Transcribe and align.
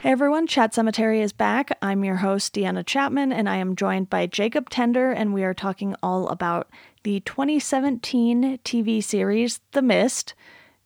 Hey 0.00 0.12
everyone, 0.12 0.46
Chat 0.46 0.72
Semetary 0.72 1.20
is 1.20 1.34
back. 1.34 1.76
I'm 1.82 2.04
your 2.04 2.16
host, 2.16 2.54
Deanna 2.54 2.86
Chapman, 2.86 3.32
and 3.32 3.50
I 3.50 3.56
am 3.56 3.76
joined 3.76 4.08
by 4.08 4.26
Jacob 4.26 4.70
Tender, 4.70 5.10
and 5.10 5.34
we 5.34 5.44
are 5.44 5.52
talking 5.52 5.94
all 6.02 6.28
about 6.28 6.70
the 7.02 7.20
2017 7.20 8.58
TV 8.64 9.04
series, 9.04 9.60
The 9.72 9.82
Mist. 9.82 10.32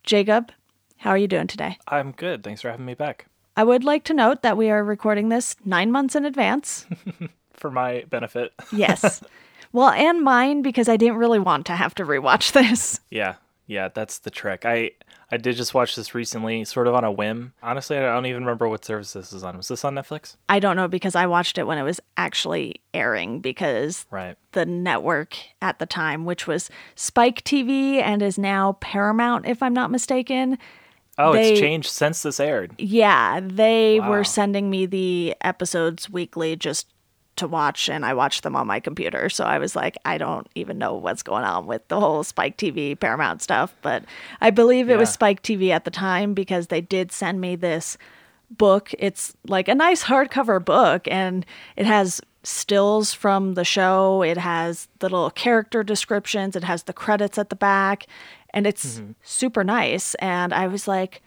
Jacob, 0.03 0.51
how 0.97 1.11
are 1.11 1.17
you 1.17 1.29
doing 1.29 1.47
today? 1.47 1.77
I'm 1.87 2.11
good. 2.11 2.43
Thanks 2.43 2.61
for 2.61 2.69
having 2.69 2.85
me 2.85 2.93
back. 2.93 3.27
I 3.55 3.63
would 3.63 3.85
like 3.85 4.03
to 4.05 4.13
note 4.13 4.41
that 4.41 4.57
we 4.57 4.69
are 4.69 4.83
recording 4.83 5.29
this 5.29 5.55
nine 5.63 5.93
months 5.93 6.17
in 6.17 6.25
advance. 6.25 6.85
for 7.53 7.71
my 7.71 8.03
benefit. 8.09 8.51
yes. 8.73 9.21
Well, 9.71 9.89
and 9.89 10.21
mine 10.21 10.61
because 10.61 10.87
I 10.87 10.95
didn't 10.95 11.17
really 11.17 11.39
want 11.39 11.65
to 11.65 11.75
have 11.75 11.93
to 11.95 12.05
rewatch 12.05 12.53
this. 12.53 13.01
Yeah. 13.09 13.35
Yeah, 13.67 13.89
that's 13.93 14.19
the 14.19 14.29
trick. 14.29 14.65
I 14.65 14.91
I 15.31 15.37
did 15.37 15.55
just 15.55 15.73
watch 15.73 15.95
this 15.95 16.13
recently, 16.13 16.63
sort 16.65 16.87
of 16.87 16.93
on 16.93 17.03
a 17.03 17.11
whim. 17.11 17.53
Honestly, 17.63 17.97
I 17.97 18.01
don't 18.01 18.27
even 18.27 18.43
remember 18.43 18.69
what 18.69 18.85
service 18.85 19.13
this 19.13 19.33
is 19.33 19.43
on. 19.43 19.57
Was 19.57 19.69
this 19.69 19.83
on 19.83 19.95
Netflix? 19.95 20.35
I 20.47 20.59
don't 20.59 20.75
know 20.75 20.87
because 20.87 21.15
I 21.15 21.25
watched 21.25 21.57
it 21.57 21.65
when 21.65 21.77
it 21.77 21.83
was 21.83 21.99
actually 22.15 22.81
airing 22.93 23.39
because 23.39 24.05
right. 24.11 24.37
the 24.51 24.65
network 24.65 25.35
at 25.61 25.79
the 25.79 25.87
time, 25.87 26.25
which 26.25 26.45
was 26.45 26.69
Spike 26.95 27.43
TV 27.43 28.01
and 28.01 28.21
is 28.21 28.37
now 28.37 28.73
Paramount, 28.81 29.47
if 29.47 29.63
I'm 29.63 29.73
not 29.73 29.89
mistaken. 29.89 30.59
Oh, 31.17 31.33
they, 31.33 31.53
it's 31.53 31.59
changed 31.59 31.89
since 31.89 32.21
this 32.23 32.39
aired. 32.39 32.75
Yeah, 32.77 33.39
they 33.41 33.99
wow. 33.99 34.09
were 34.09 34.23
sending 34.23 34.69
me 34.69 34.85
the 34.85 35.35
episodes 35.41 36.09
weekly 36.09 36.55
just 36.55 36.87
to 37.37 37.47
watch 37.47 37.89
and 37.89 38.05
I 38.05 38.13
watched 38.13 38.43
them 38.43 38.55
on 38.55 38.67
my 38.67 38.79
computer. 38.79 39.29
So 39.29 39.43
I 39.43 39.57
was 39.57 39.75
like, 39.75 39.97
I 40.05 40.17
don't 40.17 40.47
even 40.55 40.77
know 40.77 40.95
what's 40.95 41.23
going 41.23 41.43
on 41.43 41.65
with 41.65 41.87
the 41.87 41.99
whole 41.99 42.23
Spike 42.23 42.57
TV 42.57 42.99
Paramount 42.99 43.41
stuff. 43.41 43.75
But 43.81 44.03
I 44.41 44.51
believe 44.51 44.89
it 44.89 44.93
yeah. 44.93 44.97
was 44.99 45.11
Spike 45.11 45.41
TV 45.41 45.69
at 45.69 45.85
the 45.85 45.91
time 45.91 46.33
because 46.33 46.67
they 46.67 46.81
did 46.81 47.11
send 47.11 47.41
me 47.41 47.55
this 47.55 47.97
book. 48.49 48.91
It's 48.97 49.35
like 49.47 49.67
a 49.67 49.75
nice 49.75 50.03
hardcover 50.03 50.63
book 50.63 51.07
and 51.09 51.45
it 51.75 51.85
has 51.85 52.21
stills 52.43 53.13
from 53.13 53.55
the 53.55 53.65
show. 53.65 54.21
It 54.21 54.37
has 54.37 54.87
little 55.01 55.29
character 55.31 55.83
descriptions. 55.83 56.55
It 56.55 56.63
has 56.63 56.83
the 56.83 56.93
credits 56.93 57.37
at 57.37 57.49
the 57.49 57.55
back 57.55 58.05
and 58.51 58.65
it's 58.65 58.99
mm-hmm. 58.99 59.11
super 59.23 59.63
nice. 59.63 60.15
And 60.15 60.53
I 60.53 60.67
was 60.67 60.87
like, 60.87 61.21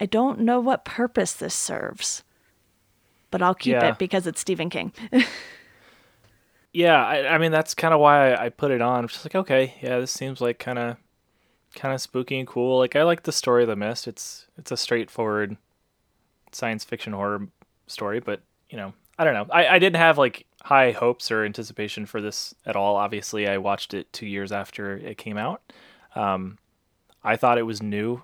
I 0.00 0.06
don't 0.06 0.40
know 0.40 0.60
what 0.60 0.84
purpose 0.84 1.32
this 1.32 1.54
serves 1.54 2.22
but 3.34 3.42
I'll 3.42 3.52
keep 3.52 3.72
yeah. 3.72 3.88
it 3.88 3.98
because 3.98 4.28
it's 4.28 4.40
Stephen 4.40 4.70
King. 4.70 4.92
yeah, 6.72 7.04
I, 7.04 7.34
I, 7.34 7.38
mean 7.38 7.50
that's 7.50 7.74
kind 7.74 7.92
of 7.92 7.98
why 7.98 8.30
I, 8.30 8.44
I, 8.44 8.48
put 8.48 8.70
it 8.70 8.80
on. 8.80 9.00
I'm 9.00 9.08
just 9.08 9.24
like, 9.24 9.34
okay, 9.34 9.74
yeah, 9.82 9.98
this 9.98 10.12
seems 10.12 10.40
like 10.40 10.60
kind 10.60 10.78
of 10.78 10.98
kind 11.74 11.92
of 11.92 12.00
spooky 12.00 12.38
and 12.38 12.46
cool. 12.46 12.78
Like 12.78 12.94
I 12.94 13.02
like 13.02 13.24
the 13.24 13.32
story 13.32 13.64
of 13.64 13.68
the 13.68 13.74
mist. 13.74 14.06
It's 14.06 14.46
it's 14.56 14.70
a 14.70 14.76
straightforward 14.76 15.56
science 16.52 16.84
fiction 16.84 17.12
horror 17.12 17.48
story, 17.88 18.20
but 18.20 18.40
you 18.70 18.76
know, 18.76 18.92
I 19.18 19.24
don't 19.24 19.34
know. 19.34 19.52
I, 19.52 19.66
I 19.66 19.78
didn't 19.80 19.96
have 19.96 20.16
like 20.16 20.46
high 20.62 20.92
hopes 20.92 21.32
or 21.32 21.44
anticipation 21.44 22.06
for 22.06 22.20
this 22.20 22.54
at 22.64 22.76
all. 22.76 22.94
Obviously, 22.94 23.48
I 23.48 23.58
watched 23.58 23.94
it 23.94 24.12
two 24.12 24.26
years 24.26 24.52
after 24.52 24.96
it 24.96 25.18
came 25.18 25.36
out. 25.36 25.60
Um, 26.14 26.58
I 27.24 27.34
thought 27.34 27.58
it 27.58 27.62
was 27.62 27.82
new, 27.82 28.22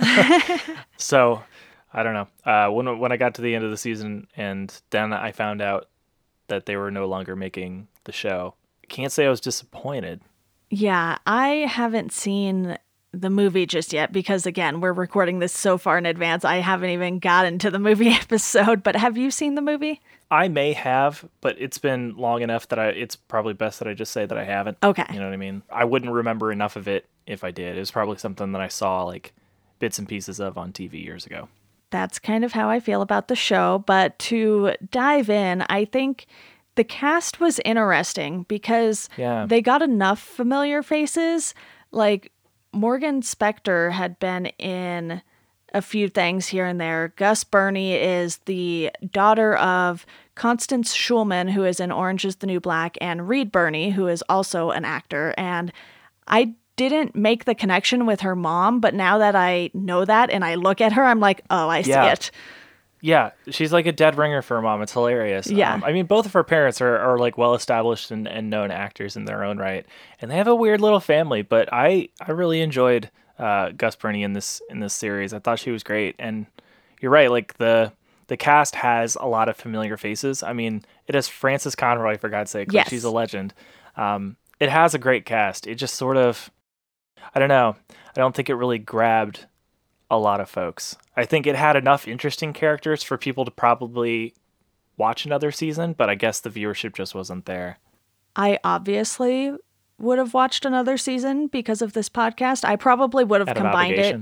so 0.96 1.44
I 1.92 2.02
don't 2.02 2.14
know. 2.14 2.28
Uh, 2.44 2.70
when 2.70 2.98
when 2.98 3.12
I 3.12 3.16
got 3.16 3.34
to 3.34 3.42
the 3.42 3.54
end 3.54 3.64
of 3.64 3.70
the 3.70 3.76
season, 3.76 4.26
and 4.36 4.74
then 4.90 5.12
I 5.12 5.32
found 5.32 5.60
out 5.60 5.88
that 6.48 6.66
they 6.66 6.76
were 6.76 6.90
no 6.90 7.06
longer 7.06 7.36
making 7.36 7.88
the 8.04 8.12
show. 8.12 8.54
Can't 8.88 9.12
say 9.12 9.26
I 9.26 9.30
was 9.30 9.40
disappointed. 9.40 10.20
Yeah, 10.70 11.18
I 11.26 11.66
haven't 11.68 12.12
seen 12.12 12.78
the 13.12 13.30
movie 13.30 13.66
just 13.66 13.92
yet 13.92 14.10
because 14.10 14.46
again, 14.46 14.80
we're 14.80 14.92
recording 14.92 15.38
this 15.38 15.52
so 15.52 15.76
far 15.76 15.98
in 15.98 16.06
advance. 16.06 16.44
I 16.46 16.56
haven't 16.56 16.90
even 16.90 17.18
gotten 17.18 17.58
to 17.60 17.70
the 17.70 17.78
movie 17.78 18.08
episode, 18.10 18.82
but 18.82 18.96
have 18.96 19.18
you 19.18 19.30
seen 19.30 19.54
the 19.54 19.62
movie? 19.62 20.00
I 20.30 20.48
may 20.48 20.72
have, 20.72 21.26
but 21.42 21.56
it's 21.58 21.76
been 21.76 22.16
long 22.16 22.40
enough 22.40 22.68
that 22.68 22.78
I 22.78 22.88
it's 22.88 23.16
probably 23.16 23.52
best 23.52 23.78
that 23.80 23.88
I 23.88 23.92
just 23.92 24.12
say 24.12 24.24
that 24.24 24.38
I 24.38 24.44
haven't. 24.44 24.78
Okay. 24.82 25.04
You 25.12 25.18
know 25.18 25.26
what 25.26 25.34
I 25.34 25.38
mean? 25.38 25.62
I 25.70 25.84
wouldn't 25.84 26.12
remember 26.12 26.50
enough 26.50 26.76
of 26.76 26.88
it 26.88 27.06
if 27.26 27.44
I 27.44 27.50
did. 27.50 27.76
It 27.76 27.80
was 27.80 27.90
probably 27.90 28.16
something 28.16 28.52
that 28.52 28.62
I 28.62 28.68
saw 28.68 29.02
like 29.04 29.34
bits 29.78 29.98
and 29.98 30.08
pieces 30.08 30.40
of 30.40 30.56
on 30.56 30.72
TV 30.72 31.04
years 31.04 31.26
ago 31.26 31.48
that's 31.92 32.18
kind 32.18 32.44
of 32.44 32.52
how 32.52 32.68
I 32.68 32.80
feel 32.80 33.02
about 33.02 33.28
the 33.28 33.36
show. 33.36 33.84
But 33.86 34.18
to 34.20 34.74
dive 34.90 35.30
in, 35.30 35.62
I 35.68 35.84
think 35.84 36.26
the 36.74 36.84
cast 36.84 37.38
was 37.38 37.60
interesting 37.64 38.44
because 38.48 39.08
yeah. 39.16 39.46
they 39.46 39.62
got 39.62 39.82
enough 39.82 40.18
familiar 40.20 40.82
faces. 40.82 41.54
Like 41.92 42.32
Morgan 42.72 43.20
Spector 43.22 43.92
had 43.92 44.18
been 44.18 44.46
in 44.58 45.22
a 45.74 45.82
few 45.82 46.08
things 46.08 46.48
here 46.48 46.66
and 46.66 46.80
there. 46.80 47.12
Gus 47.16 47.44
Birney 47.44 47.94
is 47.94 48.38
the 48.46 48.90
daughter 49.10 49.54
of 49.56 50.04
Constance 50.34 50.94
Shulman, 50.94 51.50
who 51.50 51.64
is 51.64 51.80
in 51.80 51.92
Orange 51.92 52.24
is 52.24 52.36
the 52.36 52.46
New 52.46 52.60
Black, 52.60 52.96
and 53.00 53.28
Reed 53.28 53.52
Birney, 53.52 53.90
who 53.90 54.06
is 54.08 54.22
also 54.28 54.70
an 54.70 54.84
actor. 54.84 55.34
And 55.36 55.72
I 56.26 56.54
didn't 56.88 57.14
make 57.14 57.44
the 57.44 57.54
connection 57.54 58.06
with 58.06 58.20
her 58.20 58.36
mom, 58.36 58.80
but 58.80 58.94
now 58.94 59.18
that 59.18 59.36
I 59.36 59.70
know 59.74 60.04
that 60.04 60.30
and 60.30 60.44
I 60.44 60.56
look 60.56 60.80
at 60.80 60.92
her, 60.92 61.04
I'm 61.04 61.20
like, 61.20 61.42
oh, 61.50 61.68
I 61.68 61.78
yeah. 61.78 62.04
see 62.04 62.12
it. 62.12 62.30
Yeah, 63.04 63.30
she's 63.50 63.72
like 63.72 63.86
a 63.86 63.92
dead 63.92 64.16
ringer 64.16 64.42
for 64.42 64.54
her 64.54 64.62
mom. 64.62 64.80
It's 64.80 64.92
hilarious. 64.92 65.48
Yeah. 65.48 65.74
Um, 65.74 65.82
I 65.82 65.92
mean, 65.92 66.06
both 66.06 66.24
of 66.24 66.32
her 66.34 66.44
parents 66.44 66.80
are, 66.80 66.96
are 66.98 67.18
like 67.18 67.36
well 67.36 67.54
established 67.54 68.12
and, 68.12 68.28
and 68.28 68.48
known 68.48 68.70
actors 68.70 69.16
in 69.16 69.24
their 69.24 69.42
own 69.42 69.58
right, 69.58 69.84
and 70.20 70.30
they 70.30 70.36
have 70.36 70.46
a 70.46 70.54
weird 70.54 70.80
little 70.80 71.00
family. 71.00 71.42
But 71.42 71.68
I 71.72 72.10
I 72.20 72.30
really 72.30 72.60
enjoyed 72.60 73.10
uh, 73.40 73.70
Gus 73.70 73.96
Birney 73.96 74.22
in 74.22 74.34
this 74.34 74.62
in 74.70 74.78
this 74.78 74.94
series. 74.94 75.34
I 75.34 75.40
thought 75.40 75.58
she 75.58 75.72
was 75.72 75.82
great, 75.82 76.14
and 76.20 76.46
you're 77.00 77.10
right. 77.10 77.28
Like 77.28 77.54
the 77.58 77.92
the 78.28 78.36
cast 78.36 78.76
has 78.76 79.16
a 79.20 79.26
lot 79.26 79.48
of 79.48 79.56
familiar 79.56 79.96
faces. 79.96 80.44
I 80.44 80.52
mean, 80.52 80.84
it 81.08 81.16
has 81.16 81.26
Frances 81.26 81.74
Conroy 81.74 82.16
for 82.18 82.28
God's 82.28 82.52
sake. 82.52 82.68
Like, 82.68 82.74
yes. 82.74 82.88
she's 82.88 83.04
a 83.04 83.10
legend. 83.10 83.52
Um, 83.96 84.36
it 84.60 84.70
has 84.70 84.94
a 84.94 84.98
great 84.98 85.26
cast. 85.26 85.66
It 85.66 85.74
just 85.74 85.96
sort 85.96 86.16
of 86.16 86.50
I 87.34 87.38
don't 87.38 87.48
know. 87.48 87.76
I 87.90 88.20
don't 88.20 88.34
think 88.34 88.50
it 88.50 88.54
really 88.54 88.78
grabbed 88.78 89.46
a 90.10 90.18
lot 90.18 90.40
of 90.40 90.50
folks. 90.50 90.96
I 91.16 91.24
think 91.24 91.46
it 91.46 91.56
had 91.56 91.76
enough 91.76 92.06
interesting 92.06 92.52
characters 92.52 93.02
for 93.02 93.16
people 93.16 93.44
to 93.44 93.50
probably 93.50 94.34
watch 94.96 95.24
another 95.24 95.50
season, 95.50 95.94
but 95.94 96.10
I 96.10 96.14
guess 96.14 96.40
the 96.40 96.50
viewership 96.50 96.94
just 96.94 97.14
wasn't 97.14 97.46
there. 97.46 97.78
I 98.36 98.58
obviously 98.62 99.54
would 99.98 100.18
have 100.18 100.34
watched 100.34 100.64
another 100.64 100.96
season 100.96 101.46
because 101.46 101.80
of 101.80 101.92
this 101.92 102.08
podcast. 102.08 102.64
I 102.64 102.76
probably 102.76 103.24
would 103.24 103.46
have 103.46 103.56
combined 103.56 103.94
it 103.94 104.20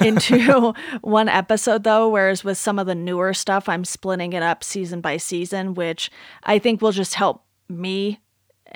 into 0.00 0.74
one 1.00 1.28
episode 1.28 1.84
though, 1.84 2.08
whereas 2.08 2.44
with 2.44 2.58
some 2.58 2.78
of 2.78 2.86
the 2.86 2.94
newer 2.94 3.34
stuff, 3.34 3.68
I'm 3.68 3.84
splitting 3.84 4.32
it 4.32 4.42
up 4.42 4.62
season 4.62 5.00
by 5.00 5.16
season, 5.16 5.74
which 5.74 6.10
I 6.44 6.58
think 6.58 6.82
will 6.82 6.92
just 6.92 7.14
help 7.14 7.44
me 7.68 8.20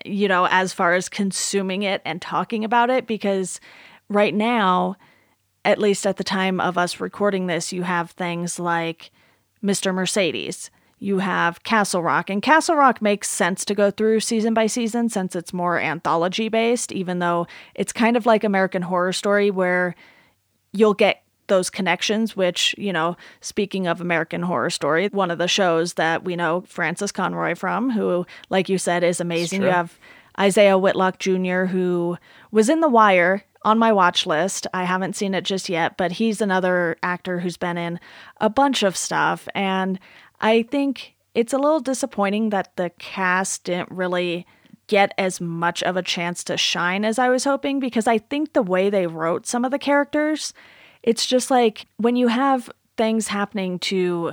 you 0.04 0.28
know, 0.28 0.46
as 0.50 0.72
far 0.72 0.94
as 0.94 1.08
consuming 1.08 1.82
it 1.82 2.02
and 2.04 2.20
talking 2.20 2.64
about 2.64 2.90
it, 2.90 3.06
because 3.06 3.60
right 4.08 4.34
now, 4.34 4.96
at 5.64 5.78
least 5.78 6.06
at 6.06 6.16
the 6.16 6.24
time 6.24 6.60
of 6.60 6.78
us 6.78 7.00
recording 7.00 7.46
this, 7.46 7.72
you 7.72 7.82
have 7.82 8.12
things 8.12 8.58
like 8.58 9.10
Mr. 9.62 9.92
Mercedes, 9.94 10.70
you 10.98 11.18
have 11.18 11.62
Castle 11.62 12.02
Rock, 12.02 12.30
and 12.30 12.40
Castle 12.40 12.76
Rock 12.76 13.02
makes 13.02 13.28
sense 13.28 13.64
to 13.66 13.74
go 13.74 13.90
through 13.90 14.20
season 14.20 14.54
by 14.54 14.66
season 14.66 15.08
since 15.08 15.36
it's 15.36 15.52
more 15.52 15.78
anthology 15.78 16.48
based, 16.48 16.92
even 16.92 17.18
though 17.18 17.46
it's 17.74 17.92
kind 17.92 18.16
of 18.16 18.26
like 18.26 18.44
American 18.44 18.82
Horror 18.82 19.12
Story 19.12 19.50
where 19.50 19.94
you'll 20.72 20.94
get 20.94 21.22
those 21.48 21.70
connections, 21.70 22.36
which, 22.36 22.74
you 22.78 22.92
know, 22.92 23.16
speaking 23.40 23.86
of 23.86 24.00
American 24.00 24.42
Horror 24.42 24.70
Story, 24.70 25.08
one 25.08 25.30
of 25.30 25.38
the 25.38 25.48
shows 25.48 25.94
that 25.94 26.24
we 26.24 26.36
know 26.36 26.62
Frances 26.62 27.12
Conroy 27.12 27.54
from, 27.54 27.90
who, 27.90 28.26
like 28.50 28.68
you 28.68 28.78
said, 28.78 29.04
is 29.04 29.20
amazing. 29.20 29.62
You 29.62 29.68
have 29.68 29.98
Isaiah 30.38 30.78
Whitlock 30.78 31.18
Jr., 31.18 31.64
who 31.64 32.18
was 32.50 32.68
in 32.68 32.80
The 32.80 32.88
Wire 32.88 33.44
on 33.62 33.78
my 33.78 33.92
watch 33.92 34.26
list. 34.26 34.66
I 34.72 34.84
haven't 34.84 35.16
seen 35.16 35.34
it 35.34 35.44
just 35.44 35.68
yet, 35.68 35.96
but 35.96 36.12
he's 36.12 36.40
another 36.40 36.96
actor 37.02 37.40
who's 37.40 37.56
been 37.56 37.76
in 37.76 37.98
a 38.40 38.48
bunch 38.48 38.82
of 38.82 38.96
stuff. 38.96 39.48
And 39.54 39.98
I 40.40 40.62
think 40.62 41.14
it's 41.34 41.52
a 41.52 41.58
little 41.58 41.80
disappointing 41.80 42.50
that 42.50 42.76
the 42.76 42.90
cast 42.98 43.64
didn't 43.64 43.90
really 43.90 44.46
get 44.86 45.12
as 45.18 45.40
much 45.40 45.82
of 45.82 45.96
a 45.96 46.02
chance 46.02 46.44
to 46.44 46.56
shine 46.56 47.04
as 47.04 47.18
I 47.18 47.28
was 47.28 47.44
hoping 47.44 47.80
because 47.80 48.06
I 48.06 48.18
think 48.18 48.52
the 48.52 48.62
way 48.62 48.88
they 48.88 49.06
wrote 49.06 49.46
some 49.46 49.64
of 49.64 49.72
the 49.72 49.78
characters 49.78 50.54
it's 51.06 51.24
just 51.24 51.50
like 51.50 51.86
when 51.96 52.16
you 52.16 52.28
have 52.28 52.68
things 52.96 53.28
happening 53.28 53.78
to 53.78 54.32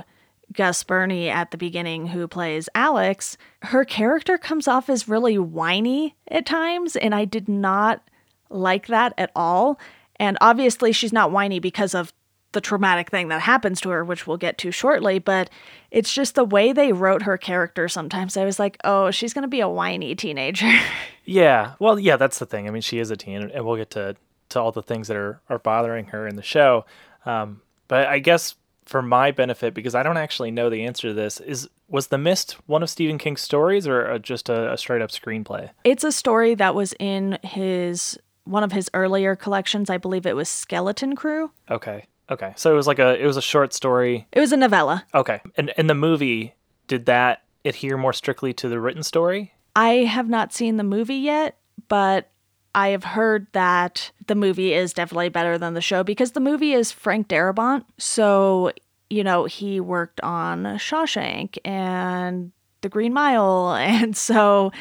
Gus 0.52 0.82
Birney 0.82 1.30
at 1.30 1.50
the 1.50 1.56
beginning, 1.56 2.08
who 2.08 2.28
plays 2.28 2.68
Alex, 2.74 3.36
her 3.62 3.84
character 3.84 4.36
comes 4.36 4.68
off 4.68 4.90
as 4.90 5.08
really 5.08 5.38
whiny 5.38 6.14
at 6.28 6.44
times, 6.44 6.96
and 6.96 7.14
I 7.14 7.24
did 7.24 7.48
not 7.48 8.02
like 8.50 8.88
that 8.88 9.14
at 9.16 9.30
all. 9.34 9.78
And 10.16 10.36
obviously, 10.40 10.92
she's 10.92 11.12
not 11.12 11.32
whiny 11.32 11.58
because 11.58 11.94
of 11.94 12.12
the 12.52 12.60
traumatic 12.60 13.10
thing 13.10 13.28
that 13.28 13.40
happens 13.40 13.80
to 13.80 13.90
her, 13.90 14.04
which 14.04 14.26
we'll 14.26 14.36
get 14.36 14.58
to 14.58 14.70
shortly, 14.70 15.18
but 15.18 15.50
it's 15.90 16.12
just 16.12 16.36
the 16.36 16.44
way 16.44 16.72
they 16.72 16.92
wrote 16.92 17.22
her 17.22 17.36
character 17.36 17.88
sometimes. 17.88 18.36
I 18.36 18.44
was 18.44 18.60
like, 18.60 18.78
oh, 18.84 19.10
she's 19.10 19.34
going 19.34 19.42
to 19.42 19.48
be 19.48 19.60
a 19.60 19.68
whiny 19.68 20.14
teenager. 20.14 20.72
yeah. 21.24 21.74
Well, 21.80 21.98
yeah, 21.98 22.16
that's 22.16 22.38
the 22.38 22.46
thing. 22.46 22.68
I 22.68 22.70
mean, 22.70 22.82
she 22.82 23.00
is 23.00 23.10
a 23.10 23.16
teen, 23.16 23.50
and 23.50 23.64
we'll 23.64 23.76
get 23.76 23.90
to 23.90 24.14
to 24.50 24.60
all 24.60 24.72
the 24.72 24.82
things 24.82 25.08
that 25.08 25.16
are, 25.16 25.40
are 25.48 25.58
bothering 25.58 26.06
her 26.06 26.26
in 26.26 26.36
the 26.36 26.42
show. 26.42 26.84
Um, 27.26 27.62
but 27.88 28.06
I 28.06 28.18
guess 28.18 28.54
for 28.86 29.02
my 29.02 29.30
benefit 29.30 29.74
because 29.74 29.94
I 29.94 30.02
don't 30.02 30.16
actually 30.16 30.50
know 30.50 30.70
the 30.70 30.84
answer 30.84 31.08
to 31.08 31.14
this. 31.14 31.40
Is 31.40 31.68
was 31.88 32.08
The 32.08 32.18
Mist 32.18 32.56
one 32.66 32.82
of 32.82 32.90
Stephen 32.90 33.18
King's 33.18 33.40
stories 33.40 33.86
or 33.86 34.18
just 34.18 34.48
a, 34.48 34.72
a 34.72 34.78
straight 34.78 35.02
up 35.02 35.10
screenplay? 35.10 35.70
It's 35.84 36.04
a 36.04 36.12
story 36.12 36.54
that 36.54 36.74
was 36.74 36.94
in 36.98 37.38
his 37.42 38.18
one 38.44 38.62
of 38.62 38.72
his 38.72 38.90
earlier 38.94 39.36
collections. 39.36 39.90
I 39.90 39.98
believe 39.98 40.26
it 40.26 40.36
was 40.36 40.48
Skeleton 40.48 41.16
Crew. 41.16 41.50
Okay. 41.70 42.06
Okay. 42.30 42.52
So 42.56 42.72
it 42.72 42.76
was 42.76 42.86
like 42.86 42.98
a 42.98 43.20
it 43.20 43.26
was 43.26 43.36
a 43.36 43.42
short 43.42 43.72
story. 43.72 44.26
It 44.32 44.40
was 44.40 44.52
a 44.52 44.56
novella. 44.56 45.06
Okay. 45.14 45.40
And 45.56 45.72
in 45.76 45.86
the 45.86 45.94
movie, 45.94 46.54
did 46.86 47.06
that 47.06 47.42
adhere 47.64 47.96
more 47.96 48.12
strictly 48.12 48.52
to 48.54 48.68
the 48.68 48.80
written 48.80 49.02
story? 49.02 49.54
I 49.76 50.04
have 50.04 50.28
not 50.28 50.52
seen 50.52 50.76
the 50.76 50.84
movie 50.84 51.16
yet, 51.16 51.56
but 51.88 52.30
I 52.74 52.88
have 52.88 53.04
heard 53.04 53.46
that 53.52 54.10
the 54.26 54.34
movie 54.34 54.74
is 54.74 54.92
definitely 54.92 55.28
better 55.28 55.58
than 55.58 55.74
the 55.74 55.80
show 55.80 56.02
because 56.02 56.32
the 56.32 56.40
movie 56.40 56.72
is 56.72 56.90
Frank 56.90 57.28
Darabont. 57.28 57.84
So, 57.98 58.72
you 59.10 59.22
know, 59.22 59.44
he 59.44 59.80
worked 59.80 60.20
on 60.22 60.64
Shawshank 60.64 61.58
and 61.64 62.52
The 62.80 62.88
Green 62.88 63.12
Mile. 63.12 63.74
And 63.80 64.16
so 64.16 64.72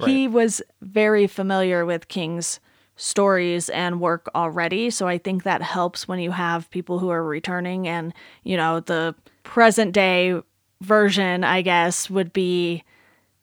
right. 0.00 0.08
he 0.08 0.28
was 0.28 0.62
very 0.80 1.26
familiar 1.26 1.84
with 1.84 2.08
King's 2.08 2.58
stories 2.96 3.68
and 3.70 4.00
work 4.00 4.30
already. 4.34 4.90
So 4.90 5.08
I 5.08 5.18
think 5.18 5.42
that 5.42 5.62
helps 5.62 6.06
when 6.06 6.20
you 6.20 6.30
have 6.30 6.70
people 6.70 6.98
who 6.98 7.10
are 7.10 7.24
returning 7.24 7.88
and, 7.88 8.14
you 8.44 8.56
know, 8.56 8.80
the 8.80 9.14
present 9.42 9.92
day 9.92 10.40
version, 10.80 11.44
I 11.44 11.62
guess, 11.62 12.08
would 12.08 12.32
be 12.32 12.84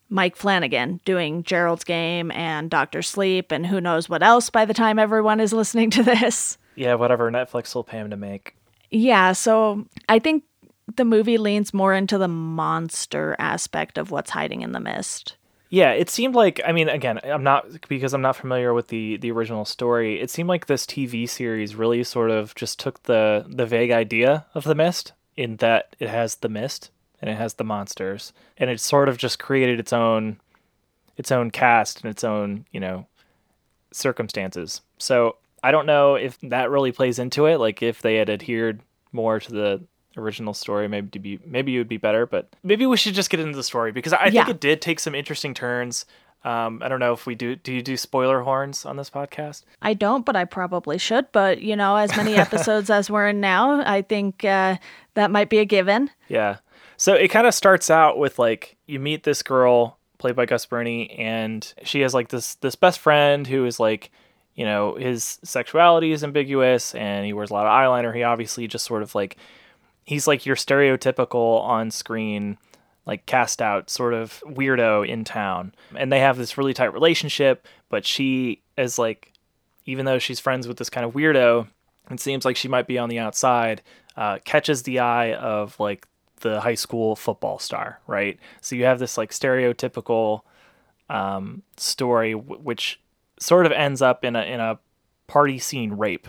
Mike 0.09 0.35
Flanagan 0.35 0.99
doing 1.05 1.43
Gerald's 1.43 1.83
Game 1.83 2.31
and 2.31 2.69
Doctor 2.69 3.01
Sleep 3.01 3.51
and 3.51 3.65
who 3.67 3.79
knows 3.79 4.09
what 4.09 4.23
else 4.23 4.49
by 4.49 4.65
the 4.65 4.73
time 4.73 4.99
everyone 4.99 5.39
is 5.39 5.53
listening 5.53 5.89
to 5.91 6.03
this. 6.03 6.57
Yeah, 6.75 6.95
whatever 6.95 7.31
Netflix 7.31 7.75
will 7.75 7.83
pay 7.83 7.97
him 7.97 8.09
to 8.09 8.17
make. 8.17 8.55
Yeah, 8.89 9.33
so 9.33 9.85
I 10.07 10.19
think 10.19 10.43
the 10.95 11.05
movie 11.05 11.37
leans 11.37 11.73
more 11.73 11.93
into 11.93 12.17
the 12.17 12.27
monster 12.27 13.35
aspect 13.37 13.97
of 13.97 14.11
what's 14.11 14.31
hiding 14.31 14.61
in 14.61 14.71
the 14.71 14.79
mist. 14.79 15.35
Yeah, 15.69 15.91
it 15.91 16.09
seemed 16.09 16.33
like 16.33 16.59
I 16.65 16.71
mean 16.71 16.89
again, 16.89 17.19
I'm 17.23 17.43
not 17.43 17.87
because 17.87 18.13
I'm 18.13 18.23
not 18.23 18.35
familiar 18.35 18.73
with 18.73 18.87
the 18.87 19.17
the 19.17 19.31
original 19.31 19.65
story. 19.65 20.19
It 20.19 20.31
seemed 20.31 20.49
like 20.49 20.65
this 20.65 20.85
TV 20.85 21.29
series 21.29 21.75
really 21.75 22.03
sort 22.03 22.31
of 22.31 22.55
just 22.55 22.79
took 22.79 23.03
the 23.03 23.45
the 23.47 23.67
vague 23.67 23.91
idea 23.91 24.47
of 24.55 24.63
the 24.63 24.73
mist 24.73 25.13
in 25.37 25.57
that 25.57 25.95
it 25.99 26.09
has 26.09 26.37
the 26.37 26.49
mist 26.49 26.89
and 27.21 27.29
it 27.29 27.37
has 27.37 27.55
the 27.55 27.63
monsters 27.63 28.33
and 28.57 28.69
it 28.69 28.79
sort 28.79 29.09
of 29.09 29.17
just 29.17 29.39
created 29.39 29.79
its 29.79 29.93
own 29.93 30.39
its 31.17 31.31
own 31.31 31.51
cast 31.51 32.01
and 32.01 32.09
its 32.09 32.23
own 32.23 32.65
you 32.71 32.79
know 32.79 33.05
circumstances 33.91 34.81
so 34.97 35.35
i 35.63 35.71
don't 35.71 35.85
know 35.85 36.15
if 36.15 36.37
that 36.41 36.69
really 36.69 36.91
plays 36.91 37.19
into 37.19 37.45
it 37.45 37.57
like 37.57 37.81
if 37.81 38.01
they 38.01 38.15
had 38.15 38.29
adhered 38.29 38.81
more 39.11 39.39
to 39.39 39.51
the 39.51 39.81
original 40.17 40.53
story 40.53 40.87
maybe 40.87 41.09
to 41.09 41.19
be 41.19 41.39
maybe 41.45 41.75
it 41.75 41.77
would 41.77 41.87
be 41.87 41.97
better 41.97 42.25
but 42.25 42.49
maybe 42.63 42.85
we 42.85 42.97
should 42.97 43.13
just 43.13 43.29
get 43.29 43.39
into 43.39 43.55
the 43.55 43.63
story 43.63 43.91
because 43.91 44.13
i 44.13 44.25
yeah. 44.25 44.43
think 44.43 44.55
it 44.55 44.59
did 44.59 44.81
take 44.81 44.99
some 44.99 45.15
interesting 45.15 45.53
turns 45.53 46.05
um, 46.43 46.81
I 46.81 46.87
don't 46.87 46.99
know 46.99 47.11
if 47.11 47.25
we 47.25 47.35
do. 47.35 47.55
Do 47.57 47.73
you 47.73 47.81
do 47.81 47.97
spoiler 47.97 48.41
horns 48.41 48.85
on 48.85 48.95
this 48.95 49.09
podcast? 49.09 49.63
I 49.81 49.93
don't, 49.93 50.25
but 50.25 50.37
I 50.37 50.45
probably 50.45 50.97
should. 50.97 51.31
But 51.33 51.61
you 51.61 51.75
know, 51.75 51.97
as 51.97 52.15
many 52.15 52.35
episodes 52.35 52.89
as 52.89 53.09
we're 53.09 53.27
in 53.27 53.41
now, 53.41 53.81
I 53.85 54.01
think 54.01 54.45
uh, 54.45 54.77
that 55.15 55.31
might 55.31 55.49
be 55.49 55.57
a 55.59 55.65
given. 55.65 56.09
Yeah. 56.29 56.57
So 56.99 57.13
it 57.13 57.29
kind 57.29 57.47
of 57.47 57.53
starts 57.53 57.89
out 57.89 58.17
with 58.17 58.37
like 58.37 58.75
you 58.85 58.99
meet 58.99 59.23
this 59.23 59.41
girl 59.41 59.97
played 60.17 60.35
by 60.35 60.45
Gus 60.45 60.65
Birney, 60.65 61.09
and 61.11 61.73
she 61.83 62.01
has 62.01 62.13
like 62.13 62.27
this 62.27 62.55
this 62.55 62.75
best 62.75 62.99
friend 62.99 63.47
who 63.47 63.65
is 63.65 63.79
like, 63.79 64.11
you 64.53 64.65
know, 64.65 64.95
his 64.95 65.39
sexuality 65.41 66.11
is 66.11 66.25
ambiguous, 66.25 66.93
and 66.93 67.25
he 67.25 67.31
wears 67.31 67.51
a 67.51 67.53
lot 67.53 67.65
of 67.65 67.71
eyeliner. 67.71 68.13
He 68.13 68.23
obviously 68.23 68.67
just 68.67 68.83
sort 68.83 69.01
of 69.01 69.15
like 69.15 69.37
he's 70.03 70.27
like 70.27 70.45
your 70.45 70.57
stereotypical 70.57 71.61
on 71.61 71.89
screen 71.89 72.57
like 73.05 73.25
cast 73.25 73.61
out 73.61 73.89
sort 73.89 74.13
of 74.13 74.43
weirdo 74.45 75.07
in 75.07 75.23
town 75.23 75.73
and 75.95 76.11
they 76.11 76.19
have 76.19 76.37
this 76.37 76.57
really 76.57 76.73
tight 76.73 76.93
relationship 76.93 77.65
but 77.89 78.05
she 78.05 78.61
is 78.77 78.99
like 78.99 79.33
even 79.85 80.05
though 80.05 80.19
she's 80.19 80.39
friends 80.39 80.67
with 80.67 80.77
this 80.77 80.89
kind 80.89 81.05
of 81.05 81.13
weirdo 81.13 81.67
it 82.11 82.19
seems 82.19 82.45
like 82.45 82.55
she 82.55 82.67
might 82.67 82.87
be 82.87 82.97
on 82.97 83.09
the 83.09 83.17
outside 83.19 83.81
uh, 84.17 84.37
catches 84.45 84.83
the 84.83 84.99
eye 84.99 85.33
of 85.33 85.79
like 85.79 86.07
the 86.39 86.61
high 86.61 86.75
school 86.75 87.15
football 87.15 87.59
star, 87.59 87.99
right? 88.07 88.39
So 88.61 88.75
you 88.75 88.85
have 88.85 88.99
this 88.99 89.17
like 89.17 89.31
stereotypical 89.31 90.41
um, 91.09 91.63
story, 91.77 92.33
w- 92.33 92.61
which 92.61 92.99
sort 93.39 93.65
of 93.65 93.71
ends 93.71 94.01
up 94.01 94.23
in 94.23 94.35
a 94.35 94.43
in 94.43 94.59
a 94.59 94.79
party 95.27 95.59
scene 95.59 95.93
rape, 95.93 96.27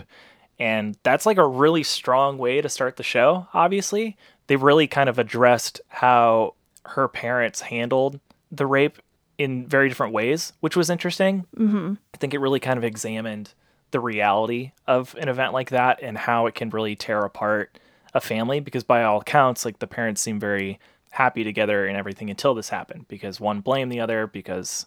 and 0.59 0.97
that's 1.03 1.27
like 1.27 1.39
a 1.39 1.47
really 1.47 1.83
strong 1.83 2.39
way 2.39 2.61
to 2.61 2.69
start 2.69 2.97
the 2.97 3.03
show. 3.03 3.47
Obviously, 3.55 4.17
they 4.47 4.57
really 4.57 4.87
kind 4.87 5.09
of 5.09 5.19
addressed 5.19 5.81
how 5.89 6.55
her 6.87 7.09
parents 7.09 7.61
handled 7.63 8.21
the 8.51 8.67
rape 8.67 8.99
in 9.39 9.67
very 9.67 9.89
different 9.89 10.13
ways, 10.13 10.53
which 10.61 10.77
was 10.77 10.91
interesting. 10.91 11.47
Mm-hmm. 11.57 11.95
I 12.15 12.17
think 12.19 12.35
it 12.35 12.41
really 12.41 12.61
kind 12.61 12.77
of 12.77 12.85
examined 12.85 13.55
the 13.91 14.01
reality 14.01 14.73
of 14.87 15.15
an 15.19 15.29
event 15.29 15.53
like 15.53 15.71
that 15.71 16.01
and 16.03 16.17
how 16.17 16.47
it 16.47 16.55
can 16.55 16.71
really 16.71 16.95
tear 16.95 17.21
apart 17.21 17.79
a 18.15 18.21
family 18.21 18.61
because 18.61 18.85
by 18.85 19.03
all 19.03 19.21
accounts 19.21 19.65
like 19.65 19.79
the 19.79 19.87
parents 19.87 20.21
seem 20.21 20.39
very 20.41 20.79
happy 21.11 21.45
together 21.45 21.87
and 21.87 21.97
everything 21.97 22.31
until 22.31 22.55
this 22.55 22.69
happened 22.69 23.07
because 23.09 23.41
one 23.41 23.61
blamed 23.61 23.91
the 23.91 24.01
other 24.01 24.27
because 24.27 24.87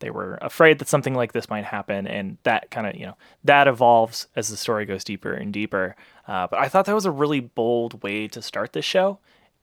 they 0.00 0.10
were 0.10 0.38
afraid 0.42 0.78
that 0.78 0.88
something 0.88 1.14
like 1.14 1.32
this 1.32 1.48
might 1.48 1.64
happen 1.64 2.06
and 2.06 2.36
that 2.42 2.70
kind 2.70 2.86
of 2.86 2.94
you 2.96 3.06
know 3.06 3.16
that 3.44 3.68
evolves 3.68 4.26
as 4.36 4.48
the 4.48 4.56
story 4.56 4.84
goes 4.84 5.04
deeper 5.04 5.32
and 5.32 5.52
deeper. 5.52 5.96
Uh, 6.26 6.46
but 6.46 6.58
i 6.58 6.68
thought 6.68 6.86
that 6.86 6.94
was 6.94 7.06
a 7.06 7.10
really 7.10 7.40
bold 7.40 8.02
way 8.02 8.26
to 8.26 8.40
start 8.40 8.72
this 8.72 8.84
show 8.84 9.18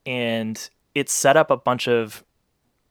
and 0.06 0.70
it 0.94 1.10
set 1.10 1.38
up 1.38 1.50
a 1.50 1.58
bunch 1.58 1.88
of 1.88 2.24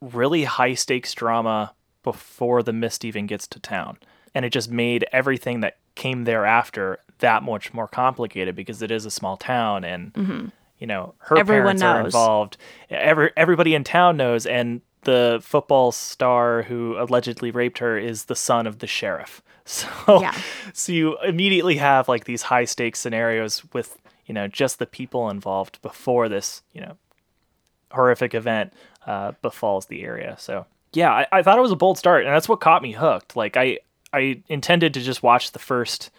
really 0.00 0.44
high 0.44 0.74
stakes 0.74 1.14
drama 1.14 1.72
before 2.02 2.62
the 2.62 2.72
mist 2.72 3.04
even 3.04 3.26
gets 3.26 3.46
to 3.46 3.60
town 3.60 3.98
and 4.34 4.44
it 4.44 4.50
just 4.50 4.70
made 4.70 5.04
everything 5.12 5.60
that 5.60 5.76
came 5.94 6.24
thereafter 6.24 6.98
that 7.20 7.42
much 7.42 7.72
more 7.72 7.88
complicated 7.88 8.54
because 8.54 8.82
it 8.82 8.90
is 8.90 9.06
a 9.06 9.10
small 9.10 9.36
town 9.36 9.84
and 9.84 10.12
mm-hmm. 10.12 10.46
you 10.78 10.86
know 10.86 11.14
her 11.18 11.38
Everyone 11.38 11.78
parents 11.78 11.82
knows. 11.82 11.94
are 11.94 12.04
involved. 12.04 12.56
Every 12.90 13.30
everybody 13.36 13.74
in 13.74 13.84
town 13.84 14.16
knows, 14.16 14.46
and 14.46 14.80
the 15.02 15.40
football 15.42 15.92
star 15.92 16.62
who 16.62 16.96
allegedly 16.98 17.50
raped 17.50 17.78
her 17.78 17.96
is 17.98 18.24
the 18.24 18.36
son 18.36 18.66
of 18.66 18.78
the 18.78 18.86
sheriff. 18.86 19.42
So 19.66 20.20
yeah. 20.20 20.36
so 20.72 20.90
you 20.90 21.16
immediately 21.18 21.76
have 21.76 22.08
like 22.08 22.24
these 22.24 22.42
high 22.42 22.64
stakes 22.64 22.98
scenarios 22.98 23.62
with 23.72 23.98
you 24.26 24.34
know 24.34 24.48
just 24.48 24.80
the 24.80 24.86
people 24.86 25.30
involved 25.30 25.80
before 25.80 26.28
this 26.28 26.62
you 26.72 26.80
know 26.80 26.96
horrific 27.92 28.34
event 28.34 28.72
uh, 29.06 29.32
befalls 29.42 29.86
the 29.86 30.02
area. 30.02 30.34
So 30.40 30.66
yeah, 30.92 31.12
I, 31.12 31.26
I 31.30 31.42
thought 31.42 31.58
it 31.58 31.62
was 31.62 31.70
a 31.70 31.76
bold 31.76 31.98
start, 31.98 32.24
and 32.24 32.34
that's 32.34 32.48
what 32.48 32.60
caught 32.60 32.82
me 32.82 32.92
hooked. 32.92 33.36
Like 33.36 33.56
I 33.56 33.78
I 34.12 34.42
intended 34.48 34.94
to 34.94 35.00
just 35.00 35.22
watch 35.22 35.52
the 35.52 35.58
first 35.58 36.10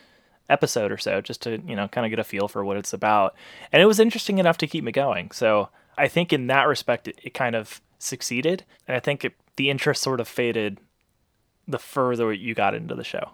episode 0.52 0.92
or 0.92 0.98
so 0.98 1.22
just 1.22 1.42
to, 1.44 1.62
you 1.66 1.76
know, 1.76 1.88
kind 1.88 2.06
of 2.06 2.10
get 2.10 2.20
a 2.20 2.24
feel 2.24 2.48
for 2.48 2.64
what 2.64 2.78
it's 2.78 2.94
about. 2.94 3.36
And 3.72 3.82
it 3.82 3.86
was 3.86 4.00
interesting 4.00 4.38
enough 4.38 4.58
to 4.58 4.68
keep 4.68 4.84
me 4.84 4.92
going. 4.92 5.32
So 5.32 5.70
I 5.98 6.08
think 6.08 6.34
in 6.34 6.48
that 6.48 6.68
respect, 6.68 7.08
it, 7.08 7.20
it 7.24 7.34
kind 7.34 7.56
of 7.56 7.82
succeeded. 8.00 8.66
And 8.88 8.96
I 8.96 9.00
think 9.00 9.26
it, 9.26 9.34
the 9.56 9.70
interest 9.70 10.02
sort 10.02 10.20
of 10.20 10.28
faded 10.28 10.80
the 11.68 11.80
further 11.80 12.34
you 12.34 12.54
got 12.54 12.76
into 12.76 12.96
the 12.96 13.04
show. 13.04 13.32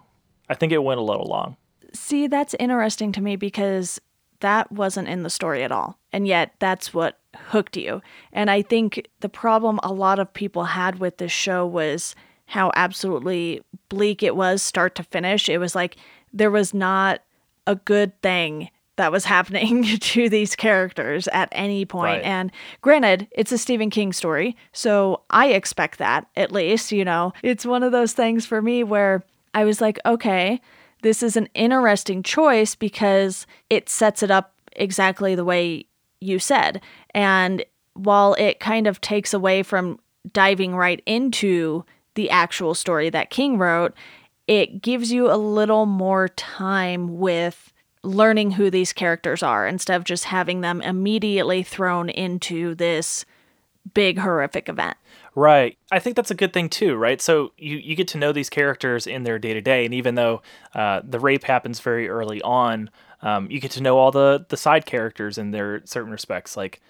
I 0.48 0.54
think 0.54 0.72
it 0.72 0.82
went 0.82 1.00
a 1.00 1.04
little 1.04 1.26
long. 1.26 1.56
See, 1.92 2.26
that's 2.26 2.54
interesting 2.58 3.12
to 3.12 3.22
me 3.22 3.36
because 3.36 4.00
that 4.40 4.70
wasn't 4.70 5.08
in 5.08 5.22
the 5.22 5.30
story 5.30 5.62
at 5.62 5.72
all. 5.72 5.98
And 6.12 6.26
yet 6.26 6.52
that's 6.58 6.94
what 6.94 7.18
hooked 7.34 7.76
you. 7.76 8.00
And 8.32 8.50
I 8.50 8.62
think 8.62 9.08
the 9.20 9.28
problem 9.28 9.80
a 9.82 9.92
lot 9.92 10.18
of 10.18 10.32
people 10.32 10.64
had 10.64 10.98
with 10.98 11.18
this 11.18 11.32
show 11.32 11.66
was 11.66 12.14
how 12.46 12.70
absolutely 12.74 13.62
bleak 13.88 14.22
it 14.22 14.36
was 14.36 14.62
start 14.62 14.94
to 14.94 15.02
finish. 15.02 15.48
It 15.48 15.58
was 15.58 15.74
like 15.74 15.96
there 16.32 16.50
was 16.50 16.74
not 16.74 17.22
a 17.66 17.76
good 17.76 18.20
thing 18.22 18.70
that 18.96 19.12
was 19.12 19.24
happening 19.24 19.84
to 20.00 20.28
these 20.28 20.54
characters 20.54 21.28
at 21.28 21.48
any 21.52 21.84
point. 21.84 22.18
Right. 22.18 22.24
And 22.24 22.52
granted, 22.82 23.28
it's 23.30 23.52
a 23.52 23.58
Stephen 23.58 23.90
King 23.90 24.12
story, 24.12 24.56
so 24.72 25.22
I 25.30 25.48
expect 25.48 25.98
that 25.98 26.26
at 26.36 26.52
least, 26.52 26.92
you 26.92 27.04
know. 27.04 27.32
It's 27.42 27.64
one 27.64 27.82
of 27.82 27.92
those 27.92 28.12
things 28.12 28.44
for 28.44 28.60
me 28.60 28.84
where 28.84 29.24
I 29.54 29.64
was 29.64 29.80
like, 29.80 29.98
okay, 30.04 30.60
this 31.02 31.22
is 31.22 31.36
an 31.36 31.48
interesting 31.54 32.22
choice 32.22 32.74
because 32.74 33.46
it 33.70 33.88
sets 33.88 34.22
it 34.22 34.30
up 34.30 34.52
exactly 34.72 35.34
the 35.34 35.44
way 35.44 35.86
you 36.20 36.38
said. 36.38 36.82
And 37.14 37.64
while 37.94 38.34
it 38.34 38.60
kind 38.60 38.86
of 38.86 39.00
takes 39.00 39.32
away 39.32 39.62
from 39.62 39.98
diving 40.32 40.74
right 40.74 41.02
into 41.06 41.84
the 42.14 42.30
actual 42.30 42.74
story 42.74 43.10
that 43.10 43.30
King 43.30 43.58
wrote, 43.58 43.94
it 44.48 44.82
gives 44.82 45.12
you 45.12 45.30
a 45.30 45.38
little 45.38 45.86
more 45.86 46.26
time 46.26 47.18
with 47.18 47.72
learning 48.02 48.50
who 48.52 48.70
these 48.70 48.92
characters 48.92 49.42
are 49.42 49.68
instead 49.68 49.96
of 49.96 50.02
just 50.02 50.24
having 50.24 50.62
them 50.62 50.82
immediately 50.82 51.62
thrown 51.62 52.08
into 52.08 52.74
this 52.74 53.24
big 53.94 54.18
horrific 54.18 54.68
event. 54.68 54.96
Right. 55.36 55.78
I 55.92 56.00
think 56.00 56.16
that's 56.16 56.32
a 56.32 56.34
good 56.34 56.52
thing 56.52 56.68
too, 56.68 56.96
right? 56.96 57.20
So 57.20 57.52
you, 57.56 57.76
you 57.76 57.94
get 57.94 58.08
to 58.08 58.18
know 58.18 58.32
these 58.32 58.50
characters 58.50 59.06
in 59.06 59.22
their 59.22 59.38
day 59.38 59.54
to 59.54 59.60
day. 59.60 59.84
And 59.84 59.94
even 59.94 60.16
though 60.16 60.42
uh, 60.74 61.02
the 61.04 61.20
rape 61.20 61.44
happens 61.44 61.78
very 61.78 62.08
early 62.08 62.42
on, 62.42 62.90
Um, 63.20 63.50
you 63.50 63.58
get 63.58 63.72
to 63.72 63.82
know 63.82 63.98
all 63.98 64.12
the 64.12 64.46
the 64.48 64.56
side 64.56 64.84
characters 64.86 65.38
in 65.38 65.50
their 65.50 65.82
certain 65.84 66.12
respects, 66.12 66.56
like 66.56 66.80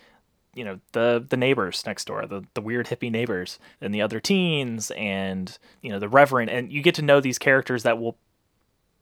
you 0.55 0.65
know 0.65 0.81
the 0.93 1.25
the 1.29 1.37
neighbors 1.37 1.85
next 1.87 2.07
door, 2.07 2.27
the 2.27 2.45
the 2.55 2.61
weird 2.61 2.87
hippie 2.87 3.11
neighbors, 3.11 3.59
and 3.81 3.95
the 3.95 4.03
other 4.03 4.21
teens, 4.21 4.91
and 4.93 5.57
you 5.83 5.91
know 5.91 5.99
the 5.99 6.09
reverend, 6.09 6.51
and 6.51 6.73
you 6.73 6.83
get 6.83 6.95
to 6.97 7.03
know 7.03 7.21
these 7.21 7.39
characters 7.39 7.83
that 7.83 7.99
will 7.99 8.17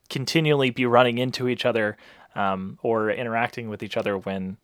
continually 0.08 0.70
be 0.70 0.86
running 0.86 1.18
into 1.18 1.48
each 1.48 1.64
other 1.64 1.96
um, 2.34 2.78
or 2.82 3.10
interacting 3.10 3.68
with 3.68 3.82
each 3.82 3.96
other 3.96 4.16
when 4.16 4.56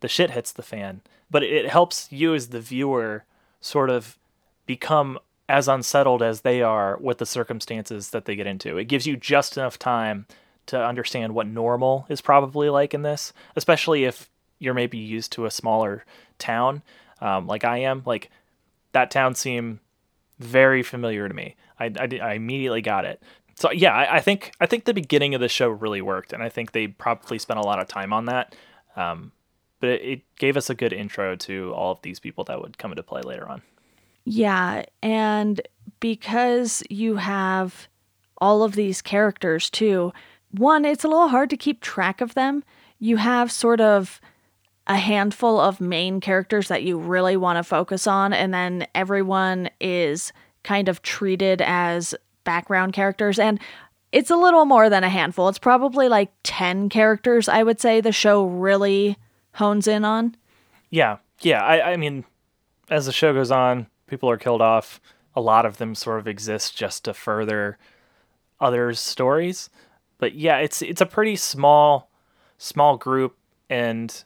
the 0.00 0.08
shit 0.08 0.30
hits 0.30 0.52
the 0.52 0.62
fan. 0.62 1.00
But 1.30 1.42
it 1.42 1.68
helps 1.68 2.10
you 2.12 2.34
as 2.34 2.48
the 2.48 2.60
viewer 2.60 3.24
sort 3.60 3.90
of 3.90 4.18
become 4.64 5.18
as 5.48 5.68
unsettled 5.68 6.22
as 6.22 6.40
they 6.40 6.62
are 6.62 6.96
with 7.00 7.18
the 7.18 7.26
circumstances 7.26 8.10
that 8.10 8.24
they 8.24 8.36
get 8.36 8.46
into. 8.46 8.78
It 8.78 8.84
gives 8.84 9.06
you 9.06 9.16
just 9.16 9.56
enough 9.56 9.78
time 9.78 10.26
to 10.66 10.84
understand 10.84 11.34
what 11.34 11.46
normal 11.46 12.06
is 12.08 12.20
probably 12.20 12.68
like 12.68 12.94
in 12.94 13.02
this, 13.02 13.32
especially 13.54 14.04
if 14.04 14.28
you're 14.58 14.74
maybe 14.74 14.98
used 14.98 15.32
to 15.32 15.46
a 15.46 15.50
smaller 15.50 16.04
town 16.38 16.82
um, 17.20 17.46
like 17.46 17.64
I 17.64 17.78
am. 17.78 18.02
Like 18.04 18.30
that 18.92 19.10
town 19.10 19.34
seemed 19.34 19.78
very 20.38 20.82
familiar 20.82 21.28
to 21.28 21.34
me. 21.34 21.56
I, 21.78 21.86
I, 21.98 22.08
I 22.22 22.32
immediately 22.34 22.82
got 22.82 23.04
it. 23.04 23.22
So 23.54 23.70
yeah, 23.70 23.94
I, 23.94 24.16
I, 24.16 24.20
think 24.20 24.52
I 24.60 24.66
think 24.66 24.84
the 24.84 24.94
beginning 24.94 25.34
of 25.34 25.40
the 25.40 25.48
show 25.48 25.68
really 25.68 26.02
worked, 26.02 26.32
and 26.32 26.42
I 26.42 26.48
think 26.48 26.72
they 26.72 26.88
probably 26.88 27.38
spent 27.38 27.58
a 27.58 27.62
lot 27.62 27.80
of 27.80 27.88
time 27.88 28.12
on 28.12 28.26
that. 28.26 28.54
Um, 28.96 29.32
but 29.80 29.90
it, 29.90 30.02
it 30.02 30.36
gave 30.36 30.56
us 30.56 30.68
a 30.68 30.74
good 30.74 30.92
intro 30.92 31.36
to 31.36 31.72
all 31.74 31.92
of 31.92 32.02
these 32.02 32.20
people 32.20 32.44
that 32.44 32.60
would 32.60 32.78
come 32.78 32.92
into 32.92 33.02
play 33.02 33.22
later 33.22 33.48
on. 33.48 33.62
Yeah, 34.24 34.84
and 35.02 35.60
because 36.00 36.82
you 36.90 37.16
have 37.16 37.88
all 38.38 38.62
of 38.62 38.74
these 38.74 39.00
characters 39.00 39.70
too, 39.70 40.12
one, 40.50 40.84
it's 40.84 41.04
a 41.04 41.08
little 41.08 41.28
hard 41.28 41.48
to 41.50 41.56
keep 41.56 41.80
track 41.80 42.20
of 42.20 42.34
them. 42.34 42.62
You 42.98 43.16
have 43.16 43.52
sort 43.52 43.80
of 43.80 44.20
a 44.86 44.96
handful 44.96 45.60
of 45.60 45.80
main 45.80 46.20
characters 46.20 46.68
that 46.68 46.82
you 46.82 46.98
really 46.98 47.36
want 47.36 47.56
to 47.58 47.62
focus 47.62 48.06
on, 48.06 48.32
and 48.32 48.54
then 48.54 48.86
everyone 48.94 49.68
is 49.80 50.32
kind 50.62 50.88
of 50.88 51.02
treated 51.02 51.62
as 51.62 52.14
background 52.44 52.92
characters. 52.92 53.38
And 53.38 53.60
it's 54.12 54.30
a 54.30 54.36
little 54.36 54.64
more 54.64 54.88
than 54.88 55.04
a 55.04 55.08
handful. 55.08 55.48
It's 55.48 55.58
probably 55.58 56.08
like 56.08 56.32
10 56.44 56.88
characters, 56.88 57.48
I 57.48 57.62
would 57.62 57.80
say, 57.80 58.00
the 58.00 58.12
show 58.12 58.46
really 58.46 59.16
hones 59.54 59.86
in 59.86 60.04
on. 60.04 60.36
Yeah. 60.90 61.18
Yeah. 61.40 61.62
I, 61.64 61.92
I 61.92 61.96
mean, 61.96 62.24
as 62.88 63.06
the 63.06 63.12
show 63.12 63.32
goes 63.32 63.50
on, 63.50 63.86
people 64.06 64.30
are 64.30 64.36
killed 64.36 64.62
off. 64.62 65.00
A 65.34 65.40
lot 65.40 65.66
of 65.66 65.76
them 65.76 65.94
sort 65.94 66.18
of 66.18 66.26
exist 66.26 66.76
just 66.76 67.04
to 67.04 67.14
further 67.14 67.78
others' 68.60 69.00
stories. 69.00 69.68
But 70.18 70.34
yeah, 70.34 70.58
it's 70.58 70.80
it's 70.80 71.02
a 71.02 71.06
pretty 71.06 71.36
small 71.36 72.10
small 72.56 72.96
group 72.96 73.36
and 73.68 74.24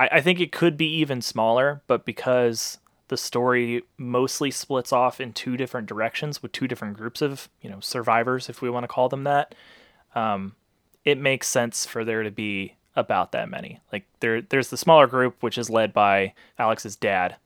I, 0.00 0.08
I 0.12 0.20
think 0.22 0.40
it 0.40 0.50
could 0.50 0.78
be 0.78 0.86
even 0.96 1.20
smaller, 1.20 1.82
but 1.86 2.06
because 2.06 2.78
the 3.08 3.18
story 3.18 3.82
mostly 3.98 4.50
splits 4.50 4.92
off 4.92 5.20
in 5.20 5.32
two 5.32 5.56
different 5.58 5.86
directions 5.86 6.42
with 6.42 6.52
two 6.52 6.66
different 6.66 6.96
groups 6.96 7.20
of, 7.20 7.50
you 7.60 7.68
know, 7.68 7.80
survivors, 7.80 8.48
if 8.48 8.62
we 8.62 8.70
want 8.70 8.84
to 8.84 8.88
call 8.88 9.10
them 9.10 9.24
that, 9.24 9.54
um, 10.14 10.54
it 11.04 11.18
makes 11.18 11.48
sense 11.48 11.84
for 11.84 12.04
there 12.04 12.22
to 12.22 12.30
be 12.30 12.76
about 12.96 13.32
that 13.32 13.50
many. 13.50 13.80
Like 13.92 14.04
there 14.20 14.40
there's 14.40 14.68
the 14.68 14.76
smaller 14.76 15.06
group 15.06 15.42
which 15.42 15.58
is 15.58 15.68
led 15.68 15.92
by 15.92 16.32
Alex's 16.58 16.96
dad 16.96 17.36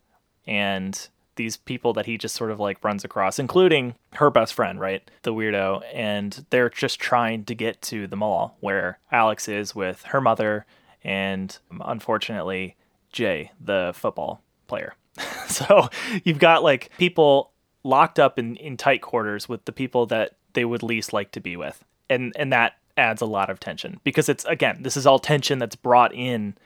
and 0.47 1.09
these 1.37 1.57
people 1.57 1.93
that 1.95 2.07
he 2.07 2.17
just 2.17 2.37
sort 2.37 2.53
of 2.53 2.61
like 2.61 2.85
runs 2.85 3.05
across, 3.05 3.41
including 3.41 3.97
her 4.15 4.31
best 4.31 4.55
friend, 4.55 4.79
right? 4.79 5.11
The 5.23 5.35
weirdo. 5.35 5.83
And 5.93 6.47
they're 6.51 6.71
just 6.71 7.01
trying 7.01 7.45
to 7.47 7.55
get 7.55 7.83
to 7.83 8.07
the 8.07 8.17
mall 8.17 8.57
where 8.61 9.01
Alex 9.11 9.49
is 9.49 9.75
with 9.75 10.03
her 10.05 10.21
mother 10.21 10.67
and 11.05 11.59
um, 11.71 11.83
unfortunately 11.85 12.77
Jay, 13.13 13.53
the 13.61 13.93
football 13.95 14.43
player. 14.67 14.95
so 15.47 15.89
you've 16.25 16.41
got 16.41 16.65
like 16.65 16.91
people 16.99 17.53
locked 17.85 18.19
up 18.19 18.39
in, 18.39 18.57
in 18.57 18.77
tight 18.77 19.03
quarters 19.03 19.49
with 19.49 19.65
the 19.67 19.73
people 19.73 20.07
that 20.07 20.33
they 20.55 20.65
would 20.65 20.83
least 20.83 21.13
like 21.13 21.31
to 21.33 21.41
be 21.41 21.57
with. 21.57 21.85
And 22.11 22.33
and 22.37 22.53
that 22.53 22.75
adds 22.97 23.23
a 23.23 23.27
lot 23.27 23.51
of 23.51 23.61
tension 23.61 24.01
because 24.05 24.29
it's 24.29 24.45
again, 24.47 24.79
this 24.83 24.97
is 24.97 25.07
all 25.07 25.19
tension 25.19 25.59
that's 25.59 25.77
brought 25.77 26.15
in 26.15 26.57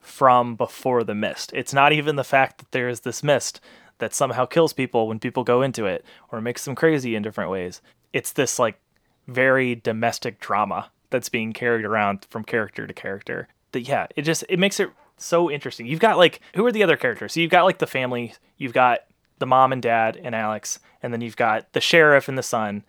from 0.00 0.56
before 0.56 1.04
the 1.04 1.14
mist. 1.14 1.52
It's 1.54 1.74
not 1.74 1.92
even 1.92 2.16
the 2.16 2.24
fact 2.24 2.58
that 2.58 2.70
there 2.72 2.88
is 2.88 3.00
this 3.00 3.22
mist 3.22 3.60
that 3.98 4.14
somehow 4.14 4.46
kills 4.46 4.72
people 4.72 5.06
when 5.06 5.18
people 5.18 5.44
go 5.44 5.60
into 5.60 5.84
it 5.84 6.04
or 6.32 6.40
makes 6.40 6.64
them 6.64 6.74
crazy 6.74 7.14
in 7.14 7.22
different 7.22 7.50
ways. 7.50 7.82
It's 8.12 8.32
this 8.32 8.58
like 8.58 8.80
very 9.28 9.74
domestic 9.74 10.40
drama 10.40 10.90
that's 11.10 11.28
being 11.28 11.52
carried 11.52 11.84
around 11.84 12.26
from 12.30 12.44
character 12.44 12.86
to 12.86 12.94
character. 12.94 13.48
That 13.72 13.82
yeah, 13.82 14.06
it 14.16 14.22
just 14.22 14.44
it 14.48 14.58
makes 14.58 14.80
it 14.80 14.90
so 15.16 15.50
interesting. 15.50 15.86
You've 15.86 16.00
got 16.00 16.16
like 16.16 16.40
who 16.54 16.64
are 16.66 16.72
the 16.72 16.82
other 16.82 16.96
characters? 16.96 17.34
So 17.34 17.40
you've 17.40 17.50
got 17.50 17.64
like 17.64 17.78
the 17.78 17.86
family, 17.86 18.34
you've 18.56 18.72
got 18.72 19.00
the 19.38 19.46
mom 19.46 19.72
and 19.72 19.82
dad 19.82 20.20
and 20.22 20.34
Alex, 20.34 20.78
and 21.02 21.12
then 21.12 21.20
you've 21.20 21.36
got 21.36 21.72
the 21.72 21.80
sheriff 21.80 22.28
and 22.28 22.36
the 22.36 22.42
son. 22.42 22.84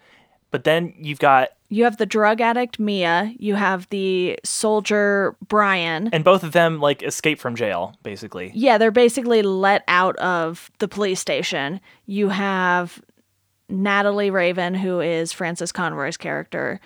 But 0.51 0.65
then 0.65 0.93
you've 0.97 1.19
got 1.19 1.49
you 1.69 1.85
have 1.85 1.95
the 1.95 2.05
drug 2.05 2.41
addict 2.41 2.79
Mia, 2.79 3.33
you 3.39 3.55
have 3.55 3.87
the 3.89 4.37
soldier 4.43 5.37
Brian. 5.47 6.09
And 6.11 6.21
both 6.21 6.43
of 6.43 6.51
them 6.51 6.81
like 6.81 7.01
escape 7.01 7.39
from 7.39 7.55
jail, 7.55 7.95
basically. 8.03 8.51
Yeah, 8.53 8.77
they're 8.77 8.91
basically 8.91 9.41
let 9.41 9.85
out 9.87 10.17
of 10.17 10.69
the 10.79 10.89
police 10.89 11.21
station. 11.21 11.79
You 12.05 12.27
have 12.27 13.01
Natalie 13.69 14.31
Raven, 14.31 14.73
who 14.75 14.99
is 14.99 15.31
Frances 15.31 15.71
Conroy's 15.71 16.17
character, 16.17 16.81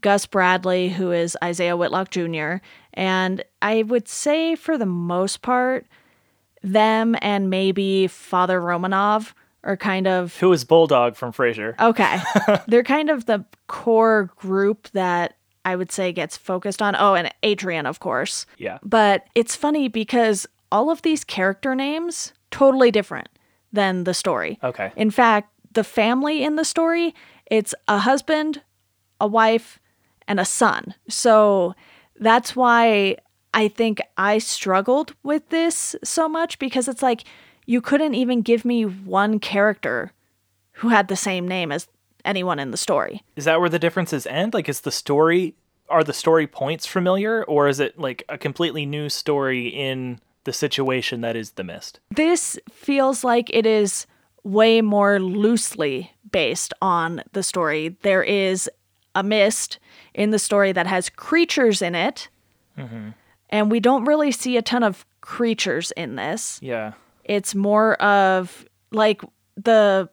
Gus 0.00 0.26
Bradley, 0.26 0.90
who 0.90 1.10
is 1.12 1.36
Isaiah 1.42 1.76
Whitlock 1.76 2.10
Jr., 2.10 2.56
and 2.94 3.42
I 3.62 3.82
would 3.82 4.08
say 4.08 4.54
for 4.54 4.78
the 4.78 4.86
most 4.86 5.42
part, 5.42 5.86
them 6.62 7.16
and 7.22 7.50
maybe 7.50 8.06
Father 8.06 8.60
Romanov 8.60 9.32
are 9.64 9.76
kind 9.76 10.06
of 10.06 10.36
who 10.38 10.52
is 10.52 10.64
Bulldog 10.64 11.16
from 11.16 11.32
Frasier. 11.32 11.78
Okay, 11.78 12.20
they're 12.68 12.82
kind 12.82 13.10
of 13.10 13.26
the 13.26 13.44
core 13.66 14.30
group 14.36 14.88
that 14.90 15.34
I 15.64 15.76
would 15.76 15.92
say 15.92 16.12
gets 16.12 16.36
focused 16.36 16.80
on. 16.80 16.96
Oh, 16.96 17.14
and 17.14 17.32
Adrian, 17.42 17.86
of 17.86 18.00
course. 18.00 18.46
Yeah. 18.58 18.78
But 18.82 19.26
it's 19.34 19.54
funny 19.56 19.88
because 19.88 20.46
all 20.72 20.90
of 20.90 21.02
these 21.02 21.24
character 21.24 21.74
names 21.74 22.32
totally 22.50 22.90
different 22.90 23.28
than 23.72 24.04
the 24.04 24.14
story. 24.14 24.58
Okay. 24.62 24.92
In 24.96 25.10
fact, 25.10 25.52
the 25.72 25.84
family 25.84 26.42
in 26.42 26.56
the 26.56 26.64
story, 26.64 27.14
it's 27.46 27.74
a 27.88 27.98
husband, 27.98 28.62
a 29.20 29.26
wife, 29.26 29.78
and 30.30 30.38
a 30.38 30.44
son. 30.44 30.94
So 31.08 31.74
that's 32.20 32.54
why 32.54 33.16
I 33.52 33.66
think 33.66 34.00
I 34.16 34.38
struggled 34.38 35.12
with 35.24 35.48
this 35.48 35.96
so 36.04 36.28
much 36.28 36.60
because 36.60 36.86
it's 36.86 37.02
like 37.02 37.24
you 37.66 37.80
couldn't 37.80 38.14
even 38.14 38.40
give 38.40 38.64
me 38.64 38.84
one 38.84 39.40
character 39.40 40.12
who 40.74 40.88
had 40.88 41.08
the 41.08 41.16
same 41.16 41.48
name 41.48 41.72
as 41.72 41.88
anyone 42.24 42.60
in 42.60 42.70
the 42.70 42.76
story. 42.76 43.24
Is 43.34 43.44
that 43.44 43.60
where 43.60 43.68
the 43.68 43.78
differences 43.80 44.24
end? 44.24 44.54
Like, 44.54 44.68
is 44.68 44.82
the 44.82 44.92
story, 44.92 45.54
are 45.88 46.04
the 46.04 46.12
story 46.12 46.46
points 46.46 46.86
familiar, 46.86 47.44
or 47.44 47.66
is 47.66 47.80
it 47.80 47.98
like 47.98 48.22
a 48.28 48.38
completely 48.38 48.86
new 48.86 49.08
story 49.08 49.66
in 49.66 50.20
the 50.44 50.52
situation 50.52 51.22
that 51.22 51.34
is 51.34 51.52
the 51.52 51.64
mist? 51.64 51.98
This 52.10 52.56
feels 52.70 53.24
like 53.24 53.50
it 53.52 53.66
is 53.66 54.06
way 54.44 54.80
more 54.80 55.18
loosely 55.18 56.12
based 56.30 56.72
on 56.80 57.22
the 57.32 57.42
story. 57.42 57.96
There 58.02 58.22
is 58.22 58.70
a 59.14 59.22
mist 59.22 59.80
in 60.20 60.32
the 60.32 60.38
story 60.38 60.70
that 60.70 60.86
has 60.86 61.08
creatures 61.08 61.80
in 61.80 61.94
it. 61.94 62.28
Mm-hmm. 62.76 63.08
And 63.48 63.70
we 63.70 63.80
don't 63.80 64.04
really 64.04 64.30
see 64.30 64.58
a 64.58 64.62
ton 64.62 64.82
of 64.82 65.06
creatures 65.22 65.92
in 65.92 66.16
this. 66.16 66.60
Yeah. 66.62 66.92
It's 67.24 67.54
more 67.54 67.94
of 68.02 68.66
like 68.90 69.22
the 69.56 70.10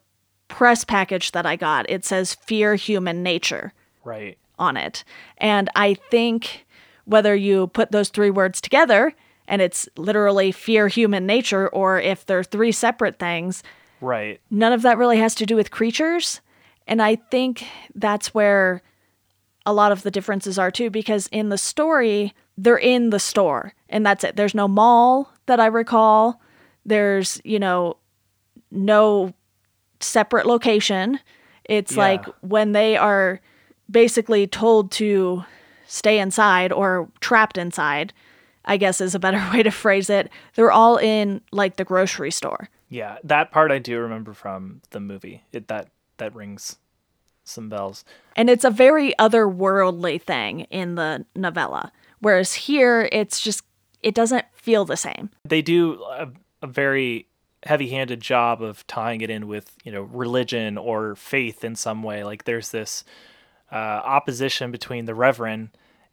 press 0.48 0.82
package 0.82 1.32
that 1.32 1.44
I 1.44 1.56
got. 1.56 1.90
It 1.90 2.06
says 2.06 2.32
fear 2.32 2.74
human 2.74 3.22
nature. 3.22 3.74
Right. 4.02 4.38
On 4.58 4.78
it. 4.78 5.04
And 5.36 5.68
I 5.76 5.92
think 6.10 6.66
whether 7.04 7.36
you 7.36 7.66
put 7.66 7.92
those 7.92 8.08
three 8.08 8.30
words 8.30 8.62
together 8.62 9.12
and 9.46 9.60
it's 9.60 9.90
literally 9.98 10.52
fear 10.52 10.88
human 10.88 11.26
nature 11.26 11.68
or 11.68 12.00
if 12.00 12.24
they're 12.24 12.42
three 12.42 12.72
separate 12.72 13.18
things. 13.18 13.62
Right. 14.00 14.40
None 14.50 14.72
of 14.72 14.80
that 14.82 14.96
really 14.96 15.18
has 15.18 15.34
to 15.34 15.44
do 15.44 15.54
with 15.54 15.70
creatures. 15.70 16.40
And 16.86 17.02
I 17.02 17.16
think 17.16 17.66
that's 17.94 18.32
where 18.32 18.80
a 19.68 19.72
lot 19.72 19.92
of 19.92 20.02
the 20.02 20.10
differences 20.10 20.58
are 20.58 20.70
too, 20.70 20.88
because 20.88 21.28
in 21.30 21.50
the 21.50 21.58
story, 21.58 22.32
they're 22.56 22.78
in 22.78 23.10
the 23.10 23.20
store 23.20 23.74
and 23.90 24.04
that's 24.04 24.24
it. 24.24 24.34
There's 24.34 24.54
no 24.54 24.66
mall 24.66 25.30
that 25.44 25.60
I 25.60 25.66
recall. 25.66 26.40
There's, 26.86 27.38
you 27.44 27.58
know, 27.58 27.98
no 28.70 29.34
separate 30.00 30.46
location. 30.46 31.20
It's 31.66 31.92
yeah. 31.92 32.02
like 32.02 32.24
when 32.40 32.72
they 32.72 32.96
are 32.96 33.42
basically 33.90 34.46
told 34.46 34.90
to 34.92 35.44
stay 35.86 36.18
inside 36.18 36.72
or 36.72 37.10
trapped 37.20 37.58
inside, 37.58 38.14
I 38.64 38.78
guess 38.78 39.02
is 39.02 39.14
a 39.14 39.18
better 39.18 39.46
way 39.52 39.62
to 39.62 39.70
phrase 39.70 40.08
it. 40.08 40.30
They're 40.54 40.72
all 40.72 40.96
in 40.96 41.42
like 41.52 41.76
the 41.76 41.84
grocery 41.84 42.30
store. 42.30 42.70
Yeah, 42.88 43.18
that 43.22 43.50
part 43.50 43.70
I 43.70 43.80
do 43.80 43.98
remember 43.98 44.32
from 44.32 44.80
the 44.92 45.00
movie. 45.00 45.44
It 45.52 45.68
that 45.68 45.90
that 46.16 46.34
rings 46.34 46.78
some 47.48 47.68
bells. 47.68 48.04
And 48.36 48.48
it's 48.48 48.64
a 48.64 48.70
very 48.70 49.14
otherworldly 49.18 50.20
thing 50.20 50.60
in 50.70 50.94
the 50.94 51.24
novella 51.34 51.92
Whereas 52.20 52.54
here, 52.54 53.08
it's 53.12 53.40
just, 53.40 53.62
it 54.02 54.14
doesn't 54.14 54.44
feel 54.52 54.84
the 54.84 54.96
same. 54.96 55.30
They 55.44 55.62
do 55.62 56.02
a, 56.04 56.28
a 56.62 56.66
very 56.66 57.26
heavy-handed 57.64 58.20
job 58.20 58.62
of 58.62 58.86
tying 58.86 59.20
it 59.20 59.30
in 59.30 59.48
with 59.48 59.76
you 59.82 59.90
know 59.90 60.02
religion 60.02 60.78
or 60.78 61.16
faith 61.16 61.64
in 61.64 61.74
some 61.74 62.04
way 62.04 62.22
like 62.22 62.44
there's 62.44 62.70
this 62.70 63.02
uh, 63.72 63.74
opposition 63.74 64.70
between 64.70 65.06
the 65.06 65.14
reverend 65.14 65.68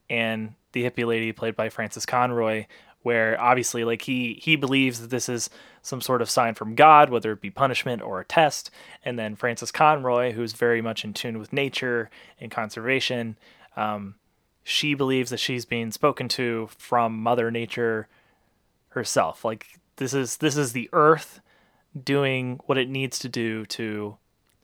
and 0.10 0.56
the 0.72 0.84
hippie 0.84 1.06
lady 1.06 1.32
played 1.32 1.56
by 1.56 1.70
frances 1.70 2.04
conroy 2.04 2.65
where 3.06 3.40
obviously 3.40 3.84
like 3.84 4.04
he 4.04 4.40
he 4.42 4.56
believes 4.56 5.00
that 5.00 5.10
this 5.10 5.30
is 5.30 5.50
some 5.82 6.02
sort 6.02 6.22
of 6.22 6.30
sign 6.30 6.54
from 6.54 6.76
god 6.76 7.10
whether 7.10 7.32
it 7.32 7.42
be 7.42 7.50
punishment 7.50 8.02
or 8.02 8.20
a 8.20 8.26
test 8.26 8.72
and 9.04 9.18
then 9.20 9.36
Frances 9.36 9.72
conroy 9.72 10.32
who's 10.32 10.54
very 10.54 10.82
much 10.82 11.04
in 11.04 11.14
tune 11.14 11.38
with 11.38 11.54
nature 11.54 12.10
and 12.40 12.52
conservation 12.52 13.38
um, 13.78 14.16
she 14.64 14.94
believes 14.94 15.30
that 15.30 15.40
she's 15.40 15.66
being 15.66 15.92
spoken 15.92 16.28
to 16.28 16.68
from 16.78 17.22
mother 17.22 17.52
nature 17.52 18.08
herself 18.90 19.46
like 19.46 19.80
this 19.98 20.14
is 20.14 20.38
this 20.38 20.58
is 20.58 20.74
the 20.74 20.90
earth 20.92 21.40
doing 22.04 22.60
what 22.66 22.78
it 22.78 22.90
needs 22.90 23.20
to 23.20 23.30
do 23.30 23.66
to 23.68 24.18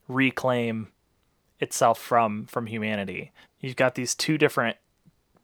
reclaim 0.07 0.89
itself 1.59 1.99
from 1.99 2.45
from 2.45 2.67
humanity. 2.67 3.31
You've 3.59 3.75
got 3.75 3.95
these 3.95 4.15
two 4.15 4.37
different 4.37 4.77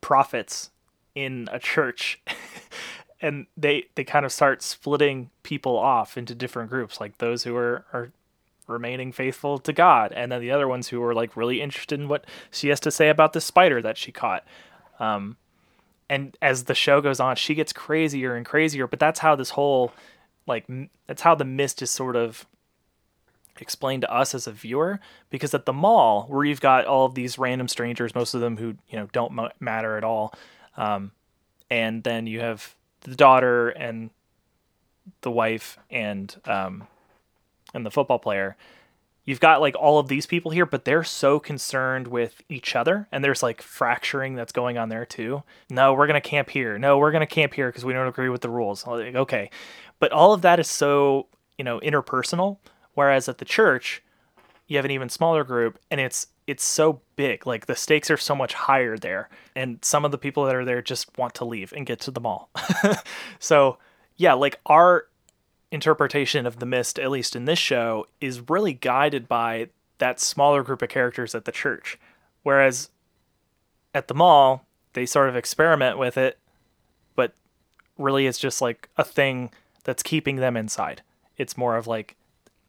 prophets 0.01 0.71
in 1.15 1.47
a 1.51 1.59
church 1.59 2.21
and 3.21 3.47
they 3.55 3.85
they 3.95 4.03
kind 4.03 4.25
of 4.25 4.31
start 4.31 4.61
splitting 4.61 5.29
people 5.43 5.77
off 5.77 6.17
into 6.17 6.35
different 6.35 6.69
groups 6.69 6.99
like 6.99 7.17
those 7.17 7.43
who 7.43 7.55
are 7.55 7.85
are 7.93 8.11
remaining 8.67 9.11
faithful 9.11 9.57
to 9.57 9.71
God 9.71 10.11
and 10.11 10.31
then 10.31 10.41
the 10.41 10.51
other 10.51 10.67
ones 10.67 10.89
who 10.89 11.01
are 11.01 11.13
like 11.13 11.37
really 11.37 11.61
interested 11.61 11.99
in 11.99 12.07
what 12.09 12.25
she 12.51 12.67
has 12.67 12.79
to 12.81 12.91
say 12.91 13.09
about 13.09 13.33
the 13.33 13.41
spider 13.41 13.81
that 13.81 13.97
she 13.97 14.11
caught. 14.11 14.43
Um 14.99 15.37
and 16.09 16.37
as 16.41 16.65
the 16.65 16.75
show 16.75 17.01
goes 17.01 17.19
on, 17.19 17.35
she 17.35 17.53
gets 17.53 17.73
crazier 17.73 18.35
and 18.35 18.45
crazier. 18.45 18.87
But 18.87 18.99
that's 18.99 19.19
how 19.19 19.35
this 19.35 19.51
whole, 19.51 19.91
like, 20.45 20.65
that's 21.05 21.21
how 21.21 21.35
the 21.35 21.45
mist 21.45 21.81
is 21.81 21.89
sort 21.89 22.15
of 22.15 22.45
explained 23.59 24.03
to 24.03 24.13
us 24.13 24.33
as 24.33 24.47
a 24.47 24.51
viewer. 24.51 24.99
Because 25.29 25.53
at 25.53 25.65
the 25.65 25.73
mall, 25.73 26.25
where 26.29 26.45
you've 26.45 26.61
got 26.61 26.85
all 26.85 27.05
of 27.05 27.15
these 27.15 27.37
random 27.37 27.67
strangers, 27.67 28.15
most 28.15 28.33
of 28.33 28.41
them 28.41 28.57
who 28.57 28.75
you 28.89 28.97
know 28.97 29.07
don't 29.11 29.37
matter 29.59 29.97
at 29.97 30.03
all, 30.03 30.33
um, 30.77 31.11
and 31.69 32.03
then 32.03 32.25
you 32.25 32.39
have 32.39 32.75
the 33.07 33.15
daughter 33.15 33.69
and 33.69 34.11
the 35.21 35.31
wife 35.31 35.79
and 35.89 36.35
um, 36.45 36.85
and 37.73 37.83
the 37.83 37.91
football 37.91 38.19
player 38.19 38.55
you've 39.27 39.41
got 39.41 39.61
like 39.61 39.75
all 39.75 39.99
of 39.99 40.07
these 40.07 40.25
people 40.25 40.49
here, 40.49 40.65
but 40.65 40.85
they're 40.85 41.03
so 41.03 41.39
concerned 41.39 42.07
with 42.07 42.41
each 42.49 42.75
other 42.75 43.07
and 43.11 43.23
there's 43.23 43.43
like 43.43 43.61
fracturing 43.61 44.33
that's 44.33 44.53
going 44.53 44.79
on 44.79 44.89
there 44.89 45.05
too. 45.05 45.43
No, 45.69 45.93
we're 45.93 46.07
to 46.19 46.27
camp 46.27 46.49
here. 46.49 46.79
No, 46.79 46.97
we're 46.97 47.11
to 47.27 47.27
camp 47.27 47.53
here 47.53 47.69
because 47.69 47.85
we 47.85 47.93
don't 47.93 48.07
agree 48.07 48.29
with 48.29 48.41
the 48.41 48.49
rules. 48.49 48.87
Like, 48.87 49.13
okay. 49.13 49.51
But 49.99 50.13
all 50.13 50.33
of 50.33 50.41
that 50.41 50.59
is 50.59 50.69
so, 50.69 51.27
you 51.57 51.65
know, 51.65 51.79
interpersonal. 51.81 52.57
Whereas 52.93 53.29
at 53.29 53.37
the 53.37 53.45
church, 53.45 54.01
you 54.67 54.77
have 54.77 54.85
an 54.85 54.91
even 54.91 55.09
smaller 55.09 55.43
group 55.43 55.79
and 55.89 55.99
it's 55.99 56.27
it's 56.45 56.63
so 56.63 57.01
big 57.15 57.45
like 57.45 57.65
the 57.65 57.75
stakes 57.75 58.09
are 58.09 58.17
so 58.17 58.35
much 58.35 58.53
higher 58.53 58.97
there 58.97 59.29
and 59.55 59.79
some 59.83 60.05
of 60.05 60.11
the 60.11 60.17
people 60.17 60.45
that 60.45 60.55
are 60.55 60.65
there 60.65 60.81
just 60.81 61.17
want 61.17 61.33
to 61.33 61.45
leave 61.45 61.73
and 61.73 61.85
get 61.85 61.99
to 61.99 62.11
the 62.11 62.21
mall 62.21 62.49
so 63.39 63.77
yeah 64.17 64.33
like 64.33 64.59
our 64.65 65.07
interpretation 65.71 66.45
of 66.45 66.59
the 66.59 66.65
mist, 66.65 66.99
at 66.99 67.11
least 67.11 67.35
in 67.35 67.45
this 67.45 67.59
show, 67.59 68.07
is 68.21 68.49
really 68.49 68.73
guided 68.73 69.27
by 69.27 69.69
that 69.97 70.19
smaller 70.19 70.63
group 70.63 70.81
of 70.81 70.89
characters 70.89 71.35
at 71.35 71.45
the 71.45 71.51
church. 71.51 71.99
Whereas 72.43 72.89
at 73.93 74.07
the 74.07 74.13
mall, 74.13 74.65
they 74.93 75.05
sort 75.05 75.29
of 75.29 75.35
experiment 75.35 75.97
with 75.97 76.17
it, 76.17 76.37
but 77.15 77.33
really 77.97 78.27
it's 78.27 78.39
just 78.39 78.61
like 78.61 78.89
a 78.97 79.03
thing 79.03 79.51
that's 79.83 80.03
keeping 80.03 80.37
them 80.37 80.55
inside. 80.55 81.01
It's 81.37 81.57
more 81.57 81.75
of 81.75 81.87
like, 81.87 82.15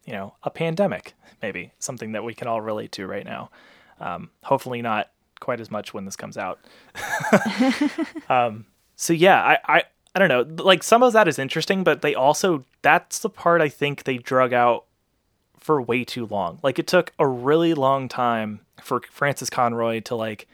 you 0.09 0.15
know, 0.15 0.33
a 0.41 0.49
pandemic, 0.49 1.13
maybe 1.39 1.71
something 1.77 2.13
that 2.13 2.23
we 2.23 2.33
can 2.33 2.47
all 2.47 2.61
relate 2.61 2.91
to 2.93 3.05
right 3.05 3.23
now. 3.23 3.51
Um, 3.99 4.31
hopefully 4.41 4.81
not 4.81 5.11
quite 5.39 5.59
as 5.59 5.69
much 5.69 5.93
when 5.93 6.05
this 6.05 6.15
comes 6.15 6.35
out. 6.35 6.59
um, 8.29 8.65
so 8.95 9.13
yeah, 9.13 9.39
I, 9.39 9.57
I 9.67 9.83
I 10.15 10.19
don't 10.19 10.29
know. 10.29 10.63
Like 10.63 10.81
some 10.81 11.03
of 11.03 11.13
that 11.13 11.27
is 11.27 11.37
interesting, 11.37 11.83
but 11.83 12.01
they 12.01 12.15
also 12.15 12.65
that's 12.81 13.19
the 13.19 13.29
part 13.29 13.61
I 13.61 13.69
think 13.69 14.05
they 14.05 14.17
drug 14.17 14.51
out 14.51 14.85
for 15.59 15.79
way 15.79 16.03
too 16.03 16.25
long. 16.25 16.57
Like 16.63 16.79
it 16.79 16.87
took 16.87 17.13
a 17.19 17.27
really 17.27 17.75
long 17.75 18.07
time 18.09 18.61
for 18.81 19.01
Frances 19.11 19.51
Conroy 19.51 19.99
to 20.01 20.15
like, 20.15 20.47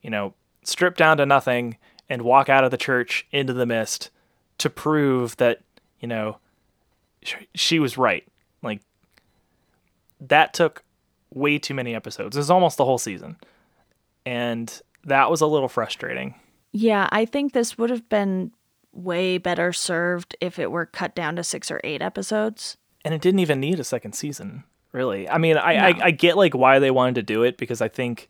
you 0.00 0.08
know, 0.08 0.32
strip 0.62 0.96
down 0.96 1.18
to 1.18 1.26
nothing 1.26 1.76
and 2.08 2.22
walk 2.22 2.48
out 2.48 2.64
of 2.64 2.70
the 2.70 2.78
church 2.78 3.26
into 3.32 3.52
the 3.52 3.66
mist 3.66 4.08
to 4.56 4.70
prove 4.70 5.36
that, 5.36 5.60
you 6.00 6.08
know, 6.08 6.38
she 7.54 7.78
was 7.78 7.98
right. 7.98 8.26
That 10.20 10.54
took 10.54 10.84
way 11.32 11.58
too 11.58 11.74
many 11.74 11.94
episodes. 11.94 12.36
It 12.36 12.40
was 12.40 12.50
almost 12.50 12.76
the 12.76 12.84
whole 12.84 12.98
season. 12.98 13.36
And 14.26 14.80
that 15.04 15.30
was 15.30 15.40
a 15.40 15.46
little 15.46 15.68
frustrating. 15.68 16.34
Yeah, 16.72 17.08
I 17.10 17.24
think 17.24 17.52
this 17.52 17.78
would 17.78 17.90
have 17.90 18.08
been 18.08 18.52
way 18.92 19.38
better 19.38 19.72
served 19.72 20.36
if 20.40 20.58
it 20.58 20.70
were 20.70 20.86
cut 20.86 21.14
down 21.14 21.36
to 21.36 21.44
six 21.44 21.70
or 21.70 21.80
eight 21.84 22.02
episodes. 22.02 22.76
And 23.04 23.14
it 23.14 23.20
didn't 23.20 23.40
even 23.40 23.60
need 23.60 23.80
a 23.80 23.84
second 23.84 24.14
season, 24.14 24.64
really. 24.92 25.28
I 25.28 25.38
mean, 25.38 25.56
I, 25.56 25.74
no. 25.74 25.80
I, 25.80 26.06
I, 26.06 26.10
get 26.10 26.36
like 26.36 26.54
why 26.54 26.78
they 26.78 26.90
wanted 26.90 27.14
to 27.16 27.22
do 27.22 27.42
it 27.42 27.56
because 27.56 27.80
I 27.80 27.88
think 27.88 28.28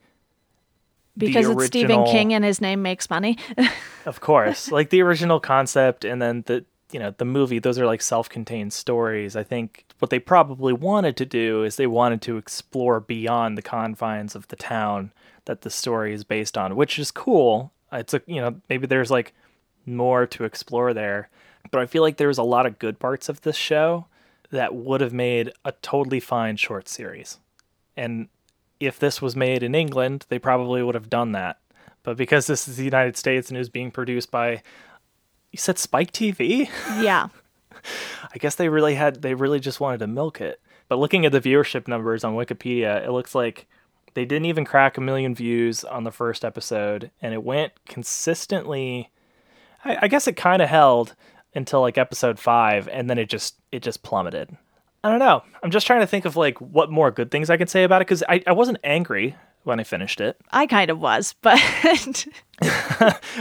because 1.17 1.47
original, 1.47 1.61
it's 1.61 1.67
Stephen 1.69 2.05
King 2.05 2.35
and 2.35 2.45
his 2.45 2.61
name 2.61 2.83
makes 2.83 3.11
money. 3.11 3.39
of 4.07 4.21
course, 4.21 4.71
like 4.71 4.91
the 4.91 5.03
original 5.03 5.41
concept 5.41 6.05
and 6.05 6.23
then 6.23 6.45
the 6.47 6.65
you 6.93 6.99
know 6.99 7.15
the 7.17 7.25
movie; 7.25 7.59
those 7.59 7.79
are 7.79 7.87
like 7.87 8.03
self-contained 8.03 8.73
stories. 8.73 9.37
I 9.37 9.43
think 9.43 9.85
what 9.99 10.11
they 10.11 10.19
probably 10.19 10.73
wanted 10.73 11.17
to 11.19 11.27
do 11.27 11.65
is 11.65 11.77
they 11.77 11.87
wanted 11.87 12.23
to 12.23 12.37
explore 12.37 13.01
beyond 13.01 13.59
the 13.59 13.63
confines 13.63 14.35
of 14.35 14.49
the 14.49 14.57
town 14.57 15.13
that 15.45 15.63
the 15.63 15.71
story 15.71 16.13
is 16.13 16.25
based 16.25 16.57
on, 16.57 16.77
which 16.77 16.99
is 16.99 17.11
cool. 17.11 17.73
It's 17.93 18.15
a 18.15 18.23
you 18.27 18.41
know 18.41 18.61
maybe 18.69 18.87
there's 18.87 19.11
like 19.11 19.35
more 19.87 20.27
to 20.27 20.45
explore 20.45 20.95
there. 20.95 21.31
But 21.71 21.81
I 21.81 21.87
feel 21.87 22.03
like 22.03 22.17
there's 22.17 22.39
a 22.39 22.43
lot 22.43 22.67
of 22.67 22.79
good 22.79 22.99
parts 22.99 23.29
of 23.29 23.43
this 23.43 23.57
show 23.57 24.07
that 24.51 24.75
would 24.75 25.01
have 25.01 25.13
made 25.13 25.53
a 25.65 25.73
totally 25.73 26.21
fine 26.21 26.57
short 26.57 26.89
series. 26.89 27.39
And 27.97 28.29
if 28.81 28.99
this 28.99 29.21
was 29.21 29.37
made 29.37 29.63
in 29.63 29.75
England, 29.75 30.25
they 30.29 30.39
probably 30.39 30.83
would 30.83 30.95
have 30.95 31.11
done 31.11 31.33
that. 31.33 31.59
But 32.03 32.17
because 32.17 32.47
this 32.47 32.69
is 32.69 32.77
the 32.77 32.85
United 32.85 33.17
States 33.17 33.51
and 33.51 33.59
is 33.59 33.69
being 33.69 33.91
produced 33.91 34.31
by 34.31 34.63
you 35.53 35.59
said 35.59 35.79
Spike 35.79 36.13
TV? 36.13 36.69
Yeah. 37.01 37.29
I 38.35 38.39
guess 38.39 38.55
they 38.55 38.69
really 38.69 38.95
had 38.95 39.23
they 39.23 39.35
really 39.35 39.61
just 39.61 39.81
wanted 39.81 39.99
to 39.99 40.07
milk 40.07 40.41
it. 40.41 40.61
But 40.89 40.99
looking 40.99 41.27
at 41.27 41.33
the 41.33 41.41
viewership 41.41 41.87
numbers 41.87 42.25
on 42.25 42.35
Wikipedia, 42.35 43.05
it 43.05 43.11
looks 43.11 43.35
like 43.35 43.67
they 44.15 44.25
didn't 44.25 44.47
even 44.47 44.65
crack 44.65 44.97
a 44.97 45.01
million 45.01 45.35
views 45.35 45.85
on 45.85 46.05
the 46.05 46.11
first 46.11 46.45
episode 46.45 47.11
and 47.21 47.35
it 47.35 47.45
went 47.45 47.73
consistently 47.87 49.11
I, 49.85 49.99
I 50.03 50.09
guess 50.09 50.27
it 50.27 50.37
kind 50.37 50.63
of 50.63 50.69
held 50.69 51.15
until 51.55 51.81
like 51.81 51.99
episode 51.99 52.39
five, 52.39 52.89
and 52.89 53.09
then 53.09 53.19
it 53.19 53.29
just 53.29 53.57
it 53.73 53.83
just 53.83 54.03
plummeted. 54.03 54.57
I 55.05 55.11
don't 55.11 55.21
know. 55.21 55.43
I'm 55.63 55.71
just 55.71 55.87
trying 55.87 56.01
to 56.01 56.07
think 56.07 56.25
of 56.25 56.37
like 56.37 56.61
what 56.61 56.91
more 56.91 57.11
good 57.11 57.31
things 57.31 57.51
I 57.51 57.57
could 57.57 57.71
say 57.71 57.85
about 57.85 58.03
it 58.03 58.07
because 58.07 58.25
I, 58.29 58.43
I 58.47 58.53
wasn't 58.53 58.79
angry 58.83 59.37
when 59.69 59.79
I 59.79 59.85
finished 59.85 60.21
it. 60.21 60.41
I 60.51 60.67
kind 60.67 60.91
of 60.91 60.99
was, 61.01 61.35
but 61.43 61.61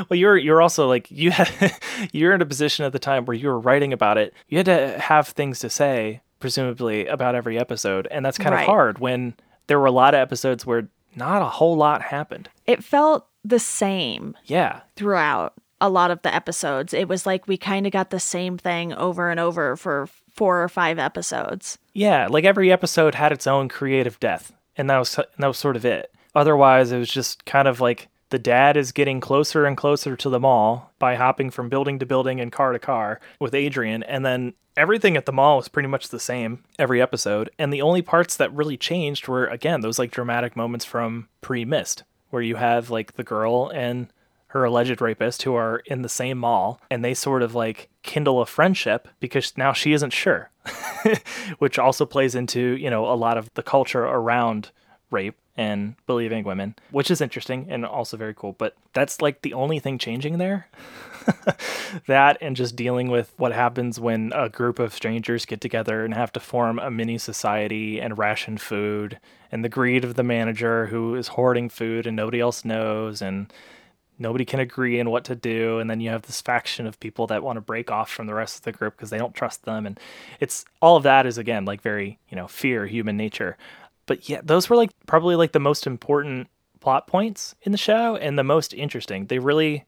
well, 0.10 0.18
you're 0.18 0.38
you're 0.38 0.62
also 0.62 0.88
like 0.88 1.10
you 1.10 1.32
had 1.32 1.50
you're 2.12 2.34
in 2.34 2.42
a 2.42 2.46
position 2.46 2.86
at 2.86 2.92
the 2.92 3.00
time 3.00 3.26
where 3.26 3.36
you 3.36 3.48
were 3.48 3.60
writing 3.60 3.94
about 3.94 4.18
it. 4.18 4.34
You 4.48 4.58
had 4.58 4.66
to 4.68 5.00
have 5.00 5.30
things 5.30 5.60
to 5.60 5.70
say, 5.70 6.22
presumably 6.40 7.08
about 7.08 7.34
every 7.34 7.58
episode, 7.58 8.08
and 8.12 8.24
that's 8.24 8.38
kind 8.38 8.54
right. 8.54 8.62
of 8.62 8.68
hard 8.68 9.00
when 9.00 9.34
there 9.66 9.80
were 9.80 9.88
a 9.88 9.92
lot 9.92 10.14
of 10.14 10.20
episodes 10.20 10.66
where 10.66 10.88
not 11.16 11.42
a 11.42 11.46
whole 11.46 11.76
lot 11.76 12.04
happened. 12.04 12.50
It 12.68 12.84
felt 12.84 13.28
the 13.44 13.60
same. 13.60 14.36
Yeah. 14.46 14.82
Throughout 14.96 15.54
a 15.80 15.90
lot 15.90 16.12
of 16.12 16.22
the 16.22 16.34
episodes. 16.34 16.94
It 16.94 17.08
was 17.08 17.26
like 17.26 17.48
we 17.48 17.58
kind 17.58 17.86
of 17.86 17.92
got 17.92 18.10
the 18.10 18.20
same 18.20 18.58
thing 18.58 18.94
over 18.94 19.30
and 19.30 19.40
over 19.40 19.76
for 19.76 20.08
four 20.32 20.64
or 20.64 20.70
five 20.70 21.00
episodes. 21.00 21.78
Yeah, 21.94 22.28
like 22.30 22.46
every 22.46 22.72
episode 22.72 23.16
had 23.16 23.32
its 23.32 23.48
own 23.48 23.70
creative 23.70 24.20
death, 24.20 24.54
and 24.76 24.90
that 24.90 24.98
was 24.98 25.16
that 25.16 25.48
was 25.48 25.58
sort 25.58 25.76
of 25.76 25.86
it. 25.86 26.14
Otherwise, 26.38 26.92
it 26.92 27.00
was 27.00 27.10
just 27.10 27.46
kind 27.46 27.68
of 27.68 27.82
like 27.82 28.10
the 28.30 28.38
dad 28.38 28.78
is 28.78 28.92
getting 28.92 29.20
closer 29.20 29.66
and 29.66 29.76
closer 29.76 30.16
to 30.16 30.30
the 30.30 30.40
mall 30.40 30.94
by 31.00 31.16
hopping 31.16 31.50
from 31.50 31.68
building 31.68 31.98
to 31.98 32.06
building 32.06 32.40
and 32.40 32.52
car 32.52 32.74
to 32.74 32.78
car 32.78 33.20
with 33.40 33.56
Adrian, 33.56 34.04
and 34.04 34.24
then 34.24 34.54
everything 34.76 35.18
at 35.18 35.26
the 35.26 35.34
mall 35.34 35.58
was 35.58 35.68
pretty 35.68 35.90
much 35.90 36.10
the 36.10 36.20
same 36.20 36.64
every 36.78 37.02
episode. 37.02 37.50
And 37.58 37.74
the 37.74 37.82
only 37.82 38.04
parts 38.04 38.38
that 38.38 38.54
really 38.54 38.78
changed 38.78 39.28
were 39.28 39.48
again 39.48 39.82
those 39.82 39.98
like 39.98 40.12
dramatic 40.12 40.56
moments 40.56 40.86
from 40.86 41.28
pre 41.42 41.66
Mist, 41.66 42.04
where 42.30 42.44
you 42.44 42.58
have 42.58 42.92
like 42.92 43.14
the 43.14 43.24
girl 43.24 43.72
and 43.74 44.14
her 44.50 44.64
alleged 44.64 45.02
rapist 45.02 45.42
who 45.42 45.56
are 45.56 45.82
in 45.88 46.04
the 46.04 46.10
same 46.10 46.38
mall 46.38 46.80
and 46.92 47.04
they 47.04 47.16
sort 47.16 47.42
of 47.42 47.56
like 47.56 47.90
kindle 48.04 48.42
a 48.42 48.46
friendship 48.46 49.08
because 49.20 49.58
now 49.58 49.74
she 49.74 49.92
isn't 49.92 50.14
sure 50.14 50.52
which 51.58 51.78
also 51.78 52.06
plays 52.06 52.34
into 52.34 52.78
you 52.78 52.90
know 52.90 53.12
a 53.12 53.14
lot 53.14 53.38
of 53.38 53.54
the 53.56 53.64
culture 53.64 54.06
around 54.06 54.72
rape 55.10 55.36
and 55.56 55.96
believing 56.06 56.44
women, 56.44 56.76
which 56.92 57.10
is 57.10 57.22
interesting 57.22 57.66
and 57.70 57.86
also 57.86 58.16
very 58.16 58.34
cool. 58.34 58.54
But 58.54 58.76
that's 58.94 59.22
like 59.22 59.42
the 59.42 59.54
only 59.54 59.80
thing 59.80 59.98
changing 59.98 60.38
there. 60.38 60.68
that 62.08 62.38
and 62.42 62.56
just 62.56 62.76
dealing 62.76 63.10
with 63.10 63.34
what 63.38 63.52
happens 63.52 64.00
when 64.00 64.32
a 64.34 64.50
group 64.50 64.80
of 64.80 64.94
strangers 64.94 65.46
get 65.46 65.60
together 65.60 66.06
and 66.06 66.14
have 66.14 66.32
to 66.34 66.40
form 66.40 66.80
a 66.80 66.92
mini 66.92 67.18
society 67.18 68.00
and 68.00 68.18
ration 68.18 68.58
food 68.58 69.20
and 69.52 69.64
the 69.64 69.70
greed 69.70 70.04
of 70.04 70.16
the 70.16 70.24
manager 70.24 70.88
who 70.88 71.16
is 71.16 71.30
hoarding 71.30 71.70
food 71.70 72.08
and 72.08 72.16
nobody 72.16 72.40
else 72.40 72.64
knows 72.64 73.22
and 73.22 73.52
nobody 74.20 74.46
can 74.46 74.60
agree 74.60 75.00
on 75.00 75.10
what 75.10 75.24
to 75.26 75.36
do 75.36 75.80
and 75.80 75.90
then 75.90 76.00
you 76.00 76.10
have 76.10 76.24
this 76.24 76.42
faction 76.42 76.88
of 76.88 77.00
people 77.00 77.28
that 77.28 77.44
want 77.44 77.58
to 77.58 77.62
break 77.62 77.92
off 77.92 78.10
from 78.10 78.28
the 78.28 78.34
rest 78.34 78.58
of 78.58 78.64
the 78.64 78.72
group 78.72 78.96
because 78.96 79.10
they 79.10 79.18
don't 79.18 79.36
trust 79.36 79.66
them 79.66 79.86
and 79.86 80.00
it's 80.40 80.66
all 80.82 80.96
of 80.96 81.04
that 81.04 81.26
is 81.26 81.38
again 81.38 81.66
like 81.66 81.82
very 81.82 82.18
you 82.30 82.36
know 82.36 82.48
fear 82.48 82.86
human 82.86 83.18
nature 83.18 83.58
but 84.08 84.28
yeah, 84.28 84.42
those 84.44 84.70
were 84.70 84.76
like 84.76 84.90
probably 85.06 85.36
like 85.36 85.52
the 85.52 85.60
most 85.60 85.86
important 85.86 86.48
plot 86.80 87.06
points 87.06 87.54
in 87.62 87.72
the 87.72 87.78
show 87.78 88.16
and 88.16 88.40
the 88.40 88.44
most 88.44 88.74
interesting. 88.74 89.28
They 89.28 89.38
really 89.38 89.86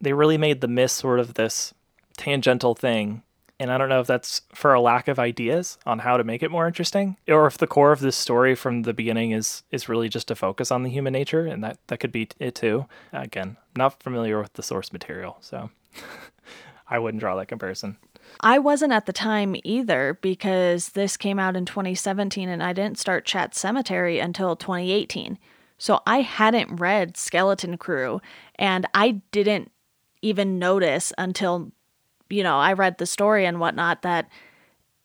they 0.00 0.12
really 0.12 0.36
made 0.36 0.60
the 0.60 0.68
mist 0.68 0.96
sort 0.96 1.20
of 1.20 1.34
this 1.34 1.72
tangential 2.16 2.74
thing. 2.74 3.22
And 3.58 3.70
I 3.70 3.76
don't 3.76 3.90
know 3.90 4.00
if 4.00 4.06
that's 4.06 4.40
for 4.54 4.72
a 4.72 4.80
lack 4.80 5.06
of 5.06 5.18
ideas 5.18 5.78
on 5.84 5.98
how 5.98 6.16
to 6.16 6.24
make 6.24 6.42
it 6.42 6.50
more 6.50 6.66
interesting, 6.66 7.18
or 7.28 7.46
if 7.46 7.58
the 7.58 7.66
core 7.66 7.92
of 7.92 8.00
this 8.00 8.16
story 8.16 8.54
from 8.54 8.82
the 8.82 8.94
beginning 8.94 9.32
is 9.32 9.62
is 9.70 9.88
really 9.88 10.08
just 10.08 10.28
to 10.28 10.34
focus 10.34 10.70
on 10.70 10.82
the 10.82 10.90
human 10.90 11.12
nature, 11.12 11.46
and 11.46 11.62
that 11.62 11.78
that 11.88 12.00
could 12.00 12.12
be 12.12 12.28
it 12.38 12.54
too. 12.54 12.86
Again, 13.12 13.58
not 13.76 14.02
familiar 14.02 14.40
with 14.40 14.54
the 14.54 14.62
source 14.62 14.92
material, 14.92 15.36
so 15.40 15.70
I 16.88 16.98
wouldn't 16.98 17.20
draw 17.20 17.36
that 17.36 17.48
comparison. 17.48 17.98
I 18.40 18.58
wasn't 18.58 18.92
at 18.92 19.06
the 19.06 19.12
time 19.12 19.56
either 19.64 20.18
because 20.22 20.90
this 20.90 21.16
came 21.16 21.38
out 21.38 21.56
in 21.56 21.66
2017 21.66 22.48
and 22.48 22.62
I 22.62 22.72
didn't 22.72 22.98
start 22.98 23.24
Chat 23.24 23.54
Semetary 23.54 24.18
until 24.18 24.56
2018. 24.56 25.38
So 25.78 26.00
I 26.06 26.20
hadn't 26.20 26.80
read 26.80 27.16
Skeleton 27.16 27.78
Crew 27.78 28.20
and 28.56 28.86
I 28.94 29.22
didn't 29.32 29.70
even 30.22 30.58
notice 30.58 31.12
until, 31.16 31.72
you 32.28 32.42
know, 32.42 32.58
I 32.58 32.74
read 32.74 32.98
the 32.98 33.06
story 33.06 33.46
and 33.46 33.60
whatnot 33.60 34.02
that 34.02 34.28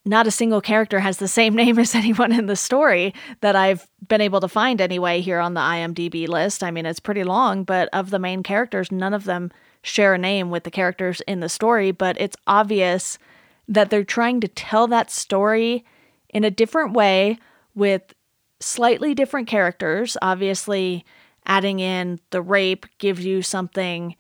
not 0.06 0.28
a 0.28 0.32
single 0.32 0.62
character 0.62 1.00
has 1.00 1.18
the 1.18 1.28
same 1.28 1.56
name 1.56 1.80
as 1.80 1.96
anyone 1.96 2.32
in 2.32 2.46
the 2.46 2.56
story 2.56 3.14
that 3.42 3.56
I've 3.56 3.88
been 4.08 4.22
able 4.22 4.40
to 4.42 4.48
find 4.48 4.80
anyway 4.80 5.22
here 5.22 5.40
on 5.40 5.54
the 5.54 5.62
IMDb 5.62 6.28
list. 6.28 6.64
I 6.64 6.72
mean, 6.72 6.86
it's 6.86 7.00
pretty 7.00 7.24
long, 7.24 7.64
but 7.64 7.90
of 7.92 8.12
the 8.12 8.20
main 8.20 8.44
characters, 8.44 8.92
none 8.92 9.14
of 9.14 9.26
them 9.26 9.52
share 9.86 10.16
a 10.16 10.18
name 10.18 10.50
with 10.50 10.64
the 10.64 10.72
characters 10.72 11.22
in 11.28 11.42
the 11.42 11.50
story, 11.50 11.92
but 11.92 12.20
it's 12.20 12.36
obvious 12.48 13.20
that 13.68 13.92
they're 13.92 14.04
trying 14.04 14.42
to 14.42 14.48
tell 14.48 14.88
that 14.88 15.12
story 15.12 15.86
in 16.30 16.44
a 16.44 16.50
different 16.50 16.94
way 16.94 17.38
with 17.76 18.14
slightly 18.60 19.14
different 19.14 19.48
characters. 19.48 20.18
Obviously, 20.24 21.06
adding 21.46 21.80
in 21.80 22.20
the 22.32 22.42
rape 22.42 22.88
gives 22.98 23.24
you 23.24 23.44
something 23.44 24.16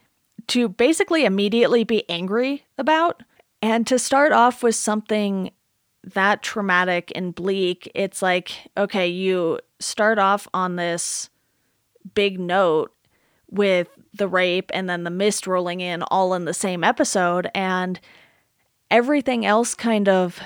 to 0.47 0.69
basically 0.69 1.25
immediately 1.25 1.83
be 1.83 2.07
angry 2.07 2.63
about. 2.77 3.23
And 3.59 3.87
to 3.87 3.97
start 3.97 4.31
off 4.31 4.61
with 4.61 4.75
something 4.75 5.49
that 6.13 6.43
traumatic 6.43 7.11
and 7.15 7.33
bleak, 7.33 7.91
it's 7.95 8.21
like, 8.21 8.51
okay, 8.77 9.07
you 9.07 9.59
start 9.79 10.19
off 10.19 10.47
on 10.53 10.75
this 10.75 11.31
big 12.13 12.39
note 12.39 12.94
with 13.55 13.87
the 14.13 14.27
rape 14.27 14.69
and 14.73 14.89
then 14.89 15.03
the 15.03 15.09
mist 15.09 15.47
rolling 15.47 15.81
in 15.81 16.03
all 16.03 16.33
in 16.33 16.45
the 16.45 16.53
same 16.53 16.83
episode 16.83 17.49
and 17.53 17.99
everything 18.91 19.45
else 19.45 19.73
kind 19.73 20.07
of 20.07 20.39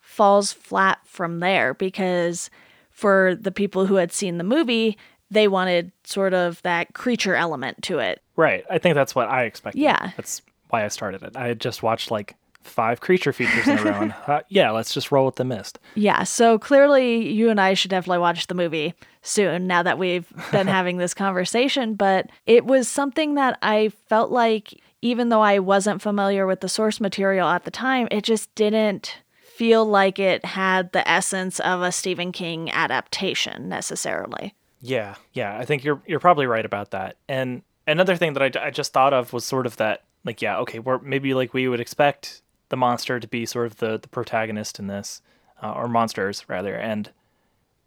falls 0.00 0.52
flat 0.52 0.98
from 1.04 1.40
there 1.40 1.74
because 1.74 2.50
for 2.90 3.34
the 3.40 3.52
people 3.52 3.86
who 3.86 3.96
had 3.96 4.12
seen 4.12 4.38
the 4.38 4.44
movie 4.44 4.96
they 5.30 5.48
wanted 5.48 5.90
sort 6.04 6.34
of 6.34 6.60
that 6.62 6.94
creature 6.94 7.34
element 7.34 7.82
to 7.82 7.98
it. 7.98 8.22
Right. 8.36 8.64
I 8.70 8.78
think 8.78 8.94
that's 8.94 9.14
what 9.14 9.28
i 9.28 9.44
expected. 9.44 9.80
Yeah. 9.80 10.12
That's 10.16 10.42
why 10.68 10.84
i 10.84 10.88
started 10.88 11.22
it. 11.22 11.36
I 11.36 11.48
had 11.48 11.60
just 11.60 11.82
watched 11.82 12.10
like 12.10 12.36
five 12.64 13.00
creature 13.00 13.32
features 13.32 13.68
in 13.68 13.78
a 13.78 13.82
row. 13.82 14.00
And, 14.00 14.14
uh, 14.26 14.40
yeah, 14.48 14.70
let's 14.70 14.92
just 14.92 15.12
roll 15.12 15.26
with 15.26 15.36
the 15.36 15.44
mist. 15.44 15.78
Yeah, 15.94 16.24
so 16.24 16.58
clearly 16.58 17.28
you 17.30 17.50
and 17.50 17.60
I 17.60 17.74
should 17.74 17.90
definitely 17.90 18.18
watch 18.18 18.46
the 18.46 18.54
movie 18.54 18.94
soon 19.22 19.66
now 19.66 19.82
that 19.82 19.98
we've 19.98 20.26
been 20.50 20.66
having 20.78 20.96
this 20.96 21.14
conversation. 21.14 21.94
But 21.94 22.30
it 22.46 22.64
was 22.64 22.88
something 22.88 23.34
that 23.34 23.58
I 23.62 23.90
felt 24.08 24.30
like, 24.30 24.80
even 25.02 25.28
though 25.28 25.42
I 25.42 25.58
wasn't 25.58 26.02
familiar 26.02 26.46
with 26.46 26.60
the 26.60 26.68
source 26.68 27.00
material 27.00 27.48
at 27.48 27.64
the 27.64 27.70
time, 27.70 28.08
it 28.10 28.24
just 28.24 28.54
didn't 28.54 29.18
feel 29.40 29.84
like 29.84 30.18
it 30.18 30.44
had 30.44 30.90
the 30.92 31.08
essence 31.08 31.60
of 31.60 31.82
a 31.82 31.92
Stephen 31.92 32.32
King 32.32 32.70
adaptation 32.70 33.68
necessarily. 33.68 34.54
Yeah, 34.80 35.14
yeah, 35.32 35.56
I 35.56 35.64
think 35.64 35.84
you're 35.84 36.02
you're 36.06 36.20
probably 36.20 36.46
right 36.46 36.64
about 36.64 36.90
that. 36.90 37.16
And 37.28 37.62
another 37.86 38.16
thing 38.16 38.34
that 38.34 38.56
I, 38.56 38.66
I 38.66 38.70
just 38.70 38.92
thought 38.92 39.12
of 39.12 39.32
was 39.32 39.44
sort 39.44 39.66
of 39.66 39.76
that 39.76 40.04
like 40.24 40.42
yeah 40.42 40.58
okay 40.58 40.78
we're 40.78 40.98
maybe 41.00 41.34
like 41.34 41.54
we 41.54 41.68
would 41.68 41.80
expect 41.80 42.42
the 42.74 42.78
monster 42.78 43.20
to 43.20 43.28
be 43.28 43.46
sort 43.46 43.66
of 43.66 43.76
the 43.76 43.98
the 43.98 44.08
protagonist 44.08 44.80
in 44.80 44.88
this, 44.88 45.22
uh, 45.62 45.72
or 45.72 45.86
monsters 45.86 46.44
rather, 46.48 46.74
and, 46.74 47.10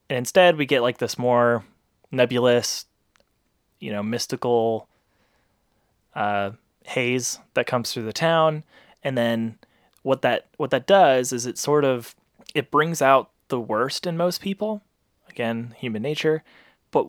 instead 0.10 0.56
we 0.56 0.65
get 0.65 0.82
like 0.82 1.00
this 1.00 1.17
more 1.19 1.65
nebulous, 2.12 2.86
you 3.82 3.91
know, 3.91 4.02
mystical 4.02 4.88
uh, 6.15 6.52
haze 6.86 7.39
that 7.54 7.67
comes 7.67 7.91
through 7.91 8.06
the 8.06 8.13
town, 8.13 8.63
and 9.04 9.17
then 9.17 9.60
what 10.04 10.21
that 10.21 10.45
what 10.56 10.69
that 10.69 10.88
does 10.88 11.34
is 11.34 11.45
it 11.45 11.58
sort 11.58 11.84
of 11.84 12.15
it 12.56 12.71
brings 12.71 13.02
out 13.02 13.30
the 13.50 13.60
worst 13.60 14.08
in 14.08 14.15
most 14.15 14.39
people, 14.41 14.82
again, 15.30 15.76
human 15.78 16.02
nature, 16.02 16.41
but 16.91 17.08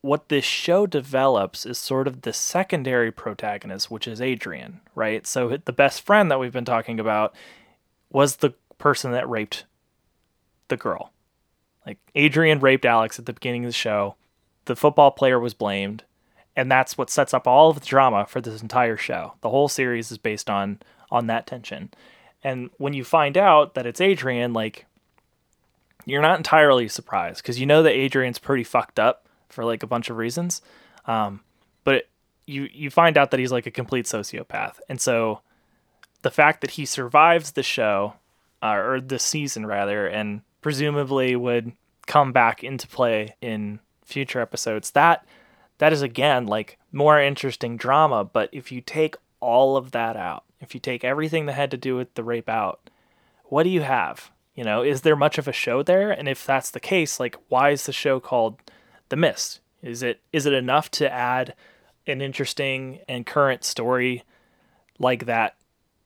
what 0.00 0.28
this 0.28 0.44
show 0.44 0.86
develops 0.86 1.66
is 1.66 1.76
sort 1.76 2.06
of 2.06 2.22
the 2.22 2.32
secondary 2.32 3.10
protagonist, 3.10 3.90
which 3.90 4.06
is 4.06 4.20
Adrian, 4.20 4.80
right? 4.94 5.26
So 5.26 5.56
the 5.56 5.72
best 5.72 6.02
friend 6.02 6.30
that 6.30 6.38
we've 6.38 6.52
been 6.52 6.64
talking 6.64 7.00
about 7.00 7.34
was 8.10 8.36
the 8.36 8.54
person 8.78 9.12
that 9.12 9.28
raped 9.28 9.64
the 10.68 10.76
girl. 10.76 11.12
Like 11.86 11.98
Adrian 12.14 12.60
raped 12.60 12.84
Alex 12.84 13.18
at 13.18 13.26
the 13.26 13.32
beginning 13.32 13.64
of 13.64 13.68
the 13.68 13.72
show. 13.72 14.14
The 14.66 14.76
football 14.76 15.10
player 15.10 15.40
was 15.40 15.54
blamed, 15.54 16.04
and 16.54 16.70
that's 16.70 16.96
what 16.96 17.10
sets 17.10 17.34
up 17.34 17.48
all 17.48 17.70
of 17.70 17.80
the 17.80 17.86
drama 17.86 18.26
for 18.26 18.40
this 18.40 18.62
entire 18.62 18.96
show. 18.96 19.34
The 19.40 19.50
whole 19.50 19.68
series 19.68 20.12
is 20.12 20.18
based 20.18 20.48
on 20.50 20.80
on 21.10 21.26
that 21.26 21.46
tension. 21.46 21.90
And 22.44 22.70
when 22.76 22.92
you 22.92 23.02
find 23.02 23.36
out 23.36 23.74
that 23.74 23.86
it's 23.86 24.00
Adrian, 24.00 24.52
like 24.52 24.84
you're 26.04 26.22
not 26.22 26.38
entirely 26.38 26.88
surprised 26.88 27.42
because 27.42 27.58
you 27.58 27.66
know 27.66 27.82
that 27.82 27.92
Adrian's 27.92 28.38
pretty 28.38 28.64
fucked 28.64 28.98
up 28.98 29.27
for 29.48 29.64
like 29.64 29.82
a 29.82 29.86
bunch 29.86 30.10
of 30.10 30.16
reasons. 30.16 30.62
Um, 31.06 31.40
but 31.84 32.08
you 32.46 32.68
you 32.72 32.90
find 32.90 33.16
out 33.16 33.30
that 33.30 33.40
he's 33.40 33.52
like 33.52 33.66
a 33.66 33.70
complete 33.70 34.06
sociopath, 34.06 34.78
and 34.88 35.00
so 35.00 35.40
the 36.22 36.30
fact 36.30 36.60
that 36.60 36.72
he 36.72 36.84
survives 36.84 37.52
the 37.52 37.62
show 37.62 38.14
uh, 38.62 38.74
or 38.74 39.00
the 39.00 39.18
season 39.18 39.66
rather, 39.66 40.06
and 40.06 40.42
presumably 40.60 41.36
would 41.36 41.72
come 42.06 42.32
back 42.32 42.64
into 42.64 42.88
play 42.88 43.36
in 43.40 43.80
future 44.04 44.40
episodes, 44.40 44.90
that 44.92 45.24
that 45.78 45.92
is 45.92 46.02
again 46.02 46.46
like 46.46 46.78
more 46.92 47.20
interesting 47.20 47.76
drama. 47.76 48.24
But 48.24 48.48
if 48.52 48.72
you 48.72 48.80
take 48.80 49.16
all 49.40 49.76
of 49.76 49.92
that 49.92 50.16
out, 50.16 50.44
if 50.60 50.74
you 50.74 50.80
take 50.80 51.04
everything 51.04 51.46
that 51.46 51.52
had 51.52 51.70
to 51.70 51.76
do 51.76 51.96
with 51.96 52.14
the 52.14 52.24
rape 52.24 52.48
out, 52.48 52.90
what 53.44 53.62
do 53.62 53.70
you 53.70 53.82
have? 53.82 54.30
You 54.54 54.64
know, 54.64 54.82
is 54.82 55.02
there 55.02 55.14
much 55.14 55.38
of 55.38 55.46
a 55.46 55.52
show 55.52 55.82
there? 55.84 56.10
And 56.10 56.28
if 56.28 56.44
that's 56.44 56.70
the 56.70 56.80
case, 56.80 57.20
like, 57.20 57.36
why 57.48 57.70
is 57.70 57.86
the 57.86 57.92
show 57.92 58.18
called 58.18 58.56
the 59.08 59.16
Mist? 59.16 59.60
Is 59.82 60.02
it 60.02 60.20
is 60.32 60.46
it 60.46 60.52
enough 60.52 60.90
to 60.92 61.12
add 61.12 61.54
an 62.06 62.20
interesting 62.20 63.00
and 63.08 63.26
current 63.26 63.64
story 63.64 64.24
like 64.98 65.26
that? 65.26 65.56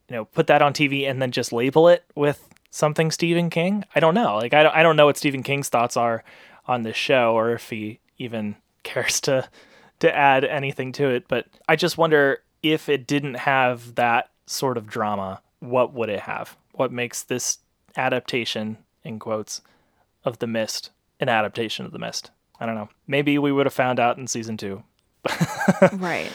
You 0.09 0.17
know, 0.17 0.25
put 0.27 0.47
that 0.49 0.63
on 0.63 0.73
TV 0.73 1.09
and 1.09 1.23
then 1.23 1.33
just 1.33 1.53
label 1.53 1.89
it 1.89 2.05
with 2.15 2.49
something 2.71 3.11
Stephen 3.11 3.51
King? 3.51 3.85
I 3.95 4.01
don't 4.01 4.15
know. 4.15 4.37
Like 4.37 4.55
I 4.55 4.63
don't, 4.63 4.75
I 4.75 4.83
don't 4.83 4.97
know 4.97 5.07
what 5.07 5.17
Stephen 5.17 5.43
King's 5.43 5.69
thoughts 5.69 5.97
are 5.97 6.23
on 6.67 6.83
this 6.83 6.97
show 6.97 7.35
or 7.35 7.53
if 7.53 7.71
he 7.71 8.01
even 8.19 8.57
cares 8.83 9.21
to 9.23 9.49
to 10.01 10.15
add 10.15 10.45
anything 10.45 10.91
to 10.91 11.09
it, 11.09 11.29
but 11.29 11.47
I 11.69 11.77
just 11.77 11.97
wonder 11.97 12.43
if 12.63 12.89
it 12.89 13.07
didn't 13.07 13.35
have 13.35 13.95
that 13.95 14.31
sort 14.47 14.77
of 14.77 14.89
drama, 14.89 15.41
what 15.61 15.93
would 15.93 16.09
it 16.09 16.21
have? 16.21 16.57
What 16.73 16.91
makes 16.91 17.23
this 17.23 17.59
adaptation 17.97 18.79
in 19.05 19.21
quotes 19.21 19.61
of 20.25 20.39
The 20.39 20.49
Mist 20.49 20.91
an 21.21 21.29
adaptation 21.29 21.87
of 21.87 21.93
The 21.93 22.01
Mist? 22.01 22.33
I 22.63 22.67
don't 22.67 22.77
know. 22.77 22.89
Maybe 23.09 23.39
we 23.39 23.51
would 23.51 23.67
have 23.67 23.75
found 23.75 23.99
out 23.99 24.19
in 24.19 24.29
season 24.29 24.57
two. 24.57 24.85
right. 25.95 26.31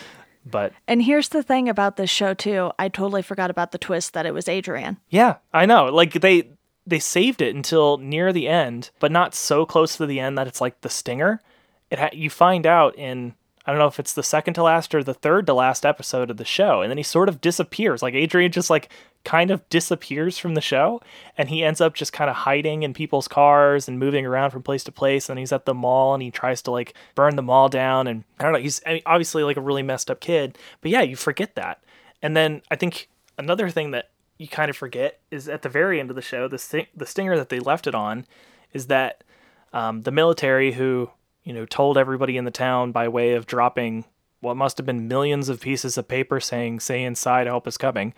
But 0.45 0.73
and 0.85 1.01
here's 1.01 1.29
the 1.29 1.41
thing 1.41 1.69
about 1.69 1.95
this 1.95 2.09
show 2.09 2.33
too. 2.33 2.71
I 2.77 2.89
totally 2.89 3.21
forgot 3.21 3.49
about 3.49 3.71
the 3.71 3.77
twist 3.77 4.11
that 4.13 4.25
it 4.25 4.33
was 4.33 4.49
Adrian. 4.49 4.97
Yeah, 5.09 5.37
I 5.53 5.65
know. 5.65 5.85
Like 5.85 6.19
they 6.19 6.49
they 6.85 6.99
saved 6.99 7.41
it 7.41 7.55
until 7.55 7.97
near 7.97 8.33
the 8.33 8.49
end, 8.49 8.89
but 8.99 9.09
not 9.09 9.35
so 9.35 9.65
close 9.65 9.95
to 9.95 10.05
the 10.05 10.19
end 10.19 10.37
that 10.37 10.47
it's 10.47 10.59
like 10.59 10.81
the 10.81 10.89
stinger. 10.89 11.41
It 11.89 11.99
ha- 11.99 12.09
you 12.11 12.29
find 12.29 12.65
out 12.65 12.97
in 12.97 13.33
I 13.67 13.71
don't 13.71 13.79
know 13.79 13.87
if 13.87 13.99
it's 13.99 14.13
the 14.13 14.23
second 14.23 14.53
to 14.53 14.63
last 14.63 14.95
or 14.95 15.03
the 15.03 15.13
third 15.13 15.45
to 15.47 15.53
last 15.53 15.85
episode 15.85 16.31
of 16.31 16.37
the 16.37 16.45
show. 16.45 16.81
And 16.81 16.89
then 16.89 16.97
he 16.97 17.03
sort 17.03 17.27
of 17.27 17.41
disappears. 17.41 18.01
Like 18.01 18.13
Adrian 18.13 18.49
just 18.49 18.69
like 18.69 18.89
kind 19.25 19.51
of 19.51 19.67
disappears 19.67 20.37
from 20.37 20.53
the 20.55 20.61
show 20.61 21.01
and 21.37 21.49
he 21.49 21.65
ends 21.65 21.81
up 21.81 21.93
just 21.93 22.13
kind 22.13 22.29
of 22.29 22.37
hiding 22.37 22.83
in 22.83 22.93
people's 22.93 23.27
cars 23.27 23.89
and 23.89 23.99
moving 23.99 24.25
around 24.25 24.51
from 24.51 24.63
place 24.63 24.85
to 24.85 24.91
place. 24.93 25.29
And 25.29 25.37
he's 25.37 25.51
at 25.51 25.65
the 25.65 25.73
mall 25.73 26.13
and 26.13 26.23
he 26.23 26.31
tries 26.31 26.61
to 26.61 26.71
like 26.71 26.93
burn 27.13 27.35
the 27.35 27.41
mall 27.41 27.67
down. 27.67 28.07
And 28.07 28.23
I 28.39 28.43
don't 28.43 28.53
know, 28.53 28.59
he's 28.59 28.79
obviously 29.05 29.43
like 29.43 29.57
a 29.57 29.61
really 29.61 29.83
messed 29.83 30.09
up 30.09 30.21
kid. 30.21 30.57
But 30.79 30.91
yeah, 30.91 31.01
you 31.01 31.17
forget 31.17 31.55
that. 31.55 31.83
And 32.21 32.37
then 32.37 32.61
I 32.71 32.77
think 32.77 33.09
another 33.37 33.69
thing 33.69 33.91
that 33.91 34.11
you 34.37 34.47
kind 34.47 34.69
of 34.69 34.77
forget 34.77 35.19
is 35.29 35.49
at 35.49 35.61
the 35.61 35.69
very 35.69 35.99
end 35.99 36.09
of 36.09 36.15
the 36.15 36.21
show, 36.21 36.47
the, 36.47 36.87
the 36.95 37.05
stinger 37.05 37.35
that 37.35 37.49
they 37.49 37.59
left 37.59 37.85
it 37.85 37.95
on 37.95 38.25
is 38.71 38.87
that 38.87 39.25
um, 39.73 40.03
the 40.03 40.11
military 40.11 40.73
who 40.73 41.09
you 41.47 41.53
know, 41.53 41.65
told 41.65 41.97
everybody 41.97 42.35
in 42.35 42.43
the 42.43 42.51
town 42.51 42.91
by 42.91 43.07
way 43.07 43.31
of 43.31 43.45
dropping 43.45 44.03
what 44.41 44.57
must 44.57 44.77
have 44.77 44.85
been 44.85 45.07
millions 45.07 45.47
of 45.47 45.61
pieces 45.61 45.97
of 45.97 46.05
paper 46.05 46.41
saying 46.41 46.81
"Stay 46.81 47.05
inside, 47.05 47.47
help 47.47 47.65
is 47.67 47.77
coming" 47.77 48.13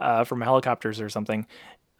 uh, 0.00 0.24
from 0.24 0.40
helicopters 0.40 0.98
or 0.98 1.10
something. 1.10 1.46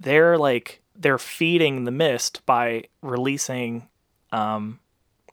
They're 0.00 0.38
like 0.38 0.80
they're 0.96 1.18
feeding 1.18 1.84
the 1.84 1.90
mist 1.90 2.40
by 2.46 2.84
releasing 3.02 3.88
um, 4.32 4.80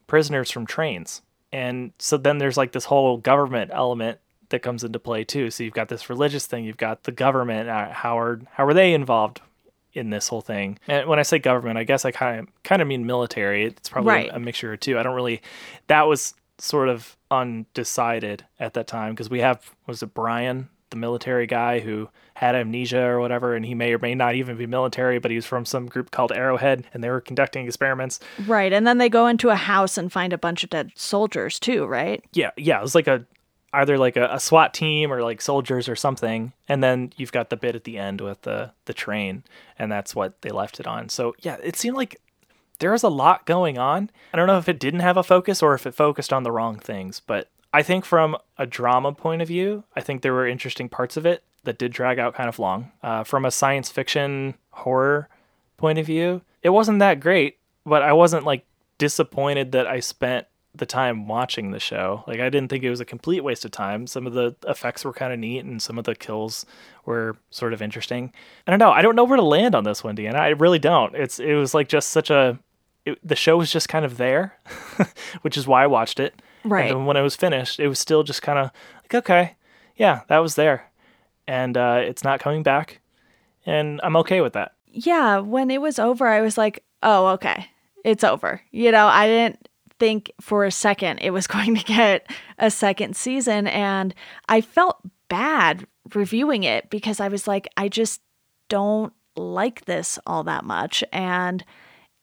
prisoners 0.05 0.51
from 0.51 0.65
trains, 0.65 1.21
and 1.53 1.93
so 1.97 2.17
then 2.17 2.39
there's 2.39 2.57
like 2.57 2.73
this 2.73 2.85
whole 2.85 3.15
government 3.15 3.71
element 3.73 4.19
that 4.49 4.61
comes 4.61 4.83
into 4.83 4.99
play 4.99 5.23
too. 5.23 5.49
So 5.49 5.63
you've 5.63 5.73
got 5.73 5.87
this 5.87 6.09
religious 6.09 6.45
thing, 6.45 6.65
you've 6.65 6.75
got 6.75 7.03
the 7.03 7.13
government. 7.13 7.69
Uh, 7.69 7.93
how 7.93 8.19
are 8.19 8.41
how 8.51 8.65
are 8.65 8.73
they 8.73 8.93
involved? 8.93 9.39
In 9.97 10.09
this 10.09 10.27
whole 10.27 10.41
thing. 10.41 10.79
And 10.87 11.07
when 11.07 11.19
I 11.19 11.23
say 11.23 11.39
government, 11.39 11.77
I 11.77 11.83
guess 11.83 12.05
I 12.05 12.11
kind 12.11 12.39
of 12.41 12.63
kind 12.63 12.81
of 12.81 12.87
mean 12.87 13.05
military. 13.05 13.65
It's 13.65 13.89
probably 13.89 14.11
right. 14.11 14.29
a, 14.31 14.39
mixture 14.39 14.73
of 14.73 14.79
two. 14.79 14.97
I 14.97 15.03
don't 15.03 15.15
really. 15.15 15.41
That 15.87 16.03
was 16.03 16.33
sort 16.59 16.89
of 16.89 17.15
undecided 17.29 18.45
at 18.59 18.73
that 18.73 18.87
time 18.87 19.13
because 19.13 19.29
we 19.29 19.41
have 19.41 19.71
was 19.85 20.01
it 20.01 20.13
Brian, 20.13 20.69
the 20.89 20.97
military 20.97 21.47
guy 21.47 21.79
who 21.79 22.09
had 22.35 22.55
amnesia 22.55 23.03
or 23.03 23.19
whatever, 23.19 23.55
and 23.55 23.65
he 23.65 23.73
may 23.73 23.93
or 23.93 23.99
may 23.99 24.15
not 24.15 24.35
even 24.35 24.57
be 24.57 24.67
military, 24.67 25.19
but 25.19 25.31
he 25.31 25.37
was 25.37 25.45
from 25.45 25.65
some 25.65 25.87
group 25.87 26.11
called 26.11 26.31
Arrowhead, 26.31 26.85
and 26.93 27.03
they 27.03 27.09
were 27.09 27.21
conducting 27.21 27.65
experiments. 27.65 28.19
Right, 28.45 28.71
and 28.71 28.85
then 28.85 28.97
they 28.97 29.09
go 29.09 29.27
into 29.27 29.49
a 29.49 29.55
house 29.55 29.97
and 29.97 30.11
find 30.11 30.33
a 30.33 30.37
bunch 30.37 30.63
of 30.63 30.69
dead 30.69 30.91
soldiers 30.95 31.59
too, 31.59 31.85
right? 31.85 32.23
Yeah, 32.33 32.51
yeah. 32.57 32.79
It 32.79 32.83
was 32.83 32.95
like 32.95 33.07
a 33.07 33.25
either 33.73 33.97
like 33.97 34.15
a, 34.15 34.27
a, 34.33 34.39
SWAT 34.39 34.73
team 34.73 35.11
or 35.11 35.21
like 35.21 35.41
soldiers 35.41 35.89
or 35.89 35.95
something, 35.95 36.53
and 36.67 36.83
then 36.83 37.11
you've 37.17 37.31
got 37.31 37.49
the 37.49 37.57
bit 37.57 37.75
at 37.75 37.83
the 37.83 37.97
end 37.97 38.21
with 38.21 38.41
the 38.41 38.71
the 38.85 38.93
train, 38.93 39.43
and 39.77 39.91
that's 39.91 40.15
what 40.15 40.41
they 40.41 40.49
left 40.49 40.79
it 40.79 40.87
on. 40.87 41.09
So 41.09 41.35
yeah, 41.39 41.57
it 41.63 41.75
seemed 41.75 41.97
like 41.97 42.19
there 42.79 42.91
was 42.91 43.03
a 43.03 43.09
lot 43.09 43.45
going 43.45 43.77
on. 43.77 44.09
I 44.33 44.37
don't 44.37 44.47
know 44.47 44.57
if 44.57 44.69
it 44.69 44.79
didn't 44.79 45.01
have 45.01 45.17
a 45.17 45.23
focus 45.23 45.61
or 45.61 45.73
if 45.73 45.85
it 45.85 45.95
focused 45.95 46.31
on 46.31 46.43
the 46.43 46.51
wrong 46.51 46.77
things, 46.77 47.19
but 47.19 47.49
I 47.73 47.83
think 47.83 48.05
from 48.05 48.37
a 48.57 48.65
drama 48.65 49.11
point 49.11 49.41
of 49.41 49.47
view, 49.47 49.83
I 49.95 50.01
think 50.01 50.21
there 50.21 50.33
were 50.33 50.47
interesting 50.47 50.89
parts 50.89 51.17
of 51.17 51.25
it 51.25 51.43
that 51.63 51.77
did 51.77 51.91
drag 51.91 52.17
out 52.17 52.33
kind 52.33 52.49
of 52.49 52.59
long. 52.59 52.91
Uh, 53.03 53.23
from 53.23 53.45
a 53.45 53.51
science 53.51 53.89
fiction 53.89 54.55
horror 54.71 55.27
point 55.75 55.99
of 55.99 56.05
view, 56.05 56.41
it 56.63 56.69
wasn't 56.69 56.99
that 56.99 57.19
great, 57.19 57.57
but 57.85 58.01
I 58.01 58.13
wasn't 58.13 58.45
like 58.45 58.65
disappointed 58.97 59.73
that 59.73 59.85
I 59.85 59.99
spent 59.99 60.47
the 60.77 60.85
time 60.85 61.27
watching 61.27 61.71
the 61.71 61.79
show. 61.79 62.23
Like 62.27 62.39
I 62.39 62.49
didn't 62.49 62.69
think 62.69 62.83
it 62.83 62.89
was 62.89 62.99
a 62.99 63.05
complete 63.05 63.43
waste 63.43 63.65
of 63.65 63.71
time. 63.71 64.07
Some 64.07 64.27
of 64.27 64.33
the 64.33 64.55
effects 64.67 65.03
were 65.05 65.13
kind 65.13 65.33
of 65.33 65.39
neat 65.39 65.65
and 65.65 65.81
some 65.81 65.97
of 65.97 66.05
the 66.05 66.15
kills 66.15 66.65
were 67.05 67.37
sort 67.49 67.73
of 67.73 67.81
interesting. 67.81 68.31
I 68.65 68.71
don't 68.71 68.79
know. 68.79 68.91
I 68.91 69.01
don't 69.01 69.15
know 69.15 69.23
where 69.23 69.37
to 69.37 69.43
land 69.43 69.75
on 69.75 69.83
this, 69.83 70.03
Wendy, 70.03 70.25
and 70.25 70.37
I 70.37 70.49
really 70.49 70.79
don't. 70.79 71.15
It's 71.15 71.39
it 71.39 71.53
was 71.55 71.73
like 71.73 71.87
just 71.87 72.09
such 72.09 72.29
a 72.29 72.59
it, 73.05 73.17
the 73.25 73.35
show 73.35 73.57
was 73.57 73.71
just 73.71 73.89
kind 73.89 74.05
of 74.05 74.17
there, 74.17 74.57
which 75.41 75.57
is 75.57 75.67
why 75.67 75.83
I 75.83 75.87
watched 75.87 76.19
it. 76.19 76.41
Right. 76.63 76.91
And 76.91 77.07
when 77.07 77.15
it 77.15 77.21
was 77.21 77.35
finished, 77.35 77.79
it 77.79 77.87
was 77.87 77.99
still 77.99 78.23
just 78.23 78.41
kind 78.41 78.59
of 78.59 78.71
like 79.03 79.15
okay, 79.15 79.55
yeah, 79.95 80.21
that 80.27 80.39
was 80.39 80.55
there, 80.55 80.91
and 81.47 81.77
uh, 81.77 82.01
it's 82.03 82.23
not 82.23 82.39
coming 82.39 82.63
back, 82.63 82.99
and 83.65 83.99
I'm 84.03 84.17
okay 84.17 84.41
with 84.41 84.53
that. 84.53 84.73
Yeah, 84.87 85.39
when 85.39 85.71
it 85.71 85.81
was 85.81 85.99
over, 85.99 86.27
I 86.27 86.41
was 86.41 86.57
like, 86.57 86.83
oh, 87.03 87.27
okay, 87.27 87.67
it's 88.03 88.23
over. 88.23 88.61
You 88.71 88.91
know, 88.91 89.07
I 89.07 89.27
didn't 89.27 89.66
think 89.99 90.31
for 90.39 90.65
a 90.65 90.71
second 90.71 91.19
it 91.19 91.31
was 91.31 91.47
going 91.55 91.75
to 91.75 91.83
get 91.83 92.29
a 92.57 92.71
second 92.71 93.15
season. 93.15 93.67
And 93.67 94.13
I 94.47 94.61
felt 94.61 95.01
bad 95.29 95.85
reviewing 96.13 96.63
it 96.63 96.89
because 96.89 97.19
I 97.19 97.27
was 97.27 97.47
like, 97.47 97.67
I 97.75 97.89
just 97.89 98.21
don't 98.69 99.13
like 99.35 99.85
this 99.85 100.17
all 100.25 100.43
that 100.45 100.65
much. 100.65 101.03
And 101.11 101.63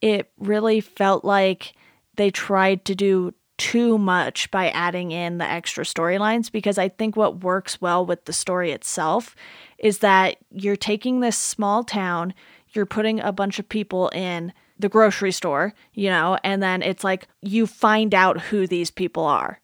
it 0.01 0.31
really 0.39 0.81
felt 0.81 1.25
like 1.25 1.75
they 2.17 2.31
tried 2.31 2.85
to 2.87 2.95
do 2.95 3.35
too 3.57 3.99
much 3.99 4.51
by 4.51 4.69
adding 4.71 5.13
in 5.13 5.39
the 5.39 5.49
extra 5.49 5.85
storylines 5.85 6.51
because 6.51 6.77
I 6.77 6.89
think 6.89 7.17
what 7.17 7.45
works 7.45 7.81
well 7.81 8.05
with 8.05 8.25
the 8.25 8.33
story 8.33 8.73
itself 8.73 9.37
is 9.79 9.99
that 9.99 10.37
you're 10.51 10.77
taking 10.77 11.21
this 11.21 11.39
small 11.39 11.85
town, 11.85 12.35
you're 12.73 12.87
putting 12.87 13.21
a 13.21 13.33
bunch 13.33 13.59
of 13.59 13.69
people 13.69 14.09
in 14.09 14.53
the 14.79 14.89
grocery 14.89 15.33
store, 15.33 15.73
you 15.93 16.11
know, 16.11 16.39
and 16.43 16.63
then 16.63 16.83
it's 16.83 17.05
like 17.05 17.29
you 17.43 17.67
find 17.67 18.15
out 18.15 18.41
who 18.41 18.67
these 18.67 18.91
people 18.91 19.25
are 19.25 19.61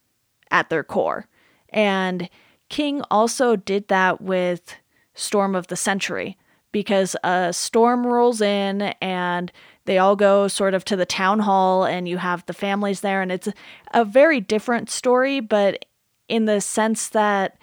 at 0.51 0.71
their 0.71 0.85
core. 0.85 1.27
And 1.71 2.29
King 2.69 3.03
also 3.11 3.57
did 3.57 3.89
that 3.89 4.21
with 4.21 4.77
Storm 5.15 5.55
of 5.55 5.67
the 5.67 5.77
Century 5.77 6.37
because 6.73 7.17
a 7.25 7.53
storm 7.53 8.07
rolls 8.07 8.41
in 8.41 8.83
and 9.01 9.53
they 9.85 9.99
all 9.99 10.15
go 10.15 10.47
sort 10.47 10.75
of 10.75 10.85
to 10.85 10.97
the 10.97 11.07
town 11.07 11.41
hall 11.41 11.85
and 11.85 12.09
you 12.09 12.19
have 12.19 12.47
the 12.47 12.53
families 12.53 13.01
there 13.01 13.23
and 13.23 13.33
it's 13.33 13.49
a 13.93 14.05
very 14.05 14.41
different 14.41 14.89
story 14.89 15.41
but 15.41 15.85
in 16.29 16.45
the 16.45 16.61
sense 16.61 17.09
that 17.09 17.59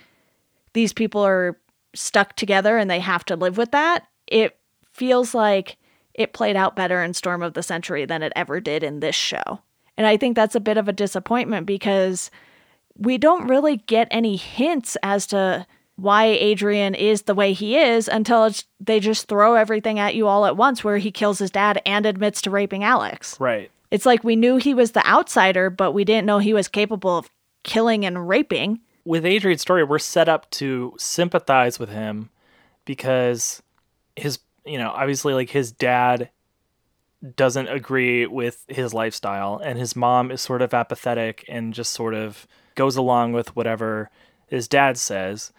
these 0.73 0.91
people 0.91 1.25
are 1.25 1.57
stuck 1.95 2.35
together 2.35 2.77
and 2.77 2.91
they 2.91 2.99
have 2.99 3.23
to 3.23 3.37
live 3.37 3.57
with 3.57 3.71
that 3.71 4.07
it 4.27 4.59
feels 4.91 5.33
like 5.33 5.77
it 6.17 6.33
played 6.33 6.55
out 6.55 6.75
better 6.75 7.03
in 7.03 7.13
Storm 7.13 7.43
of 7.43 7.53
the 7.53 7.63
Century 7.63 8.05
than 8.05 8.23
it 8.23 8.33
ever 8.35 8.59
did 8.59 8.83
in 8.83 8.99
this 8.99 9.15
show. 9.15 9.61
And 9.97 10.05
I 10.05 10.17
think 10.17 10.35
that's 10.35 10.55
a 10.55 10.59
bit 10.59 10.77
of 10.77 10.87
a 10.87 10.93
disappointment 10.93 11.65
because 11.65 12.29
we 12.97 13.17
don't 13.17 13.47
really 13.47 13.77
get 13.77 14.07
any 14.11 14.35
hints 14.35 14.97
as 15.03 15.27
to 15.27 15.65
why 15.95 16.25
Adrian 16.25 16.93
is 16.93 17.23
the 17.23 17.33
way 17.33 17.53
he 17.53 17.77
is 17.77 18.07
until 18.07 18.51
they 18.79 18.99
just 18.99 19.27
throw 19.27 19.55
everything 19.55 19.97
at 19.97 20.13
you 20.13 20.27
all 20.27 20.45
at 20.45 20.57
once, 20.57 20.83
where 20.83 20.97
he 20.97 21.11
kills 21.11 21.39
his 21.39 21.49
dad 21.49 21.81
and 21.85 22.05
admits 22.05 22.41
to 22.43 22.51
raping 22.51 22.83
Alex. 22.83 23.39
Right. 23.39 23.71
It's 23.89 24.05
like 24.05 24.23
we 24.23 24.35
knew 24.35 24.57
he 24.57 24.73
was 24.73 24.91
the 24.91 25.07
outsider, 25.07 25.69
but 25.69 25.93
we 25.93 26.03
didn't 26.03 26.27
know 26.27 26.39
he 26.39 26.53
was 26.53 26.67
capable 26.67 27.17
of 27.17 27.29
killing 27.63 28.05
and 28.05 28.27
raping. 28.27 28.79
With 29.05 29.25
Adrian's 29.25 29.61
story, 29.61 29.83
we're 29.83 29.99
set 29.99 30.29
up 30.29 30.49
to 30.51 30.93
sympathize 30.97 31.79
with 31.79 31.89
him 31.89 32.29
because 32.85 33.63
his 34.15 34.39
you 34.67 34.77
know, 34.77 34.89
obviously 34.89 35.33
like 35.33 35.49
his 35.49 35.71
dad 35.71 36.29
doesn't 37.35 37.67
agree 37.67 38.25
with 38.27 38.63
his 38.67 38.93
lifestyle 38.93 39.59
and 39.63 39.79
his 39.79 39.95
mom 39.95 40.31
is 40.31 40.41
sort 40.41 40.61
of 40.61 40.73
apathetic 40.73 41.43
and 41.47 41.73
just 41.73 41.93
sort 41.93 42.13
of 42.13 42.47
goes 42.75 42.95
along 42.95 43.33
with 43.33 43.55
whatever 43.55 44.09
his 44.47 44.67
dad 44.67 44.97
says. 44.97 45.51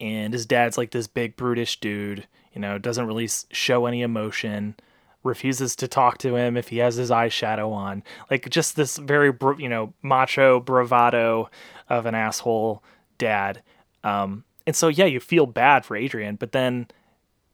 And 0.00 0.32
his 0.32 0.46
dad's 0.46 0.78
like 0.78 0.90
this 0.90 1.06
big 1.06 1.36
brutish 1.36 1.78
dude 1.80 2.26
you 2.52 2.60
know 2.60 2.78
doesn't 2.78 3.06
really 3.06 3.28
show 3.50 3.86
any 3.86 4.02
emotion 4.02 4.74
refuses 5.22 5.76
to 5.76 5.86
talk 5.86 6.18
to 6.18 6.36
him 6.36 6.56
if 6.56 6.68
he 6.68 6.78
has 6.78 6.96
his 6.96 7.10
eyeshadow 7.10 7.70
on. 7.72 8.02
Like 8.30 8.48
just 8.50 8.76
this 8.76 8.96
very 8.96 9.32
you 9.58 9.68
know 9.68 9.92
macho 10.02 10.60
bravado 10.60 11.50
of 11.88 12.06
an 12.06 12.14
asshole 12.14 12.82
dad. 13.18 13.62
Um 14.02 14.44
and 14.66 14.74
so 14.76 14.88
yeah 14.88 15.04
you 15.04 15.20
feel 15.20 15.46
bad 15.46 15.84
for 15.84 15.96
adrian 15.96 16.36
but 16.36 16.52
then 16.52 16.86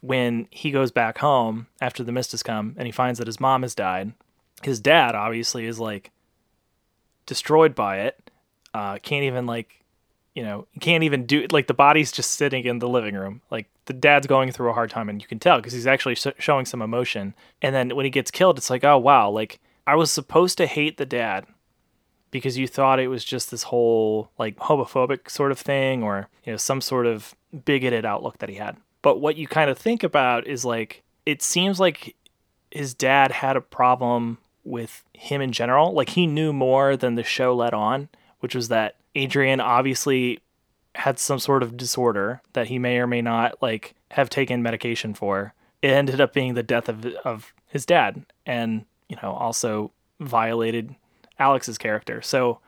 when 0.00 0.46
he 0.50 0.70
goes 0.70 0.90
back 0.90 1.18
home 1.18 1.66
after 1.80 2.04
the 2.04 2.12
mist 2.12 2.30
has 2.32 2.42
come 2.42 2.74
and 2.76 2.86
he 2.86 2.92
finds 2.92 3.18
that 3.18 3.26
his 3.26 3.40
mom 3.40 3.62
has 3.62 3.74
died, 3.74 4.12
his 4.62 4.80
dad 4.80 5.14
obviously 5.14 5.66
is 5.66 5.78
like 5.78 6.10
destroyed 7.26 7.74
by 7.74 8.00
it. 8.00 8.30
Uh, 8.74 8.98
can't 8.98 9.24
even 9.24 9.46
like, 9.46 9.84
you 10.34 10.42
know, 10.42 10.66
can't 10.80 11.04
even 11.04 11.26
do 11.26 11.46
like 11.50 11.66
the 11.66 11.74
body's 11.74 12.12
just 12.12 12.32
sitting 12.32 12.64
in 12.64 12.78
the 12.78 12.88
living 12.88 13.14
room. 13.14 13.40
Like 13.50 13.66
the 13.86 13.92
dad's 13.92 14.26
going 14.26 14.52
through 14.52 14.70
a 14.70 14.74
hard 14.74 14.90
time, 14.90 15.08
and 15.08 15.20
you 15.20 15.26
can 15.26 15.38
tell 15.38 15.56
because 15.56 15.72
he's 15.72 15.86
actually 15.86 16.16
showing 16.38 16.64
some 16.64 16.82
emotion. 16.82 17.34
And 17.62 17.74
then 17.74 17.96
when 17.96 18.04
he 18.04 18.10
gets 18.10 18.30
killed, 18.30 18.58
it's 18.58 18.70
like, 18.70 18.84
oh 18.84 18.98
wow, 18.98 19.30
like 19.30 19.58
I 19.86 19.96
was 19.96 20.10
supposed 20.10 20.58
to 20.58 20.66
hate 20.66 20.96
the 20.96 21.06
dad 21.06 21.46
because 22.30 22.58
you 22.58 22.68
thought 22.68 23.00
it 23.00 23.08
was 23.08 23.24
just 23.24 23.50
this 23.50 23.64
whole 23.64 24.30
like 24.38 24.56
homophobic 24.56 25.30
sort 25.30 25.50
of 25.50 25.58
thing 25.58 26.02
or 26.02 26.28
you 26.44 26.52
know 26.52 26.56
some 26.56 26.80
sort 26.80 27.06
of 27.06 27.34
bigoted 27.64 28.04
outlook 28.04 28.38
that 28.38 28.50
he 28.50 28.56
had 28.56 28.76
but 29.02 29.20
what 29.20 29.36
you 29.36 29.46
kind 29.46 29.70
of 29.70 29.78
think 29.78 30.02
about 30.02 30.46
is 30.46 30.64
like, 30.64 31.02
it 31.26 31.42
seems 31.42 31.78
like 31.78 32.16
his 32.70 32.94
dad 32.94 33.30
had 33.30 33.56
a 33.56 33.60
problem 33.60 34.38
with 34.64 35.04
him 35.14 35.40
in 35.40 35.52
general. 35.52 35.92
Like 35.92 36.10
he 36.10 36.26
knew 36.26 36.52
more 36.52 36.96
than 36.96 37.14
the 37.14 37.22
show 37.22 37.54
let 37.54 37.72
on, 37.74 38.08
which 38.40 38.54
was 38.54 38.68
that 38.68 38.96
Adrian 39.14 39.60
obviously 39.60 40.40
had 40.94 41.18
some 41.18 41.38
sort 41.38 41.62
of 41.62 41.76
disorder 41.76 42.42
that 42.52 42.68
he 42.68 42.78
may 42.78 42.98
or 42.98 43.06
may 43.06 43.22
not 43.22 43.60
like 43.62 43.94
have 44.10 44.28
taken 44.28 44.62
medication 44.62 45.14
for. 45.14 45.54
It 45.80 45.90
ended 45.90 46.20
up 46.20 46.32
being 46.32 46.54
the 46.54 46.62
death 46.62 46.88
of 46.88 47.04
of 47.24 47.52
his 47.66 47.86
dad 47.86 48.24
and, 48.44 48.84
you 49.08 49.16
know, 49.22 49.32
also 49.32 49.92
violated 50.20 50.94
Alex's 51.38 51.78
character. 51.78 52.20
So, 52.20 52.58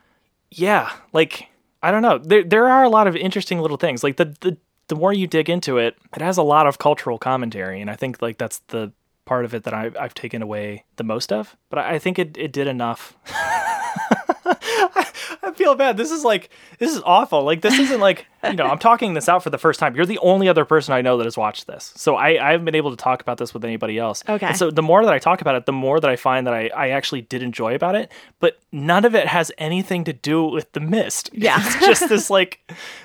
yeah, 0.50 0.92
like 1.12 1.48
I 1.82 1.90
don't 1.90 2.02
know. 2.02 2.18
There 2.18 2.44
there 2.44 2.68
are 2.68 2.84
a 2.84 2.88
lot 2.88 3.06
of 3.06 3.16
interesting 3.16 3.60
little 3.60 3.76
things. 3.76 4.04
Like 4.04 4.16
the 4.16 4.36
the 4.40 4.56
the 4.90 4.96
more 4.96 5.12
you 5.12 5.28
dig 5.28 5.48
into 5.48 5.78
it, 5.78 5.96
it 6.14 6.20
has 6.20 6.36
a 6.36 6.42
lot 6.42 6.66
of 6.66 6.78
cultural 6.78 7.16
commentary, 7.16 7.80
and 7.80 7.88
I 7.88 7.94
think 7.94 8.20
like 8.20 8.38
that's 8.38 8.58
the 8.68 8.92
part 9.24 9.44
of 9.44 9.54
it 9.54 9.62
that 9.62 9.72
I, 9.72 9.92
I've 9.98 10.14
taken 10.14 10.42
away 10.42 10.84
the 10.96 11.04
most 11.04 11.32
of. 11.32 11.56
But 11.70 11.78
I, 11.78 11.94
I 11.94 11.98
think 12.00 12.18
it, 12.18 12.36
it 12.36 12.52
did 12.52 12.66
enough. 12.66 13.16
I, 15.42 15.52
feel 15.54 15.74
bad. 15.74 15.96
This 15.96 16.10
is 16.10 16.24
like 16.24 16.50
this 16.78 16.94
is 16.94 17.02
awful. 17.04 17.44
Like 17.44 17.60
this 17.60 17.78
isn't 17.78 18.00
like 18.00 18.26
you 18.44 18.54
know 18.54 18.64
I'm 18.64 18.78
talking 18.78 19.14
this 19.14 19.28
out 19.28 19.42
for 19.42 19.50
the 19.50 19.58
first 19.58 19.80
time. 19.80 19.94
You're 19.94 20.06
the 20.06 20.18
only 20.18 20.48
other 20.48 20.64
person 20.64 20.94
I 20.94 21.02
know 21.02 21.16
that 21.18 21.24
has 21.24 21.36
watched 21.36 21.66
this, 21.66 21.92
so 21.96 22.16
I 22.16 22.48
I 22.48 22.52
haven't 22.52 22.64
been 22.64 22.74
able 22.74 22.90
to 22.90 22.96
talk 22.96 23.20
about 23.20 23.38
this 23.38 23.52
with 23.52 23.64
anybody 23.64 23.98
else. 23.98 24.22
Okay. 24.28 24.46
And 24.46 24.56
so 24.56 24.70
the 24.70 24.82
more 24.82 25.04
that 25.04 25.12
I 25.12 25.18
talk 25.18 25.40
about 25.40 25.54
it, 25.54 25.66
the 25.66 25.72
more 25.72 26.00
that 26.00 26.10
I 26.10 26.16
find 26.16 26.46
that 26.46 26.54
I 26.54 26.70
I 26.74 26.88
actually 26.90 27.22
did 27.22 27.42
enjoy 27.42 27.74
about 27.74 27.94
it. 27.94 28.10
But 28.38 28.58
none 28.72 29.04
of 29.04 29.14
it 29.14 29.26
has 29.26 29.52
anything 29.58 30.04
to 30.04 30.12
do 30.12 30.44
with 30.44 30.72
the 30.72 30.80
mist. 30.80 31.30
Yeah. 31.32 31.58
It's 31.70 31.86
just 31.86 32.08
this 32.08 32.30
like 32.30 32.60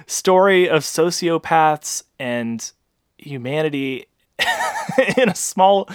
story 0.08 0.69
of 0.69 0.82
sociopaths 0.84 2.04
and 2.19 2.71
humanity 3.17 4.08
in 5.17 5.30
a 5.30 5.36
small 5.36 5.89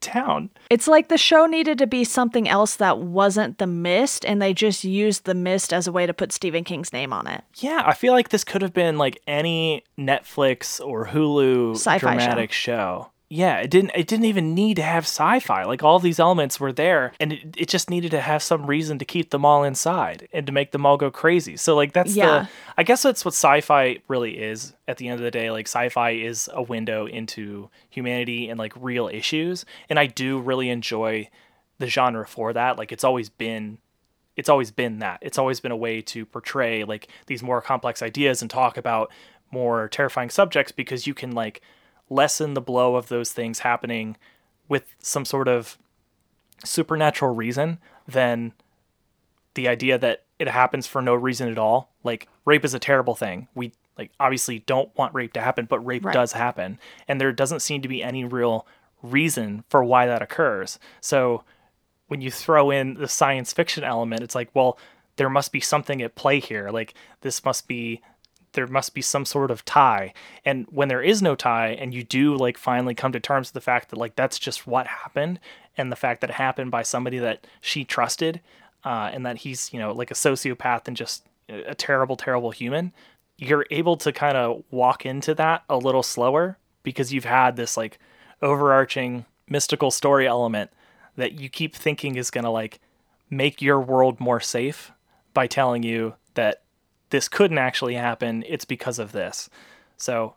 town. 0.00 0.50
It's 0.70 0.88
like 0.88 1.08
the 1.08 1.18
show 1.18 1.46
needed 1.46 1.78
to 1.78 1.86
be 1.86 2.04
something 2.04 2.48
else 2.48 2.76
that 2.76 2.98
wasn't 2.98 3.58
the 3.58 3.66
mist, 3.66 4.24
and 4.24 4.40
they 4.40 4.54
just 4.54 4.84
used 4.84 5.24
the 5.24 5.34
mist 5.34 5.72
as 5.72 5.86
a 5.86 5.92
way 5.92 6.06
to 6.06 6.14
put 6.14 6.32
Stephen 6.32 6.64
King's 6.64 6.92
name 6.92 7.12
on 7.12 7.26
it. 7.26 7.44
Yeah, 7.56 7.82
I 7.84 7.94
feel 7.94 8.12
like 8.12 8.28
this 8.28 8.44
could 8.44 8.62
have 8.62 8.72
been 8.72 8.98
like 8.98 9.20
any 9.26 9.84
Netflix 9.98 10.84
or 10.84 11.06
Hulu 11.06 11.74
Sci-fi 11.74 11.98
dramatic 11.98 12.52
show. 12.52 13.10
Yeah, 13.28 13.58
it 13.58 13.70
didn't 13.70 13.90
it 13.96 14.06
didn't 14.06 14.26
even 14.26 14.54
need 14.54 14.76
to 14.76 14.82
have 14.82 15.02
sci-fi. 15.04 15.64
Like 15.64 15.82
all 15.82 15.98
these 15.98 16.20
elements 16.20 16.60
were 16.60 16.72
there 16.72 17.12
and 17.18 17.32
it, 17.32 17.56
it 17.58 17.68
just 17.68 17.90
needed 17.90 18.12
to 18.12 18.20
have 18.20 18.40
some 18.40 18.66
reason 18.66 18.98
to 19.00 19.04
keep 19.04 19.30
them 19.30 19.44
all 19.44 19.64
inside 19.64 20.28
and 20.32 20.46
to 20.46 20.52
make 20.52 20.70
them 20.70 20.86
all 20.86 20.96
go 20.96 21.10
crazy. 21.10 21.56
So 21.56 21.74
like 21.74 21.92
that's 21.92 22.14
Yeah. 22.14 22.26
the 22.44 22.48
I 22.78 22.84
guess 22.84 23.02
that's 23.02 23.24
what 23.24 23.34
sci-fi 23.34 23.98
really 24.06 24.38
is 24.38 24.74
at 24.86 24.98
the 24.98 25.08
end 25.08 25.18
of 25.18 25.24
the 25.24 25.32
day. 25.32 25.50
Like 25.50 25.66
sci-fi 25.66 26.10
is 26.10 26.48
a 26.52 26.62
window 26.62 27.06
into 27.06 27.68
humanity 27.90 28.48
and 28.48 28.60
like 28.60 28.72
real 28.76 29.08
issues. 29.08 29.64
And 29.90 29.98
I 29.98 30.06
do 30.06 30.38
really 30.38 30.70
enjoy 30.70 31.28
the 31.78 31.88
genre 31.88 32.26
for 32.28 32.52
that. 32.52 32.78
Like 32.78 32.92
it's 32.92 33.04
always 33.04 33.28
been 33.28 33.78
it's 34.36 34.48
always 34.48 34.70
been 34.70 35.00
that. 35.00 35.18
It's 35.22 35.38
always 35.38 35.58
been 35.58 35.72
a 35.72 35.76
way 35.76 36.00
to 36.02 36.26
portray 36.26 36.84
like 36.84 37.08
these 37.26 37.42
more 37.42 37.60
complex 37.60 38.02
ideas 38.02 38.40
and 38.40 38.48
talk 38.48 38.76
about 38.76 39.10
more 39.50 39.88
terrifying 39.88 40.30
subjects 40.30 40.70
because 40.70 41.08
you 41.08 41.14
can 41.14 41.32
like 41.32 41.60
lessen 42.08 42.54
the 42.54 42.60
blow 42.60 42.96
of 42.96 43.08
those 43.08 43.32
things 43.32 43.60
happening 43.60 44.16
with 44.68 44.84
some 45.00 45.24
sort 45.24 45.48
of 45.48 45.78
supernatural 46.64 47.34
reason 47.34 47.78
than 48.06 48.52
the 49.54 49.68
idea 49.68 49.98
that 49.98 50.24
it 50.38 50.48
happens 50.48 50.86
for 50.86 51.00
no 51.02 51.14
reason 51.14 51.48
at 51.50 51.58
all. 51.58 51.90
Like 52.04 52.28
rape 52.44 52.64
is 52.64 52.74
a 52.74 52.78
terrible 52.78 53.14
thing. 53.14 53.48
We 53.54 53.72
like 53.98 54.10
obviously 54.20 54.58
don't 54.60 54.94
want 54.96 55.14
rape 55.14 55.32
to 55.34 55.40
happen, 55.40 55.64
but 55.66 55.80
rape 55.80 56.04
Right. 56.04 56.12
does 56.12 56.32
happen 56.32 56.78
and 57.08 57.20
there 57.20 57.32
doesn't 57.32 57.60
seem 57.60 57.80
to 57.82 57.88
be 57.88 58.02
any 58.02 58.24
real 58.24 58.66
reason 59.02 59.64
for 59.68 59.82
why 59.82 60.06
that 60.06 60.22
occurs. 60.22 60.78
So 61.00 61.44
when 62.08 62.20
you 62.20 62.30
throw 62.30 62.70
in 62.70 62.94
the 62.94 63.08
science 63.08 63.52
fiction 63.52 63.82
element, 63.84 64.22
it's 64.22 64.34
like, 64.34 64.50
well, 64.54 64.78
there 65.16 65.30
must 65.30 65.50
be 65.52 65.60
something 65.60 66.02
at 66.02 66.14
play 66.14 66.40
here. 66.40 66.70
Like 66.70 66.94
this 67.22 67.44
must 67.44 67.66
be 67.66 68.02
there 68.56 68.66
must 68.66 68.94
be 68.94 69.02
some 69.02 69.24
sort 69.24 69.52
of 69.52 69.64
tie. 69.64 70.12
And 70.44 70.66
when 70.70 70.88
there 70.88 71.02
is 71.02 71.22
no 71.22 71.36
tie 71.36 71.68
and 71.68 71.94
you 71.94 72.02
do 72.02 72.34
like 72.34 72.58
finally 72.58 72.94
come 72.94 73.12
to 73.12 73.20
terms 73.20 73.48
with 73.48 73.54
the 73.54 73.60
fact 73.60 73.90
that 73.90 73.98
like 73.98 74.16
that's 74.16 74.38
just 74.38 74.66
what 74.66 74.88
happened 74.88 75.38
and 75.76 75.92
the 75.92 75.96
fact 75.96 76.20
that 76.22 76.30
it 76.30 76.34
happened 76.34 76.72
by 76.72 76.82
somebody 76.82 77.18
that 77.20 77.46
she 77.60 77.84
trusted 77.84 78.40
uh, 78.84 79.10
and 79.12 79.24
that 79.24 79.38
he's, 79.38 79.72
you 79.72 79.78
know, 79.78 79.92
like 79.92 80.10
a 80.10 80.14
sociopath 80.14 80.88
and 80.88 80.96
just 80.96 81.24
a 81.48 81.74
terrible, 81.74 82.16
terrible 82.16 82.50
human, 82.50 82.92
you're 83.38 83.66
able 83.70 83.96
to 83.98 84.12
kind 84.12 84.36
of 84.36 84.64
walk 84.70 85.06
into 85.06 85.34
that 85.34 85.62
a 85.68 85.76
little 85.76 86.02
slower 86.02 86.58
because 86.82 87.12
you've 87.12 87.24
had 87.24 87.56
this 87.56 87.76
like 87.76 87.98
overarching 88.42 89.24
mystical 89.48 89.90
story 89.90 90.26
element 90.26 90.70
that 91.16 91.40
you 91.40 91.48
keep 91.48 91.74
thinking 91.74 92.16
is 92.16 92.30
going 92.30 92.44
to 92.44 92.50
like 92.50 92.80
make 93.30 93.60
your 93.60 93.80
world 93.80 94.18
more 94.20 94.40
safe 94.40 94.92
by 95.34 95.46
telling 95.46 95.82
you 95.82 96.14
that 96.34 96.62
this 97.10 97.28
couldn't 97.28 97.58
actually 97.58 97.94
happen. 97.94 98.44
It's 98.46 98.64
because 98.64 98.98
of 98.98 99.12
this. 99.12 99.48
So 99.96 100.34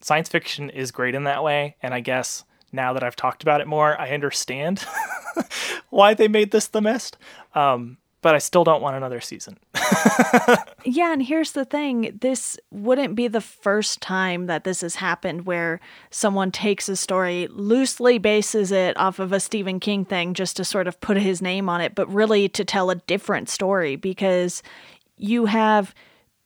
science 0.00 0.28
fiction 0.28 0.70
is 0.70 0.90
great 0.90 1.14
in 1.14 1.24
that 1.24 1.42
way. 1.42 1.76
And 1.82 1.94
I 1.94 2.00
guess 2.00 2.44
now 2.72 2.92
that 2.92 3.02
I've 3.02 3.16
talked 3.16 3.42
about 3.42 3.60
it 3.60 3.66
more, 3.66 4.00
I 4.00 4.10
understand 4.10 4.84
why 5.90 6.14
they 6.14 6.28
made 6.28 6.50
this 6.50 6.66
the 6.68 6.80
mist. 6.80 7.18
Um, 7.54 7.98
but 8.20 8.34
I 8.34 8.38
still 8.38 8.64
don't 8.64 8.82
want 8.82 8.96
another 8.96 9.20
season. 9.20 9.58
Yeah, 10.84 11.12
and 11.12 11.22
here's 11.22 11.52
the 11.52 11.64
thing 11.64 12.18
this 12.20 12.58
wouldn't 12.70 13.14
be 13.14 13.28
the 13.28 13.40
first 13.40 14.00
time 14.00 14.46
that 14.46 14.64
this 14.64 14.80
has 14.80 14.96
happened 14.96 15.46
where 15.46 15.80
someone 16.10 16.50
takes 16.50 16.88
a 16.88 16.96
story, 16.96 17.46
loosely 17.50 18.18
bases 18.18 18.72
it 18.72 18.96
off 18.96 19.18
of 19.18 19.32
a 19.32 19.40
Stephen 19.40 19.78
King 19.78 20.04
thing 20.04 20.34
just 20.34 20.56
to 20.56 20.64
sort 20.64 20.88
of 20.88 21.00
put 21.00 21.16
his 21.16 21.40
name 21.40 21.68
on 21.68 21.80
it, 21.80 21.94
but 21.94 22.12
really 22.12 22.48
to 22.48 22.64
tell 22.64 22.90
a 22.90 22.96
different 22.96 23.48
story 23.48 23.94
because 23.94 24.62
you 25.16 25.46
have 25.46 25.94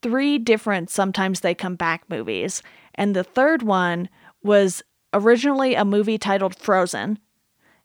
three 0.03 0.39
different 0.39 0.91
sometimes 0.91 1.41
they 1.41 1.55
come 1.55 1.77
back 1.77 2.05
movies. 2.09 2.63
And 2.95 3.15
the 3.15 3.25
third 3.25 3.63
one 3.63 4.09
was 4.43 4.83
originally 5.13 5.75
a 5.75 5.85
movie 5.85 6.19
titled 6.19 6.55
Frozen 6.55 7.19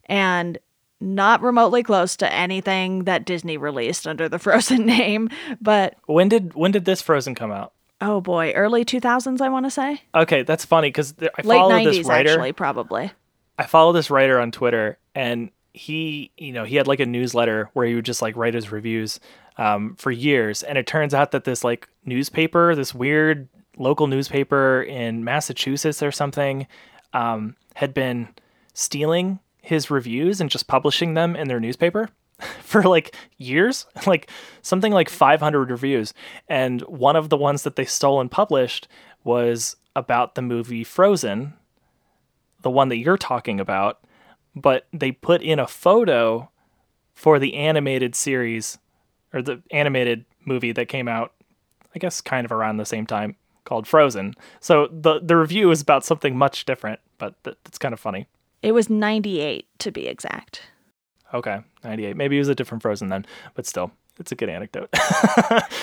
and 0.06 0.58
not 1.00 1.42
remotely 1.42 1.82
close 1.82 2.16
to 2.18 2.32
anything 2.32 3.04
that 3.04 3.24
Disney 3.24 3.56
released 3.56 4.06
under 4.06 4.28
the 4.28 4.38
Frozen 4.40 4.86
name, 4.86 5.28
but 5.60 5.96
When 6.06 6.28
did 6.28 6.54
when 6.54 6.70
did 6.70 6.84
this 6.84 7.02
Frozen 7.02 7.34
come 7.34 7.50
out? 7.50 7.72
oh 8.00 8.20
boy, 8.20 8.52
early 8.52 8.84
2000s 8.84 9.40
I 9.40 9.48
want 9.48 9.64
to 9.66 9.70
say. 9.70 10.02
Okay, 10.14 10.42
that's 10.42 10.64
funny 10.64 10.88
because 10.88 11.14
I 11.20 11.42
Late 11.44 11.56
follow 11.58 11.70
90s 11.74 11.84
this 11.84 12.06
writer. 12.06 12.30
actually, 12.30 12.52
probably. 12.52 13.12
I 13.58 13.64
follow 13.66 13.92
this 13.92 14.10
writer 14.10 14.40
on 14.40 14.50
Twitter, 14.50 14.98
and 15.14 15.50
he, 15.72 16.32
you 16.36 16.52
know, 16.52 16.64
he 16.64 16.76
had 16.76 16.86
like 16.88 17.00
a 17.00 17.06
newsletter 17.06 17.70
where 17.74 17.86
he 17.86 17.94
would 17.94 18.04
just 18.04 18.20
like 18.22 18.36
write 18.36 18.54
his 18.54 18.72
reviews 18.72 19.20
um, 19.58 19.96
for 19.96 20.10
years. 20.10 20.62
And 20.62 20.78
it 20.78 20.86
turns 20.86 21.14
out 21.14 21.32
that 21.32 21.44
this 21.44 21.64
like 21.64 21.88
newspaper, 22.04 22.74
this 22.74 22.94
weird 22.94 23.48
local 23.76 24.06
newspaper 24.06 24.82
in 24.82 25.24
Massachusetts 25.24 26.02
or 26.02 26.12
something, 26.12 26.66
um, 27.12 27.56
had 27.74 27.94
been 27.94 28.28
stealing 28.74 29.38
his 29.60 29.90
reviews 29.90 30.40
and 30.40 30.50
just 30.50 30.66
publishing 30.66 31.14
them 31.14 31.36
in 31.36 31.48
their 31.48 31.60
newspaper 31.60 32.08
for 32.62 32.82
like 32.82 33.14
years, 33.38 33.86
like 34.06 34.30
something 34.62 34.92
like 34.92 35.08
500 35.08 35.70
reviews. 35.70 36.12
And 36.48 36.80
one 36.82 37.16
of 37.16 37.28
the 37.28 37.36
ones 37.36 37.62
that 37.62 37.76
they 37.76 37.84
stole 37.84 38.20
and 38.20 38.30
published 38.30 38.88
was 39.24 39.76
about 39.94 40.34
the 40.34 40.42
movie 40.42 40.84
Frozen, 40.84 41.54
the 42.62 42.70
one 42.70 42.88
that 42.88 42.96
you're 42.96 43.18
talking 43.18 43.60
about, 43.60 44.00
but 44.54 44.86
they 44.92 45.12
put 45.12 45.42
in 45.42 45.58
a 45.58 45.66
photo 45.66 46.50
for 47.14 47.38
the 47.38 47.54
animated 47.54 48.14
series 48.14 48.78
or 49.32 49.42
the 49.42 49.62
animated 49.70 50.24
movie 50.44 50.72
that 50.72 50.88
came 50.88 51.08
out, 51.08 51.32
I 51.94 51.98
guess, 51.98 52.20
kind 52.20 52.44
of 52.44 52.52
around 52.52 52.76
the 52.76 52.84
same 52.86 53.06
time 53.06 53.36
called 53.64 53.86
Frozen. 53.86 54.34
So 54.60 54.88
the 54.90 55.20
the 55.20 55.36
review 55.36 55.70
is 55.70 55.80
about 55.80 56.04
something 56.04 56.36
much 56.36 56.64
different, 56.64 57.00
but 57.18 57.42
th- 57.44 57.56
it's 57.66 57.78
kind 57.78 57.92
of 57.92 58.00
funny. 58.00 58.26
It 58.62 58.72
was 58.72 58.88
98 58.88 59.66
to 59.80 59.90
be 59.90 60.06
exact. 60.06 60.62
Okay, 61.34 61.60
98. 61.82 62.16
Maybe 62.16 62.36
it 62.36 62.40
was 62.40 62.48
a 62.48 62.54
different 62.54 62.82
Frozen 62.82 63.08
then, 63.08 63.24
but 63.54 63.66
still, 63.66 63.90
it's 64.18 64.32
a 64.32 64.34
good 64.34 64.48
anecdote. 64.48 64.90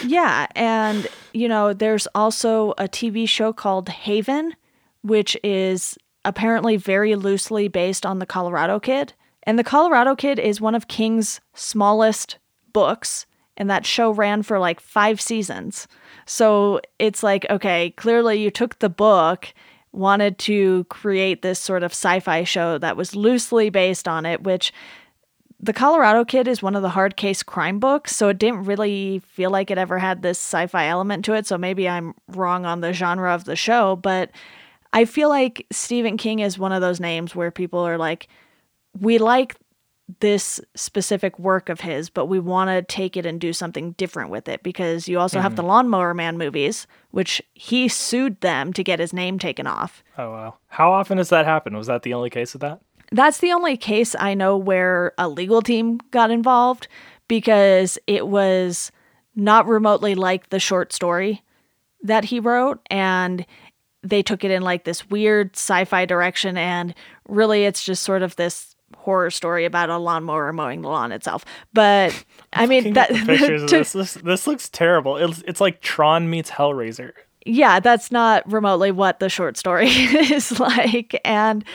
Yeah, 0.05 0.47
and 0.55 1.07
you 1.33 1.47
know, 1.49 1.73
there's 1.73 2.07
also 2.15 2.71
a 2.77 2.87
TV 2.87 3.27
show 3.27 3.51
called 3.51 3.89
Haven, 3.89 4.55
which 5.01 5.35
is 5.43 5.97
apparently 6.23 6.77
very 6.77 7.15
loosely 7.15 7.67
based 7.67 8.05
on 8.05 8.19
the 8.19 8.25
Colorado 8.25 8.79
Kid. 8.79 9.13
And 9.43 9.59
the 9.59 9.63
Colorado 9.63 10.15
Kid 10.15 10.39
is 10.39 10.61
one 10.61 10.75
of 10.75 10.87
King's 10.87 11.41
smallest 11.53 12.37
books, 12.71 13.25
and 13.59 13.69
that 13.69 13.85
show 13.85 14.09
ran 14.11 14.41
for 14.41 14.57
like 14.57 14.79
5 14.79 15.21
seasons. 15.21 15.87
So 16.25 16.79
it's 16.97 17.21
like, 17.21 17.45
okay, 17.49 17.91
clearly 17.91 18.41
you 18.41 18.49
took 18.49 18.79
the 18.79 18.89
book, 18.89 19.53
wanted 19.91 20.37
to 20.39 20.85
create 20.85 21.41
this 21.41 21.59
sort 21.59 21.83
of 21.83 21.91
sci-fi 21.91 22.43
show 22.43 22.77
that 22.77 22.97
was 22.97 23.15
loosely 23.15 23.69
based 23.69 24.07
on 24.07 24.25
it, 24.25 24.43
which 24.43 24.71
the 25.59 25.73
Colorado 25.73 26.23
Kid 26.23 26.47
is 26.47 26.63
one 26.63 26.75
of 26.75 26.81
the 26.81 26.89
hard 26.89 27.17
case 27.17 27.43
crime 27.43 27.79
books, 27.79 28.15
so 28.15 28.29
it 28.29 28.37
didn't 28.37 28.63
really 28.63 29.19
feel 29.19 29.49
like 29.49 29.69
it 29.69 29.77
ever 29.77 29.99
had 29.99 30.21
this 30.21 30.39
sci 30.39 30.67
fi 30.67 30.87
element 30.87 31.25
to 31.25 31.33
it. 31.33 31.45
So 31.45 31.57
maybe 31.57 31.89
I'm 31.89 32.13
wrong 32.29 32.65
on 32.65 32.79
the 32.79 32.93
genre 32.93 33.33
of 33.33 33.43
the 33.43 33.57
show, 33.57 33.97
but 33.97 34.31
I 34.93 35.03
feel 35.03 35.27
like 35.27 35.65
Stephen 35.69 36.15
King 36.15 36.39
is 36.39 36.57
one 36.57 36.71
of 36.71 36.79
those 36.79 37.01
names 37.01 37.35
where 37.35 37.51
people 37.51 37.79
are 37.79 37.97
like, 37.97 38.29
we 38.97 39.17
like 39.17 39.55
this 40.19 40.59
specific 40.75 41.37
work 41.37 41.69
of 41.69 41.81
his, 41.81 42.09
but 42.09 42.25
we 42.25 42.39
want 42.39 42.69
to 42.69 42.81
take 42.81 43.15
it 43.15 43.25
and 43.25 43.39
do 43.39 43.53
something 43.53 43.91
different 43.91 44.31
with 44.31 44.47
it 44.47 44.63
because 44.63 45.07
you 45.07 45.19
also 45.19 45.39
have 45.39 45.55
the 45.55 45.61
mm-hmm. 45.61 45.69
Lawnmower 45.69 46.13
Man 46.13 46.37
movies, 46.37 46.87
which 47.11 47.41
he 47.53 47.87
sued 47.87 48.41
them 48.41 48.73
to 48.73 48.83
get 48.83 48.99
his 48.99 49.13
name 49.13 49.37
taken 49.37 49.67
off. 49.67 50.03
oh 50.17 50.31
wow. 50.31 50.55
How 50.67 50.91
often 50.91 51.17
does 51.17 51.29
that 51.29 51.45
happen? 51.45 51.77
Was 51.77 51.87
that 51.87 52.01
the 52.01 52.13
only 52.13 52.29
case 52.29 52.55
of 52.55 52.61
that? 52.61 52.81
That's 53.11 53.39
the 53.39 53.51
only 53.51 53.77
case 53.77 54.15
I 54.19 54.33
know 54.33 54.57
where 54.57 55.13
a 55.17 55.27
legal 55.27 55.61
team 55.61 55.99
got 56.11 56.31
involved 56.31 56.87
because 57.27 57.97
it 58.07 58.27
was 58.27 58.91
not 59.35 59.67
remotely 59.67 60.15
like 60.15 60.49
the 60.49 60.59
short 60.59 60.93
story 60.93 61.43
that 62.03 62.25
he 62.25 62.39
wrote. 62.39 62.79
And 62.89 63.45
they 64.03 64.21
took 64.21 64.43
it 64.43 64.51
in 64.51 64.61
like 64.61 64.83
this 64.83 65.09
weird 65.09 65.55
sci 65.55 65.85
fi 65.85 66.05
direction. 66.05 66.57
And 66.57 66.93
really, 67.27 67.65
it's 67.65 67.83
just 67.83 68.03
sort 68.03 68.21
of 68.21 68.35
this 68.35 68.68
horror 69.09 69.31
story 69.31 69.65
about 69.65 69.89
a 69.89 69.97
lawnmower 69.97 70.53
mowing 70.53 70.83
the 70.83 70.87
lawn 70.87 71.11
itself. 71.11 71.43
But 71.73 72.13
I 72.53 72.67
mean, 72.67 72.93
that 72.93 73.09
pictures 73.09 73.61
to, 73.71 73.79
of 73.79 73.91
this. 73.91 73.93
this. 73.93 74.13
This 74.13 74.45
looks 74.45 74.69
terrible. 74.69 75.17
It's 75.17 75.41
it's 75.47 75.59
like 75.59 75.81
Tron 75.81 76.29
meets 76.29 76.51
Hellraiser. 76.51 77.13
Yeah, 77.43 77.79
that's 77.79 78.11
not 78.11 78.49
remotely 78.51 78.91
what 78.91 79.19
the 79.19 79.27
short 79.27 79.57
story 79.57 79.87
is 79.89 80.59
like, 80.59 81.19
and 81.25 81.65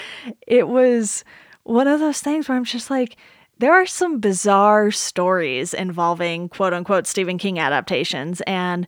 it 0.46 0.68
was 0.68 1.24
one 1.64 1.88
of 1.88 1.98
those 1.98 2.20
things 2.20 2.48
where 2.48 2.56
I'm 2.56 2.64
just 2.64 2.90
like. 2.90 3.16
There 3.58 3.72
are 3.72 3.86
some 3.86 4.18
bizarre 4.18 4.90
stories 4.90 5.74
involving 5.74 6.48
quote 6.48 6.74
unquote 6.74 7.06
Stephen 7.06 7.38
King 7.38 7.60
adaptations. 7.60 8.42
And, 8.48 8.84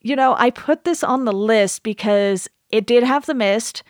you 0.00 0.16
know, 0.16 0.34
I 0.38 0.48
put 0.48 0.84
this 0.84 1.04
on 1.04 1.26
the 1.26 1.32
list 1.32 1.82
because 1.82 2.48
it 2.70 2.86
did 2.86 3.02
have 3.02 3.26
The 3.26 3.34
Mist 3.34 3.82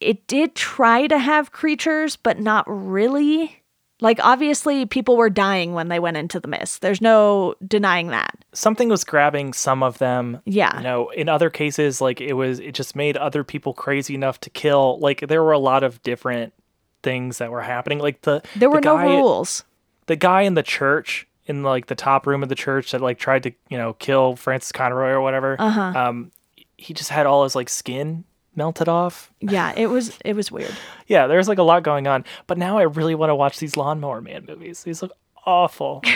it 0.00 0.26
did 0.26 0.54
try 0.54 1.06
to 1.06 1.18
have 1.18 1.52
creatures, 1.52 2.16
but 2.16 2.40
not 2.40 2.64
really. 2.66 3.56
Like, 4.02 4.18
obviously, 4.22 4.86
people 4.86 5.18
were 5.18 5.28
dying 5.28 5.74
when 5.74 5.88
they 5.88 5.98
went 5.98 6.16
into 6.16 6.40
the 6.40 6.48
mist. 6.48 6.80
There's 6.80 7.02
no 7.02 7.54
denying 7.66 8.06
that. 8.06 8.34
Something 8.54 8.88
was 8.88 9.04
grabbing 9.04 9.52
some 9.52 9.82
of 9.82 9.98
them. 9.98 10.40
Yeah. 10.46 10.78
You 10.78 10.82
know, 10.82 11.10
in 11.10 11.28
other 11.28 11.50
cases, 11.50 12.00
like, 12.00 12.18
it 12.18 12.32
was, 12.32 12.60
it 12.60 12.72
just 12.72 12.96
made 12.96 13.18
other 13.18 13.44
people 13.44 13.74
crazy 13.74 14.14
enough 14.14 14.40
to 14.40 14.48
kill. 14.48 14.98
Like, 15.00 15.28
there 15.28 15.44
were 15.44 15.52
a 15.52 15.58
lot 15.58 15.82
of 15.82 16.02
different 16.02 16.54
things 17.02 17.36
that 17.38 17.50
were 17.50 17.60
happening. 17.60 17.98
Like, 17.98 18.22
the. 18.22 18.42
There 18.56 18.70
were 18.70 18.80
the 18.80 18.96
no 18.96 18.96
rules. 18.96 19.64
The 20.06 20.16
guy 20.16 20.42
in 20.42 20.54
the 20.54 20.62
church, 20.62 21.28
in 21.44 21.62
like 21.62 21.86
the 21.86 21.94
top 21.94 22.26
room 22.26 22.42
of 22.42 22.48
the 22.48 22.54
church 22.54 22.92
that, 22.92 23.02
like, 23.02 23.18
tried 23.18 23.42
to, 23.42 23.52
you 23.68 23.76
know, 23.76 23.92
kill 23.92 24.34
Frances 24.34 24.72
Conroy 24.72 25.10
or 25.10 25.20
whatever. 25.20 25.56
Uh-huh. 25.58 25.92
Um, 25.94 26.32
he 26.78 26.94
just 26.94 27.10
had 27.10 27.26
all 27.26 27.44
his, 27.44 27.54
like, 27.54 27.68
skin 27.68 28.24
melted 28.54 28.88
off. 28.88 29.32
Yeah, 29.40 29.72
it 29.76 29.86
was 29.86 30.18
it 30.24 30.34
was 30.34 30.50
weird. 30.50 30.74
yeah, 31.06 31.26
there's 31.26 31.48
like 31.48 31.58
a 31.58 31.62
lot 31.62 31.82
going 31.82 32.06
on. 32.06 32.24
But 32.46 32.58
now 32.58 32.78
I 32.78 32.82
really 32.82 33.14
want 33.14 33.30
to 33.30 33.34
watch 33.34 33.58
these 33.58 33.76
Lawnmower 33.76 34.20
Man 34.20 34.44
movies. 34.46 34.82
These 34.82 35.02
look 35.02 35.12
awful. 35.46 36.02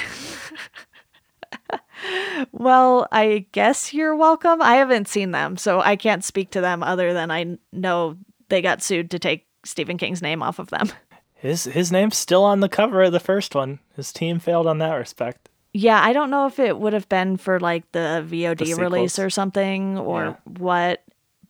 well, 2.53 3.07
I 3.13 3.47
guess 3.53 3.95
you're 3.95 4.17
welcome. 4.17 4.61
I 4.61 4.77
haven't 4.77 5.09
seen 5.09 5.31
them, 5.31 5.57
so 5.57 5.81
I 5.81 5.97
can't 5.97 6.25
speak 6.25 6.51
to 6.51 6.61
them 6.61 6.83
other 6.83 7.13
than 7.13 7.31
I 7.31 7.59
know 7.73 8.17
they 8.49 8.63
got 8.63 8.83
sued 8.83 9.11
to 9.13 9.19
take 9.19 9.47
Stephen 9.65 9.99
King's 9.99 10.23
name 10.23 10.43
off 10.43 10.59
of 10.59 10.71
them. 10.71 10.91
His 11.37 11.65
his 11.65 11.93
name's 11.93 12.17
still 12.17 12.43
on 12.43 12.61
the 12.61 12.71
cover 12.71 13.03
of 13.03 13.13
the 13.13 13.21
first 13.21 13.55
one. 13.55 13.79
His 13.97 14.15
team 14.15 14.39
failed 14.39 14.67
on 14.67 14.79
that 14.79 14.95
respect. 14.95 15.51
Yeah, 15.75 16.01
I 16.03 16.15
don't 16.15 16.31
know 16.31 16.47
if 16.47 16.59
it 16.59 16.79
would 16.79 16.95
have 16.95 17.07
been 17.11 17.37
for 17.37 17.61
like 17.61 17.93
the 17.93 18.25
VOD 18.27 18.65
the 18.65 18.83
release 18.83 19.19
or 19.19 19.29
something 19.29 19.99
or 19.99 20.25
yeah. 20.25 20.37
what 20.57 21.04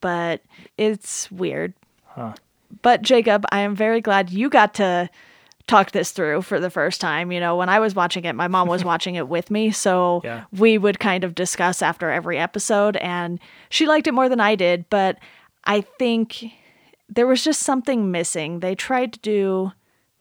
but 0.05 0.43
it's 0.77 1.31
weird. 1.31 1.73
Huh. 2.05 2.35
But 2.83 3.01
Jacob, 3.01 3.47
I 3.51 3.61
am 3.61 3.75
very 3.75 4.03
glad 4.03 4.29
you 4.29 4.51
got 4.51 4.75
to 4.75 5.09
talk 5.67 5.93
this 5.93 6.11
through 6.11 6.43
for 6.43 6.61
the 6.61 6.69
first 6.69 7.01
time. 7.01 7.33
You 7.33 7.41
know, 7.41 7.57
when 7.57 7.71
I 7.71 7.79
was 7.79 7.95
watching 7.95 8.27
it, 8.27 8.35
my 8.35 8.47
mom 8.47 8.69
was 8.69 8.85
watching 8.93 9.15
it 9.15 9.29
with 9.29 9.51
me, 9.51 9.71
so 9.71 10.21
yeah. 10.23 10.45
we 10.53 10.77
would 10.77 11.01
kind 11.01 11.25
of 11.25 11.35
discuss 11.35 11.81
after 11.81 12.11
every 12.11 12.37
episode 12.37 12.99
and 12.99 13.41
she 13.71 13.87
liked 13.87 14.07
it 14.07 14.13
more 14.13 14.29
than 14.29 14.41
I 14.41 14.57
did, 14.57 14.91
but 14.91 15.17
I 15.65 15.81
think 15.81 16.53
there 17.09 17.27
was 17.27 17.43
just 17.43 17.63
something 17.63 18.11
missing. 18.11 18.61
They 18.61 18.75
tried 18.75 19.15
to 19.15 19.21
do 19.21 19.73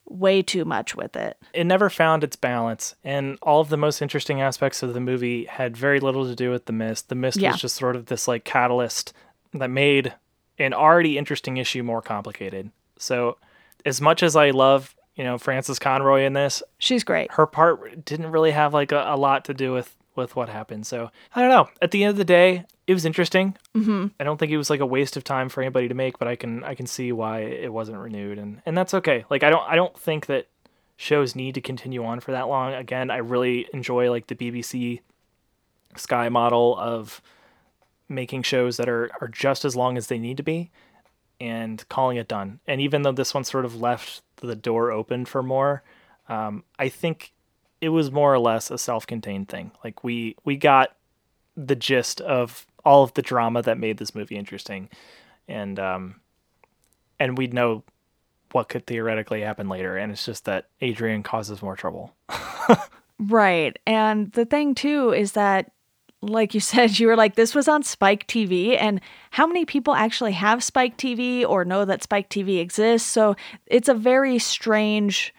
way 0.06 0.42
too 0.42 0.64
much 0.64 0.96
with 0.96 1.18
it. 1.18 1.36
It 1.54 1.66
never 1.66 1.90
found 1.90 2.24
its 2.24 2.38
balance, 2.38 2.96
and 3.04 3.38
all 3.42 3.60
of 3.60 3.68
the 3.68 3.76
most 3.76 4.02
interesting 4.02 4.40
aspects 4.40 4.82
of 4.82 4.94
the 4.94 5.02
movie 5.02 5.44
had 5.44 5.76
very 5.76 6.00
little 6.00 6.26
to 6.26 6.36
do 6.36 6.52
with 6.52 6.68
the 6.68 6.74
mist. 6.74 7.10
The 7.10 7.16
mist 7.16 7.38
yeah. 7.38 7.52
was 7.52 7.60
just 7.60 7.76
sort 7.76 7.98
of 7.98 8.06
this 8.06 8.30
like 8.30 8.46
catalyst 8.46 9.12
that 9.54 9.70
made 9.70 10.14
an 10.58 10.74
already 10.74 11.18
interesting 11.18 11.58
issue 11.58 11.84
more 11.84 12.02
complicated. 12.02 12.72
So, 12.98 13.38
as 13.86 14.00
much 14.00 14.24
as 14.24 14.36
I 14.36 14.52
love, 14.52 14.96
you 15.16 15.24
know, 15.24 15.38
Frances 15.38 15.80
Conroy 15.80 16.24
in 16.24 16.34
this, 16.34 16.64
she's 16.78 17.04
great. 17.04 17.32
Her 17.34 17.46
part 17.46 18.06
didn't 18.06 18.32
really 18.32 18.52
have 18.52 18.74
like 18.74 18.92
a, 18.92 19.04
a 19.08 19.18
lot 19.18 19.46
to 19.46 19.54
do 19.54 19.74
with 19.74 19.96
with 20.16 20.36
what 20.36 20.48
happened. 20.48 20.86
So, 20.86 21.10
I 21.36 21.42
don't 21.42 21.50
know. 21.50 21.70
At 21.82 21.92
the 21.92 22.04
end 22.04 22.12
of 22.12 22.18
the 22.18 22.26
day, 22.26 22.66
it 22.86 22.94
was 22.94 23.06
interesting. 23.06 23.56
Mm-hmm. 23.76 24.08
I 24.20 24.24
don't 24.24 24.38
think 24.38 24.52
it 24.52 24.58
was 24.58 24.70
like 24.70 24.80
a 24.80 24.86
waste 24.86 25.18
of 25.18 25.24
time 25.24 25.50
for 25.50 25.62
anybody 25.62 25.88
to 25.88 25.94
make, 25.94 26.20
but 26.20 26.28
I 26.28 26.36
can 26.36 26.64
I 26.64 26.76
can 26.76 26.86
see 26.86 27.12
why 27.12 27.40
it 27.42 27.72
wasn't 27.72 27.98
renewed, 27.98 28.38
and 28.38 28.62
and 28.66 28.78
that's 28.78 28.94
okay. 28.94 29.26
Like 29.30 29.44
I 29.44 29.50
don't 29.50 29.68
I 29.68 29.76
don't 29.76 29.98
think 29.98 30.26
that 30.28 30.48
shows 30.96 31.36
need 31.36 31.56
to 31.56 31.62
continue 31.62 32.04
on 32.04 32.20
for 32.20 32.32
that 32.32 32.48
long. 32.48 32.74
Again, 32.74 33.10
I 33.10 33.18
really 33.18 33.68
enjoy 33.74 34.10
like 34.10 34.28
the 34.28 34.36
BBC 34.36 35.02
Sky 35.96 36.30
model 36.30 36.78
of 36.78 37.22
making 38.14 38.44
shows 38.44 38.78
that 38.78 38.90
are, 38.90 39.10
are 39.22 39.28
just 39.28 39.66
as 39.66 39.76
long 39.76 39.98
as 39.98 40.08
they 40.08 40.18
need 40.18 40.38
to 40.38 40.44
be 40.44 40.72
and 41.40 41.88
calling 41.90 42.18
it 42.18 42.28
done. 42.28 42.60
And 42.68 42.80
even 42.80 43.02
though 43.02 43.12
this 43.12 43.34
one 43.34 43.44
sort 43.44 43.66
of 43.66 43.76
left 43.76 44.22
the 44.38 44.56
door 44.56 44.92
open 44.92 45.26
for 45.26 45.44
more, 45.44 45.84
um, 46.30 46.64
I 46.80 46.90
think 46.90 47.34
it 47.82 47.90
was 47.90 48.12
more 48.12 48.34
or 48.34 48.40
less 48.40 48.72
a 48.72 48.78
self-contained 48.78 49.50
thing. 49.50 49.72
Like 49.84 50.06
we 50.06 50.38
we 50.46 50.56
got 50.56 50.96
the 51.58 51.76
gist 51.76 52.22
of 52.22 52.66
all 52.86 53.04
of 53.04 53.14
the 53.14 53.22
drama 53.22 53.62
that 53.62 53.78
made 53.78 53.98
this 53.98 54.16
movie 54.16 54.38
interesting, 54.38 54.90
and 55.50 55.78
um, 55.80 56.22
and 57.20 57.38
we'd 57.38 57.54
know 57.54 57.84
what 58.54 58.70
could 58.70 58.88
theoretically 58.88 59.42
happen 59.42 59.68
later. 59.68 59.98
And 59.98 60.14
it's 60.14 60.26
just 60.26 60.46
that 60.46 60.68
Adrian 60.80 61.24
causes 61.24 61.62
more 61.62 61.76
trouble. 61.76 62.14
right, 63.20 63.78
and 63.86 64.32
the 64.32 64.46
thing 64.46 64.76
too 64.76 65.12
is 65.12 65.34
that 65.34 65.73
like 66.30 66.54
you 66.54 66.60
said, 66.60 67.00
you 67.00 67.08
were 67.08 67.16
like, 67.16 67.36
this 67.36 67.56
was 67.56 67.68
on 67.68 67.84
Spike 67.84 68.28
TV. 68.28 68.78
And 68.80 69.02
how 69.32 69.46
many 69.46 69.66
people 69.66 69.94
actually 69.94 70.34
have 70.34 70.64
Spike 70.64 70.98
TV 70.98 71.48
or 71.48 71.66
know 71.66 71.86
that 71.86 72.04
Spike 72.04 72.30
TV 72.30 72.60
exists? 72.60 73.08
So 73.08 73.36
it's 73.68 73.90
a 73.90 73.94
very 73.94 74.40
strange 74.40 75.34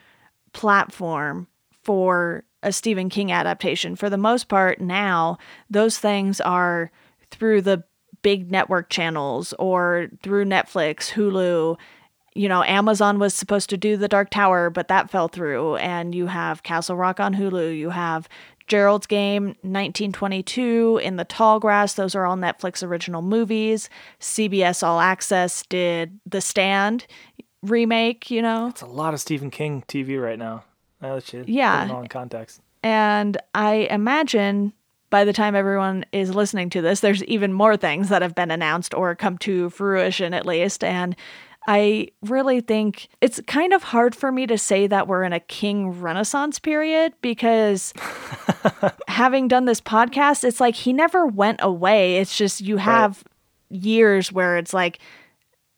platform 0.53 1.49
for 1.82 2.45
a 2.62 2.72
Stephen 2.72 3.11
King 3.11 3.30
adaptation. 3.30 3.97
For 3.97 4.09
the 4.09 4.16
most 4.16 4.49
part, 4.49 4.80
now, 4.80 5.39
those 5.68 5.99
things 5.99 6.41
are 6.41 6.91
through 7.30 7.62
the 7.62 7.85
big 8.22 8.51
network 8.51 8.89
channels 8.89 9.53
or 9.59 10.09
through 10.22 10.47
Netflix, 10.47 11.11
Hulu. 11.11 11.78
You 12.35 12.49
know, 12.49 12.64
Amazon 12.64 13.18
was 13.18 13.35
supposed 13.35 13.70
to 13.70 13.76
do 13.76 13.97
The 13.97 14.09
Dark 14.09 14.30
Tower, 14.30 14.70
but 14.70 14.89
that 14.89 15.11
fell 15.11 15.28
through. 15.28 15.76
And 15.76 16.14
you 16.14 16.26
have 16.26 16.62
Castle 16.62 16.97
Rock 16.97 17.20
on 17.20 17.35
Hulu. 17.35 17.76
You 17.76 17.91
have 17.91 18.28
Gerald's 18.67 19.07
Game, 19.07 19.47
1922, 19.62 21.01
In 21.03 21.17
the 21.17 21.25
Tall 21.25 21.61
Grass, 21.61 21.95
those 21.95 22.15
are 22.15 22.25
all 22.25 22.37
Netflix 22.37 22.87
original 22.87 23.23
movies. 23.23 23.91
CBS 24.21 24.83
All 24.83 25.01
Access 25.01 25.65
did 25.67 26.19
The 26.27 26.41
Stand 26.41 27.07
remake, 27.62 28.31
you 28.31 28.43
know. 28.43 28.69
It's 28.69 28.83
a 28.83 28.87
lot 28.87 29.15
of 29.15 29.21
Stephen 29.21 29.51
King 29.51 29.85
TV 29.87 30.21
right 30.21 30.39
now. 30.39 30.65
Now 31.01 31.17
that 31.17 31.33
you 31.33 31.45
yeah. 31.47 31.87
put 31.87 32.01
in 32.01 32.07
context. 32.09 32.61
And 32.83 33.37
I 33.55 33.89
imagine 33.91 34.73
by 35.11 35.25
the 35.25 35.33
time 35.33 35.55
everyone 35.55 36.05
is 36.12 36.35
listening 36.35 36.71
to 36.71 36.83
this, 36.83 37.01
there's 37.01 37.23
even 37.25 37.53
more 37.53 37.77
things 37.77 38.09
that 38.09 38.23
have 38.23 38.35
been 38.35 38.51
announced 38.51 38.95
or 38.95 39.15
come 39.15 39.39
to 39.39 39.71
fruition 39.71 40.35
at 40.35 40.45
least. 40.45 40.83
And 40.83 41.15
I 41.67 42.09
really 42.23 42.61
think 42.61 43.09
it's 43.21 43.41
kind 43.47 43.73
of 43.73 43.83
hard 43.83 44.15
for 44.15 44.31
me 44.31 44.47
to 44.47 44.59
say 44.59 44.87
that 44.87 45.09
we're 45.09 45.23
in 45.23 45.33
a 45.33 45.41
King 45.41 46.01
Renaissance 46.01 46.59
period 46.59 47.15
because 47.23 47.95
having 49.09 49.49
done 49.49 49.65
this 49.65 49.81
podcast, 49.81 50.45
it's 50.45 50.61
like 50.61 50.75
he 50.75 50.93
never 50.93 51.27
went 51.27 51.61
away. 51.62 52.19
It's 52.19 52.37
just 52.37 52.61
you 52.61 52.77
have 52.77 53.25
right. 53.71 53.83
years 53.83 54.31
where 54.31 54.59
it's 54.59 54.75
like 54.75 54.99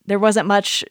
there 0.06 0.18
wasn't 0.18 0.48
much 0.48 0.84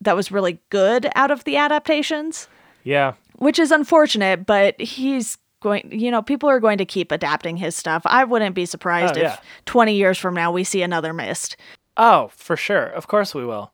that 0.00 0.16
was 0.16 0.32
really 0.32 0.60
good 0.70 1.08
out 1.14 1.30
of 1.30 1.44
the 1.44 1.56
adaptations. 1.56 2.48
Yeah. 2.82 3.14
Which 3.36 3.58
is 3.58 3.70
unfortunate, 3.70 4.46
but 4.46 4.80
he's 4.80 5.38
going 5.60 5.88
you 5.90 6.10
know 6.10 6.22
people 6.22 6.48
are 6.48 6.60
going 6.60 6.78
to 6.78 6.84
keep 6.84 7.10
adapting 7.10 7.56
his 7.56 7.74
stuff 7.74 8.02
i 8.04 8.22
wouldn't 8.22 8.54
be 8.54 8.66
surprised 8.66 9.16
oh, 9.16 9.20
yeah. 9.20 9.32
if 9.32 9.40
20 9.64 9.94
years 9.94 10.18
from 10.18 10.34
now 10.34 10.52
we 10.52 10.62
see 10.62 10.82
another 10.82 11.14
mist 11.14 11.56
oh 11.96 12.30
for 12.34 12.54
sure 12.54 12.84
of 12.84 13.06
course 13.08 13.34
we 13.34 13.46
will 13.46 13.72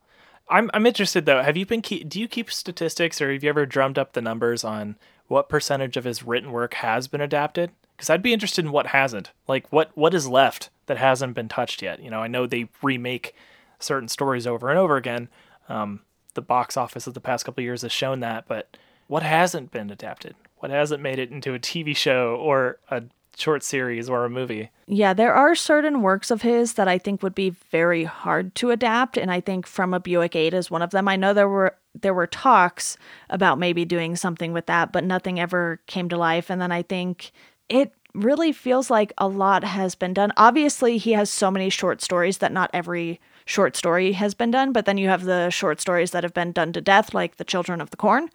I'm 0.51 0.71
I'm 0.75 0.87
interested 0.87 1.27
though. 1.27 1.43
Have 1.43 1.57
you 1.57 1.65
been 1.65 1.81
keep, 1.81 2.09
do 2.09 2.21
you 2.21 2.29
keep 2.29 2.51
statistics 2.51 3.21
or 3.21 3.33
have 3.33 3.43
you 3.43 3.49
ever 3.49 3.65
drummed 3.65 3.99
up 3.99 4.13
the 4.13 4.21
numbers 4.21 4.65
on 4.65 4.97
what 5.29 5.49
percentage 5.49 5.97
of 5.97 6.05
his 6.05 6.25
written 6.25 6.51
work 6.51 6.75
has 6.75 7.09
been 7.09 7.21
adapted? 7.21 7.71
Because 7.97 8.11
I'd 8.11 8.23
be 8.23 8.33
interested 8.33 8.65
in 8.65 8.73
what 8.73 8.89
hasn't. 8.89 9.31
Like 9.47 9.71
what 9.71 9.91
what 9.95 10.13
is 10.13 10.29
left 10.29 10.71
that 10.87 10.99
hasn't 10.99 11.35
been 11.35 11.49
touched 11.49 11.83
yet. 11.83 12.03
You 12.03 12.11
know, 12.11 12.21
I 12.21 12.27
know 12.27 12.47
they 12.47 12.69
remake 12.83 13.35
certain 13.79 14.09
stories 14.09 14.47
over 14.47 14.69
and 14.69 14.79
over 14.79 14.97
again. 14.97 15.29
Um, 15.69 16.01
the 16.35 16.43
box 16.43 16.77
office 16.77 17.07
of 17.07 17.15
the 17.15 17.21
past 17.21 17.45
couple 17.45 17.63
years 17.63 17.83
has 17.83 17.93
shown 17.93 18.21
that, 18.21 18.47
but 18.49 18.77
what 19.07 19.23
hasn't 19.23 19.71
been 19.71 19.91
adapted? 19.91 20.35
What 20.59 20.71
hasn't 20.71 21.03
made 21.03 21.19
it 21.19 21.31
into 21.31 21.55
a 21.55 21.59
TV 21.59 21.97
show 21.97 22.37
or 22.37 22.79
a 22.91 23.05
short 23.41 23.63
series 23.63 24.09
or 24.09 24.25
a 24.25 24.31
movie. 24.31 24.71
Yeah, 24.87 25.13
there 25.13 25.35
are 25.35 25.55
certain 25.55 26.03
works 26.03 26.31
of 26.31 26.43
his 26.43 26.75
that 26.75 26.89
I 26.89 26.99
think 26.99 27.23
would 27.23 27.35
be 27.35 27.51
very 27.51 28.05
hard 28.05 28.55
to 28.57 28.71
adapt, 28.71 29.17
and 29.17 29.31
I 29.31 29.41
think 29.41 29.67
From 29.67 29.95
a 29.95 30.01
Buick 30.01 30.37
8 30.37 30.55
is 30.55 30.71
one 30.71 30.83
of 30.83 30.91
them. 30.91 31.09
I 31.09 31.17
know 31.17 31.33
there 31.33 31.49
were 31.49 31.77
there 32.01 32.15
were 32.15 32.27
talks 32.27 32.97
about 33.31 33.59
maybe 33.59 33.85
doing 33.85 34.15
something 34.15 34.53
with 34.53 34.67
that, 34.67 34.93
but 34.93 35.05
nothing 35.05 35.41
ever 35.41 35.81
came 35.87 36.09
to 36.09 36.17
life. 36.17 36.51
And 36.51 36.61
then 36.61 36.71
I 36.71 36.83
think 36.83 37.33
it 37.69 37.93
really 38.15 38.53
feels 38.53 38.91
like 38.91 39.13
a 39.19 39.29
lot 39.29 39.65
has 39.65 39.95
been 39.95 40.15
done. 40.15 40.33
Obviously, 40.37 40.99
he 40.99 41.13
has 41.13 41.31
so 41.31 41.51
many 41.51 41.71
short 41.71 42.01
stories 42.01 42.39
that 42.39 42.53
not 42.53 42.71
every 42.73 43.21
short 43.45 43.77
story 43.77 44.13
has 44.13 44.35
been 44.35 44.51
done, 44.51 44.73
but 44.73 44.85
then 44.85 44.99
you 44.99 45.09
have 45.09 45.25
the 45.25 45.51
short 45.51 45.81
stories 45.81 46.13
that 46.13 46.23
have 46.23 46.35
been 46.35 46.53
done 46.53 46.73
to 46.73 46.81
death, 46.81 47.15
like 47.15 47.37
The 47.37 47.45
Children 47.45 47.81
of 47.81 47.91
the 47.91 47.97
Corn. 47.97 48.29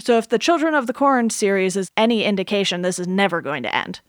So 0.00 0.18
if 0.18 0.28
the 0.28 0.38
Children 0.38 0.74
of 0.74 0.86
the 0.86 0.92
Corn 0.92 1.30
series 1.30 1.76
is 1.76 1.90
any 1.96 2.24
indication, 2.24 2.82
this 2.82 2.98
is 2.98 3.06
never 3.06 3.40
going 3.40 3.62
to 3.62 3.74
end. 3.74 4.00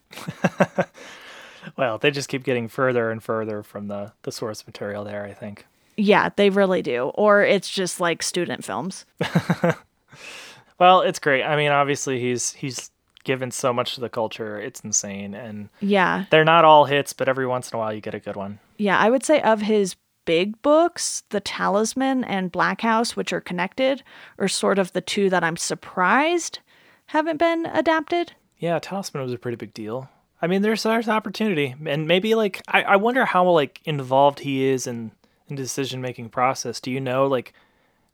well, 1.77 1.97
they 1.97 2.11
just 2.11 2.29
keep 2.29 2.43
getting 2.43 2.67
further 2.67 3.11
and 3.11 3.21
further 3.21 3.63
from 3.63 3.87
the, 3.87 4.13
the 4.23 4.31
source 4.31 4.65
material 4.65 5.03
there, 5.03 5.25
I 5.25 5.33
think. 5.33 5.65
Yeah, 5.97 6.29
they 6.35 6.49
really 6.49 6.81
do. 6.81 7.11
Or 7.15 7.43
it's 7.43 7.69
just 7.69 7.99
like 7.99 8.23
student 8.23 8.63
films. 8.63 9.05
well, 10.79 11.01
it's 11.01 11.19
great. 11.19 11.43
I 11.43 11.55
mean, 11.55 11.71
obviously 11.71 12.19
he's 12.19 12.53
he's 12.53 12.91
given 13.23 13.51
so 13.51 13.71
much 13.71 13.95
to 13.95 14.01
the 14.01 14.09
culture. 14.09 14.59
It's 14.59 14.79
insane. 14.79 15.33
And 15.33 15.69
yeah. 15.79 16.25
They're 16.31 16.45
not 16.45 16.65
all 16.65 16.85
hits, 16.85 17.13
but 17.13 17.29
every 17.29 17.45
once 17.45 17.71
in 17.71 17.75
a 17.75 17.79
while 17.79 17.93
you 17.93 18.01
get 18.01 18.15
a 18.15 18.19
good 18.19 18.35
one. 18.35 18.59
Yeah, 18.77 18.97
I 18.97 19.09
would 19.09 19.23
say 19.23 19.41
of 19.41 19.61
his 19.61 19.95
big 20.25 20.61
books, 20.61 21.23
The 21.29 21.39
Talisman 21.39 22.23
and 22.23 22.51
Black 22.51 22.81
House, 22.81 23.15
which 23.15 23.33
are 23.33 23.41
connected, 23.41 24.03
are 24.37 24.47
sort 24.47 24.79
of 24.79 24.93
the 24.93 25.01
two 25.01 25.29
that 25.29 25.43
I'm 25.43 25.57
surprised 25.57 26.59
haven't 27.07 27.37
been 27.37 27.65
adapted. 27.65 28.33
Yeah, 28.57 28.79
Talisman 28.79 29.23
was 29.23 29.33
a 29.33 29.37
pretty 29.37 29.57
big 29.57 29.73
deal. 29.73 30.09
I 30.41 30.47
mean, 30.47 30.61
there's 30.61 30.83
there's 30.83 31.09
opportunity, 31.09 31.75
and 31.85 32.07
maybe 32.07 32.35
like 32.35 32.61
I, 32.67 32.83
I 32.83 32.95
wonder 32.95 33.25
how 33.25 33.49
like 33.49 33.81
involved 33.85 34.39
he 34.39 34.63
is 34.63 34.87
in 34.87 35.11
in 35.47 35.55
decision 35.55 36.01
making 36.01 36.29
process. 36.29 36.79
Do 36.79 36.89
you 36.89 36.99
know 36.99 37.27
like 37.27 37.53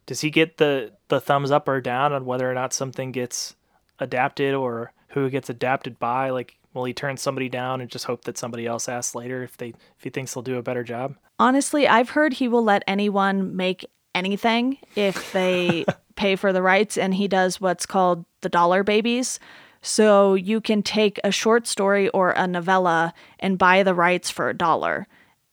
does 0.08 0.22
he 0.22 0.30
get 0.30 0.58
the 0.58 0.94
the 1.10 1.22
thumbs 1.22 1.52
up 1.52 1.68
or 1.68 1.80
down 1.80 2.14
on 2.14 2.26
whether 2.26 2.50
or 2.50 2.54
not 2.54 2.74
something 2.74 3.12
gets 3.12 3.56
adapted 4.00 4.54
or 4.54 4.92
who 5.10 5.30
gets 5.30 5.50
adapted 5.50 6.00
by? 6.00 6.32
Like, 6.32 6.58
will 6.78 6.86
he 6.86 6.94
turn 6.94 7.18
somebody 7.18 7.50
down 7.50 7.82
and 7.82 7.90
just 7.90 8.06
hope 8.06 8.24
that 8.26 8.38
somebody 8.38 8.66
else 8.66 8.88
asks 8.88 9.16
later 9.16 9.44
if 9.44 9.58
they 9.58 9.70
if 9.70 10.04
he 10.04 10.10
thinks 10.10 10.34
they'll 10.34 10.44
do 10.44 10.58
a 10.58 10.64
better 10.64 10.84
job? 10.84 11.16
Honestly, 11.40 11.88
I've 11.88 12.12
heard 12.12 12.34
he 12.34 12.48
will 12.48 12.64
let 12.64 12.84
anyone 12.88 13.56
make 13.56 13.86
anything 14.16 14.78
if 14.96 15.32
they 15.34 15.86
pay 16.16 16.36
for 16.36 16.54
the 16.54 16.62
rights, 16.62 16.98
and 16.98 17.14
he 17.14 17.28
does 17.28 17.60
what's 17.60 17.86
called 17.86 18.26
the 18.42 18.50
dollar 18.50 18.84
babies. 18.84 19.40
So 19.82 20.34
you 20.34 20.62
can 20.62 20.84
take 20.84 21.20
a 21.24 21.32
short 21.32 21.68
story 21.68 22.10
or 22.10 22.32
a 22.32 22.48
novella 22.48 23.14
and 23.40 23.58
buy 23.58 23.84
the 23.84 23.94
rights 23.94 24.30
for 24.30 24.50
a 24.50 24.58
dollar. 24.58 25.08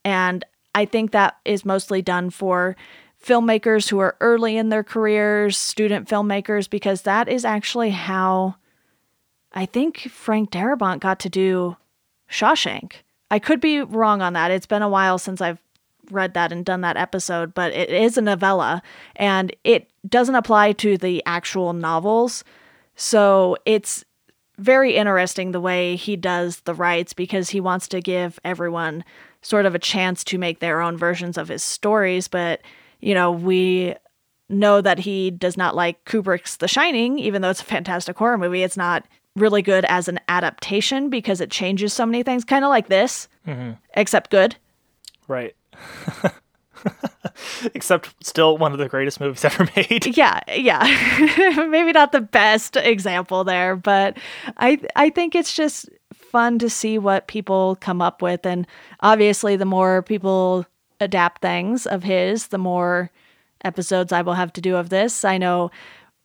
And 0.05 0.45
I 0.75 0.87
think 0.87 1.13
that 1.13 1.37
is 1.45 1.65
mostly 1.65 2.03
done 2.03 2.31
for 2.31 2.77
filmmakers 3.25 3.89
who 3.89 3.99
are 4.01 4.17
early 4.21 4.57
in 4.57 4.69
their 4.69 4.85
careers, 4.85 5.57
student 5.57 6.09
filmmakers, 6.09 6.69
because 6.69 7.03
that 7.03 7.29
is 7.29 7.45
actually 7.45 7.91
how 7.91 8.57
I 9.55 9.67
think 9.67 10.11
Frank 10.11 10.51
Darabont 10.51 11.01
got 11.01 11.21
to 11.21 11.29
do 11.31 11.77
Shawshank. 12.31 12.95
I 13.31 13.39
could 13.39 13.61
be 13.61 13.81
wrong 13.81 14.21
on 14.21 14.33
that. 14.33 14.51
It's 14.51 14.67
been 14.67 14.83
a 14.83 14.89
while 14.89 15.19
since 15.19 15.41
I've 15.41 15.63
read 16.11 16.35
that 16.35 16.53
and 16.53 16.65
done 16.65 16.83
that 16.83 16.97
episode, 16.97 17.55
but 17.55 17.73
it 17.73 17.89
is 17.89 18.19
a 18.19 18.23
novella 18.23 18.83
and 19.17 19.55
it 19.65 19.91
doesn't 20.07 20.35
apply 20.35 20.73
to 20.73 20.99
the 20.99 21.23
actual 21.25 21.73
novels. 21.73 22.45
So 22.97 23.57
it's 23.65 24.05
very 24.59 24.97
interesting 24.97 25.53
the 25.53 25.61
way 25.61 25.97
he 25.97 26.17
does 26.17 26.61
the 26.61 26.75
rights 26.75 27.13
because 27.13 27.51
he 27.51 27.61
wants 27.61 27.89
to 27.89 28.01
give 28.01 28.39
everyone 28.45 29.05
sort 29.43 29.67
of 29.67 29.75
a 29.75 29.81
chance 29.81 30.25
to 30.25 30.39
make 30.39 30.61
their 30.61 30.81
own 30.81 30.97
versions 30.97 31.39
of 31.39 31.49
his 31.49 31.63
stories. 31.63 32.29
But, 32.29 32.61
you 33.01 33.15
know, 33.15 33.33
we 33.33 33.95
know 34.49 34.81
that 34.81 35.01
he 35.01 35.31
does 35.31 35.57
not 35.57 35.75
like 35.75 36.05
Kubrick's 36.05 36.57
The 36.57 36.69
Shining, 36.69 37.19
even 37.19 37.43
though 37.43 37.51
it's 37.51 37.63
a 37.63 37.65
fantastic 37.65 38.17
horror 38.19 38.39
movie. 38.39 38.63
It's 38.63 38.77
not 38.77 39.07
really 39.37 39.63
good 39.63 39.85
as 39.87 40.09
an 40.09 40.21
adaptation 40.29 41.11
because 41.11 41.41
it 41.41 41.51
changes 41.51 41.93
so 41.93 42.07
many 42.07 42.23
things, 42.23 42.45
kind 42.45 42.65
of 42.65 42.69
like 42.69 42.89
this, 42.89 43.29
mm-hmm. 43.47 43.73
except 43.95 44.31
good. 44.31 44.57
Right. 45.29 45.55
Except 47.75 48.15
still 48.25 48.59
one 48.59 48.73
of 48.73 48.79
the 48.79 48.89
greatest 48.89 49.21
movies 49.21 49.45
ever 49.45 49.69
made. 49.75 50.17
Yeah, 50.17 50.41
yeah. 50.55 50.85
Maybe 51.69 51.93
not 51.93 52.13
the 52.13 52.21
best 52.21 52.77
example 52.77 53.45
there, 53.45 53.75
but 53.75 54.19
I 54.59 54.81
I 54.95 55.11
think 55.11 55.35
it's 55.35 55.55
just 55.55 55.89
fun 56.13 56.59
to 56.59 56.69
see 56.71 56.99
what 56.99 57.27
people 57.27 57.77
come 57.81 58.03
up 58.03 58.21
with 58.21 58.45
and 58.45 58.67
obviously 59.01 59.57
the 59.57 59.65
more 59.65 60.03
people 60.03 60.67
adapt 61.01 61.43
things 61.43 61.87
of 61.87 62.03
his, 62.03 62.49
the 62.49 62.59
more 62.59 63.11
episodes 63.65 64.13
I 64.13 64.23
will 64.23 64.35
have 64.35 64.53
to 64.55 64.61
do 64.61 64.77
of 64.77 64.91
this. 64.91 65.25
I 65.25 65.39
know 65.39 65.71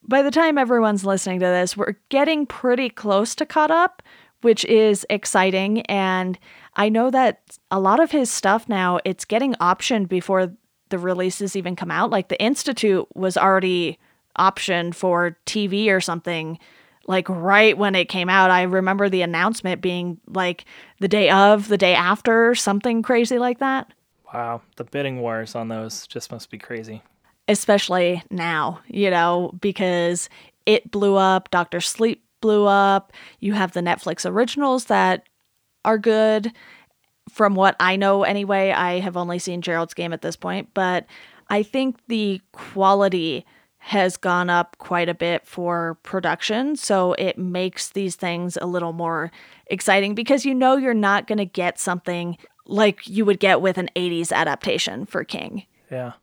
by 0.03 0.21
the 0.21 0.31
time 0.31 0.57
everyone's 0.57 1.05
listening 1.05 1.39
to 1.39 1.45
this, 1.45 1.77
we're 1.77 1.95
getting 2.09 2.45
pretty 2.45 2.89
close 2.89 3.35
to 3.35 3.45
caught 3.45 3.71
up, 3.71 4.01
which 4.41 4.65
is 4.65 5.05
exciting 5.09 5.81
and 5.83 6.37
I 6.75 6.87
know 6.87 7.11
that 7.11 7.57
a 7.69 7.79
lot 7.79 7.99
of 7.99 8.11
his 8.11 8.31
stuff 8.31 8.69
now 8.69 8.99
it's 9.03 9.25
getting 9.25 9.53
optioned 9.55 10.07
before 10.07 10.53
the 10.89 10.97
releases 10.97 11.55
even 11.57 11.75
come 11.75 11.91
out. 11.91 12.09
Like 12.09 12.29
the 12.29 12.41
Institute 12.41 13.05
was 13.15 13.37
already 13.37 13.99
optioned 14.37 14.95
for 14.95 15.37
TV 15.45 15.89
or 15.89 15.99
something 15.99 16.57
like 17.05 17.27
right 17.27 17.77
when 17.77 17.95
it 17.95 18.07
came 18.07 18.29
out. 18.29 18.51
I 18.51 18.63
remember 18.63 19.09
the 19.09 19.23
announcement 19.23 19.81
being 19.81 20.19
like 20.27 20.65
the 20.99 21.07
day 21.07 21.29
of, 21.29 21.67
the 21.67 21.77
day 21.77 21.95
after, 21.95 22.55
something 22.55 23.01
crazy 23.01 23.39
like 23.39 23.59
that. 23.59 23.91
Wow, 24.33 24.61
the 24.75 24.83
bidding 24.83 25.19
wars 25.19 25.55
on 25.55 25.67
those 25.67 26.05
just 26.07 26.31
must 26.31 26.49
be 26.49 26.59
crazy. 26.59 27.01
Especially 27.49 28.23
now, 28.29 28.79
you 28.87 29.09
know, 29.09 29.51
because 29.59 30.29
it 30.65 30.91
blew 30.91 31.15
up, 31.15 31.49
Doctor 31.49 31.81
Sleep 31.81 32.23
blew 32.41 32.65
up. 32.65 33.11
You 33.39 33.53
have 33.53 33.73
the 33.73 33.81
Netflix 33.81 34.29
originals 34.29 34.85
that 34.85 35.27
are 35.83 35.97
good. 35.97 36.53
From 37.29 37.55
what 37.55 37.75
I 37.79 37.95
know, 37.95 38.23
anyway, 38.23 38.71
I 38.71 38.99
have 38.99 39.17
only 39.17 39.39
seen 39.39 39.61
Gerald's 39.61 39.93
game 39.93 40.13
at 40.13 40.21
this 40.21 40.35
point, 40.35 40.69
but 40.73 41.05
I 41.49 41.63
think 41.63 41.97
the 42.07 42.39
quality 42.51 43.45
has 43.79 44.17
gone 44.17 44.49
up 44.49 44.77
quite 44.77 45.09
a 45.09 45.13
bit 45.13 45.47
for 45.47 45.97
production. 46.03 46.75
So 46.75 47.13
it 47.13 47.37
makes 47.37 47.89
these 47.89 48.15
things 48.15 48.57
a 48.61 48.65
little 48.65 48.93
more 48.93 49.31
exciting 49.67 50.15
because 50.15 50.45
you 50.45 50.53
know 50.53 50.75
you're 50.77 50.93
not 50.93 51.27
going 51.27 51.37
to 51.37 51.45
get 51.45 51.79
something 51.79 52.37
like 52.65 53.07
you 53.07 53.25
would 53.25 53.39
get 53.39 53.61
with 53.61 53.77
an 53.77 53.89
80s 53.95 54.31
adaptation 54.31 55.05
for 55.05 55.23
King. 55.23 55.63
Yeah. 55.89 56.13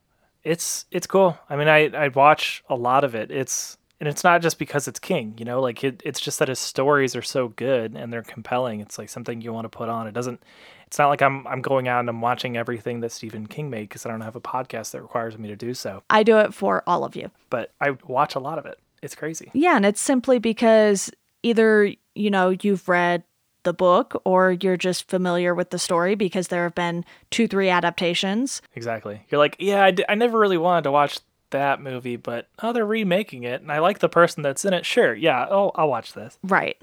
It's 0.47 0.85
it's 0.91 1.07
cool. 1.07 1.37
I 1.49 1.55
mean, 1.55 1.67
I 1.67 1.87
I 1.87 2.07
watch 2.07 2.63
a 2.69 2.75
lot 2.75 3.03
of 3.03 3.15
it. 3.15 3.31
It's 3.31 3.77
and 3.99 4.07
it's 4.07 4.23
not 4.23 4.41
just 4.41 4.59
because 4.59 4.87
it's 4.87 4.99
King, 4.99 5.33
you 5.37 5.45
know, 5.45 5.59
like 5.59 5.83
it, 5.83 6.01
it's 6.05 6.19
just 6.19 6.39
that 6.39 6.47
his 6.47 6.59
stories 6.59 7.15
are 7.15 7.21
so 7.21 7.49
good 7.49 7.95
and 7.95 8.13
they're 8.13 8.21
compelling. 8.21 8.79
It's 8.79 8.97
like 8.97 9.09
something 9.09 9.41
you 9.41 9.51
want 9.51 9.65
to 9.65 9.75
put 9.75 9.89
on. 9.89 10.07
It 10.07 10.13
doesn't. 10.13 10.41
It's 10.85 10.97
not 10.99 11.09
like 11.09 11.21
I'm 11.21 11.45
I'm 11.47 11.61
going 11.61 11.87
out 11.87 12.01
and 12.01 12.09
I'm 12.09 12.21
watching 12.21 12.55
everything 12.55 13.01
that 13.01 13.11
Stephen 13.11 13.47
King 13.47 13.69
made 13.69 13.89
because 13.89 14.05
I 14.05 14.09
don't 14.09 14.21
have 14.21 14.35
a 14.35 14.41
podcast 14.41 14.91
that 14.91 15.01
requires 15.01 15.37
me 15.37 15.49
to 15.49 15.55
do 15.55 15.73
so. 15.73 16.03
I 16.09 16.23
do 16.23 16.37
it 16.37 16.53
for 16.53 16.83
all 16.87 17.03
of 17.03 17.15
you, 17.15 17.29
but 17.49 17.73
I 17.81 17.97
watch 18.07 18.35
a 18.35 18.39
lot 18.39 18.57
of 18.57 18.65
it. 18.65 18.79
It's 19.01 19.15
crazy. 19.15 19.51
Yeah, 19.53 19.75
and 19.75 19.85
it's 19.85 20.01
simply 20.01 20.39
because 20.39 21.11
either 21.43 21.93
you 22.15 22.29
know 22.29 22.55
you've 22.61 22.87
read 22.87 23.23
the 23.67 23.73
book 23.73 24.19
or 24.23 24.53
you're 24.53 24.77
just 24.77 25.09
familiar 25.09 25.53
with 25.53 25.71
the 25.71 25.77
story 25.77 26.15
because 26.15 26.47
there 26.47 26.63
have 26.63 26.73
been 26.73 27.03
two 27.29 27.47
three 27.47 27.69
adaptations 27.69 28.61
exactly 28.75 29.21
you're 29.29 29.39
like 29.39 29.57
yeah 29.59 29.83
I, 29.83 29.91
d- 29.91 30.05
I 30.07 30.15
never 30.15 30.39
really 30.39 30.57
wanted 30.57 30.83
to 30.85 30.91
watch 30.91 31.19
that 31.51 31.81
movie, 31.81 32.15
but 32.15 32.47
oh, 32.61 32.73
they're 32.73 32.85
remaking 32.85 33.43
it, 33.43 33.61
and 33.61 33.71
I 33.71 33.79
like 33.79 33.99
the 33.99 34.09
person 34.09 34.43
that's 34.43 34.65
in 34.65 34.73
it. 34.73 34.85
Sure, 34.85 35.13
yeah, 35.13 35.47
oh, 35.49 35.71
I'll 35.75 35.89
watch 35.89 36.13
this. 36.13 36.37
Right. 36.43 36.77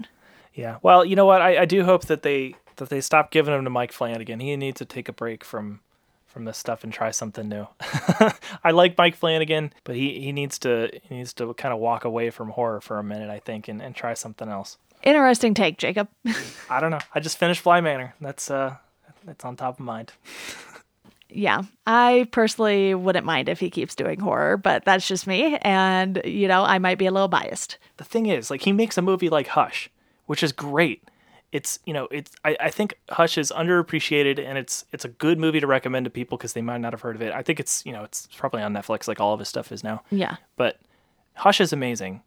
Yeah. 0.53 0.77
Well, 0.81 1.03
you 1.03 1.15
know 1.15 1.25
what? 1.25 1.41
I, 1.41 1.61
I 1.61 1.65
do 1.65 1.83
hope 1.83 2.05
that 2.05 2.23
they 2.23 2.55
that 2.77 2.89
they 2.89 3.01
stop 3.01 3.31
giving 3.31 3.53
him 3.53 3.63
to 3.63 3.69
Mike 3.69 3.91
Flanagan. 3.91 4.39
He 4.39 4.55
needs 4.55 4.79
to 4.79 4.85
take 4.85 5.09
a 5.09 5.13
break 5.13 5.43
from 5.43 5.81
from 6.25 6.45
this 6.45 6.57
stuff 6.57 6.83
and 6.83 6.91
try 6.91 7.11
something 7.11 7.47
new. 7.47 7.67
I 8.63 8.71
like 8.71 8.97
Mike 8.97 9.15
Flanagan, 9.15 9.71
but 9.85 9.95
he, 9.95 10.19
he 10.19 10.31
needs 10.31 10.57
to 10.59 10.89
he 11.03 11.15
needs 11.15 11.33
to 11.33 11.53
kind 11.53 11.73
of 11.73 11.79
walk 11.79 12.05
away 12.05 12.29
from 12.29 12.49
horror 12.49 12.81
for 12.81 12.97
a 12.97 13.03
minute, 13.03 13.29
I 13.29 13.39
think, 13.39 13.67
and, 13.67 13.81
and 13.81 13.95
try 13.95 14.13
something 14.13 14.49
else. 14.49 14.77
Interesting 15.05 15.53
take, 15.53 15.77
Jacob. 15.77 16.09
I 16.69 16.79
don't 16.79 16.91
know. 16.91 16.99
I 17.13 17.19
just 17.19 17.37
finished 17.37 17.63
Bly 17.63 17.79
Manor. 17.81 18.15
That's 18.19 18.49
uh 18.51 18.75
that's 19.25 19.45
on 19.45 19.55
top 19.55 19.79
of 19.79 19.85
mind. 19.85 20.11
yeah, 21.29 21.63
I 21.87 22.27
personally 22.31 22.93
wouldn't 22.93 23.25
mind 23.25 23.49
if 23.49 23.59
he 23.59 23.69
keeps 23.69 23.95
doing 23.95 24.19
horror, 24.19 24.57
but 24.57 24.85
that's 24.85 25.07
just 25.07 25.25
me. 25.27 25.57
And, 25.61 26.21
you 26.23 26.47
know, 26.47 26.63
I 26.63 26.77
might 26.79 26.97
be 26.97 27.07
a 27.07 27.11
little 27.11 27.27
biased. 27.27 27.77
The 27.97 28.03
thing 28.03 28.27
is, 28.27 28.49
like, 28.51 28.61
he 28.61 28.71
makes 28.71 28.97
a 28.97 29.01
movie 29.01 29.29
like 29.29 29.47
Hush, 29.47 29.89
which 30.27 30.43
is 30.43 30.51
great. 30.51 31.09
It's, 31.51 31.79
you 31.85 31.93
know, 31.93 32.07
it's, 32.11 32.31
I, 32.43 32.55
I 32.59 32.69
think 32.69 32.95
Hush 33.09 33.37
is 33.37 33.51
underappreciated 33.55 34.39
and 34.39 34.57
it's, 34.57 34.85
it's 34.91 35.05
a 35.05 35.09
good 35.09 35.39
movie 35.39 35.59
to 35.59 35.67
recommend 35.67 36.03
to 36.05 36.09
people 36.09 36.37
because 36.37 36.53
they 36.53 36.61
might 36.61 36.81
not 36.81 36.93
have 36.93 37.01
heard 37.01 37.15
of 37.15 37.21
it. 37.21 37.33
I 37.33 37.41
think 37.41 37.59
it's, 37.59 37.85
you 37.85 37.93
know, 37.93 38.03
it's 38.03 38.27
probably 38.37 38.61
on 38.61 38.73
Netflix 38.73 39.07
like 39.07 39.19
all 39.19 39.33
of 39.33 39.39
his 39.39 39.47
stuff 39.47 39.71
is 39.71 39.83
now. 39.83 40.03
Yeah. 40.11 40.35
But 40.57 40.79
Hush 41.33 41.59
is 41.61 41.73
amazing. 41.73 42.21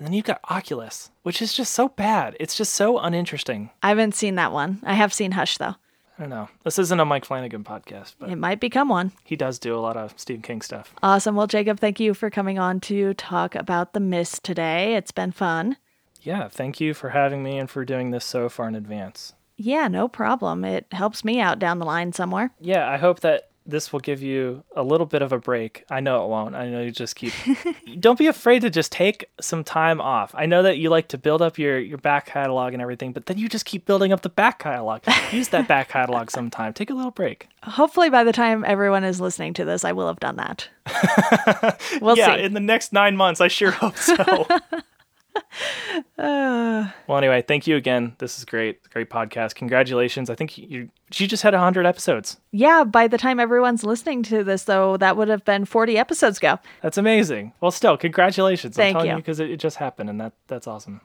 And 0.00 0.06
then 0.06 0.14
you've 0.14 0.24
got 0.24 0.40
Oculus, 0.48 1.10
which 1.24 1.42
is 1.42 1.52
just 1.52 1.74
so 1.74 1.90
bad. 1.90 2.34
It's 2.40 2.56
just 2.56 2.72
so 2.72 2.98
uninteresting. 2.98 3.68
I 3.82 3.90
haven't 3.90 4.14
seen 4.14 4.36
that 4.36 4.50
one. 4.50 4.80
I 4.82 4.94
have 4.94 5.12
seen 5.12 5.32
Hush, 5.32 5.58
though. 5.58 5.74
I 6.18 6.22
don't 6.22 6.30
know. 6.30 6.48
This 6.64 6.78
isn't 6.78 7.00
a 7.00 7.04
Mike 7.04 7.26
Flanagan 7.26 7.64
podcast, 7.64 8.14
but 8.18 8.30
it 8.30 8.36
might 8.36 8.60
become 8.60 8.88
one. 8.88 9.12
He 9.24 9.36
does 9.36 9.58
do 9.58 9.76
a 9.76 9.78
lot 9.78 9.98
of 9.98 10.14
Stephen 10.16 10.40
King 10.40 10.62
stuff. 10.62 10.94
Awesome. 11.02 11.36
Well, 11.36 11.46
Jacob, 11.46 11.78
thank 11.78 12.00
you 12.00 12.14
for 12.14 12.30
coming 12.30 12.58
on 12.58 12.80
to 12.80 13.12
talk 13.12 13.54
about 13.54 13.92
The 13.92 14.00
Mist 14.00 14.42
today. 14.42 14.94
It's 14.94 15.12
been 15.12 15.32
fun. 15.32 15.76
Yeah, 16.22 16.48
thank 16.48 16.80
you 16.80 16.94
for 16.94 17.10
having 17.10 17.42
me 17.42 17.58
and 17.58 17.68
for 17.68 17.84
doing 17.84 18.10
this 18.10 18.24
so 18.24 18.48
far 18.48 18.68
in 18.68 18.74
advance. 18.74 19.34
Yeah, 19.58 19.88
no 19.88 20.08
problem. 20.08 20.64
It 20.64 20.86
helps 20.92 21.26
me 21.26 21.40
out 21.40 21.58
down 21.58 21.78
the 21.78 21.84
line 21.84 22.14
somewhere. 22.14 22.52
Yeah, 22.58 22.88
I 22.88 22.96
hope 22.96 23.20
that 23.20 23.49
this 23.66 23.92
will 23.92 24.00
give 24.00 24.22
you 24.22 24.64
a 24.74 24.82
little 24.82 25.06
bit 25.06 25.22
of 25.22 25.32
a 25.32 25.38
break. 25.38 25.84
I 25.90 26.00
know 26.00 26.24
it 26.24 26.28
won't. 26.28 26.54
I 26.54 26.68
know 26.68 26.82
you 26.82 26.90
just 26.90 27.16
keep 27.16 27.32
Don't 28.00 28.18
be 28.18 28.26
afraid 28.26 28.62
to 28.62 28.70
just 28.70 28.90
take 28.90 29.26
some 29.40 29.64
time 29.64 30.00
off. 30.00 30.34
I 30.34 30.46
know 30.46 30.62
that 30.62 30.78
you 30.78 30.90
like 30.90 31.08
to 31.08 31.18
build 31.18 31.42
up 31.42 31.58
your 31.58 31.78
your 31.78 31.98
back 31.98 32.26
catalog 32.26 32.72
and 32.72 32.82
everything, 32.82 33.12
but 33.12 33.26
then 33.26 33.38
you 33.38 33.48
just 33.48 33.64
keep 33.64 33.86
building 33.86 34.12
up 34.12 34.22
the 34.22 34.28
back 34.28 34.58
catalog. 34.58 35.02
Use 35.32 35.48
that 35.48 35.68
back 35.68 35.88
catalog 35.90 36.30
sometime. 36.30 36.72
Take 36.72 36.90
a 36.90 36.94
little 36.94 37.10
break. 37.10 37.48
Hopefully 37.62 38.10
by 38.10 38.24
the 38.24 38.32
time 38.32 38.64
everyone 38.64 39.04
is 39.04 39.20
listening 39.20 39.54
to 39.54 39.64
this, 39.64 39.84
I 39.84 39.92
will 39.92 40.06
have 40.06 40.20
done 40.20 40.36
that. 40.36 40.68
we'll 42.00 42.16
yeah, 42.16 42.36
see. 42.36 42.42
in 42.42 42.54
the 42.54 42.60
next 42.60 42.92
9 42.92 43.16
months, 43.16 43.40
I 43.40 43.48
sure 43.48 43.70
hope 43.70 43.96
so. 43.96 44.46
Uh, 46.18 46.90
well, 47.06 47.18
anyway, 47.18 47.42
thank 47.42 47.66
you 47.66 47.76
again. 47.76 48.14
This 48.18 48.38
is 48.38 48.44
great. 48.44 48.88
Great 48.90 49.10
podcast. 49.10 49.54
Congratulations. 49.54 50.30
I 50.30 50.34
think 50.34 50.56
you 50.58 50.90
she 51.10 51.26
just 51.26 51.42
had 51.42 51.54
100 51.54 51.86
episodes. 51.86 52.38
Yeah, 52.52 52.84
by 52.84 53.08
the 53.08 53.18
time 53.18 53.40
everyone's 53.40 53.84
listening 53.84 54.22
to 54.24 54.44
this, 54.44 54.64
though, 54.64 54.96
that 54.98 55.16
would 55.16 55.28
have 55.28 55.44
been 55.44 55.64
40 55.64 55.98
episodes 55.98 56.38
ago. 56.38 56.58
That's 56.82 56.98
amazing. 56.98 57.52
Well, 57.60 57.70
still, 57.70 57.96
congratulations. 57.96 58.76
Thank 58.76 58.96
I'm 58.96 59.00
telling 59.00 59.16
you 59.16 59.22
because 59.22 59.40
it, 59.40 59.50
it 59.50 59.56
just 59.58 59.76
happened, 59.76 60.10
and 60.10 60.20
that 60.20 60.32
that's 60.46 60.66
awesome. 60.66 61.00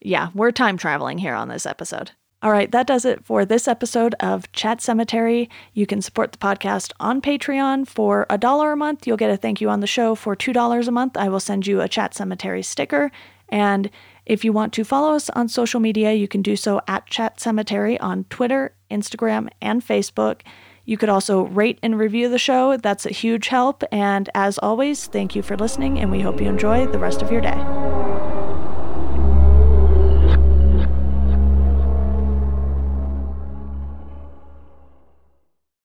Yeah, 0.00 0.30
we're 0.34 0.52
time 0.52 0.78
traveling 0.78 1.18
here 1.18 1.34
on 1.34 1.48
this 1.48 1.66
episode. 1.66 2.12
All 2.42 2.50
right, 2.50 2.72
that 2.72 2.86
does 2.86 3.04
it 3.04 3.22
for 3.22 3.44
this 3.44 3.68
episode 3.68 4.14
of 4.18 4.50
Chat 4.52 4.80
Semetary. 4.80 5.50
You 5.74 5.86
can 5.86 6.00
support 6.00 6.32
the 6.32 6.38
podcast 6.38 6.92
on 6.98 7.20
Patreon 7.20 7.86
for 7.86 8.24
a 8.30 8.38
dollar 8.38 8.72
a 8.72 8.76
month. 8.78 9.06
You'll 9.06 9.18
get 9.18 9.30
a 9.30 9.36
thank 9.36 9.60
you 9.60 9.68
on 9.68 9.80
the 9.80 9.86
show 9.86 10.14
for 10.14 10.34
$2 10.34 10.88
a 10.88 10.90
month. 10.90 11.18
I 11.18 11.28
will 11.28 11.38
send 11.38 11.66
you 11.66 11.82
a 11.82 11.88
Chat 11.88 12.14
Semetary 12.14 12.62
sticker 12.62 13.12
and 13.50 13.90
if 14.26 14.44
you 14.44 14.52
want 14.52 14.72
to 14.74 14.84
follow 14.84 15.14
us 15.14 15.28
on 15.30 15.48
social 15.48 15.80
media, 15.80 16.12
you 16.12 16.28
can 16.28 16.42
do 16.42 16.56
so 16.56 16.80
at 16.86 17.06
Chat 17.06 17.40
Semetary 17.40 17.98
on 17.98 18.24
Twitter, 18.30 18.74
Instagram, 18.90 19.48
and 19.60 19.84
Facebook. 19.84 20.42
You 20.84 20.96
could 20.96 21.08
also 21.08 21.42
rate 21.42 21.78
and 21.82 21.98
review 21.98 22.28
the 22.28 22.38
show. 22.38 22.76
That's 22.76 23.06
a 23.06 23.10
huge 23.10 23.48
help. 23.48 23.82
And 23.92 24.30
as 24.34 24.58
always, 24.58 25.06
thank 25.06 25.34
you 25.34 25.42
for 25.42 25.56
listening, 25.56 25.98
and 25.98 26.10
we 26.10 26.20
hope 26.20 26.40
you 26.40 26.48
enjoy 26.48 26.86
the 26.86 26.98
rest 26.98 27.22
of 27.22 27.30
your 27.32 27.40
day. 27.40 27.89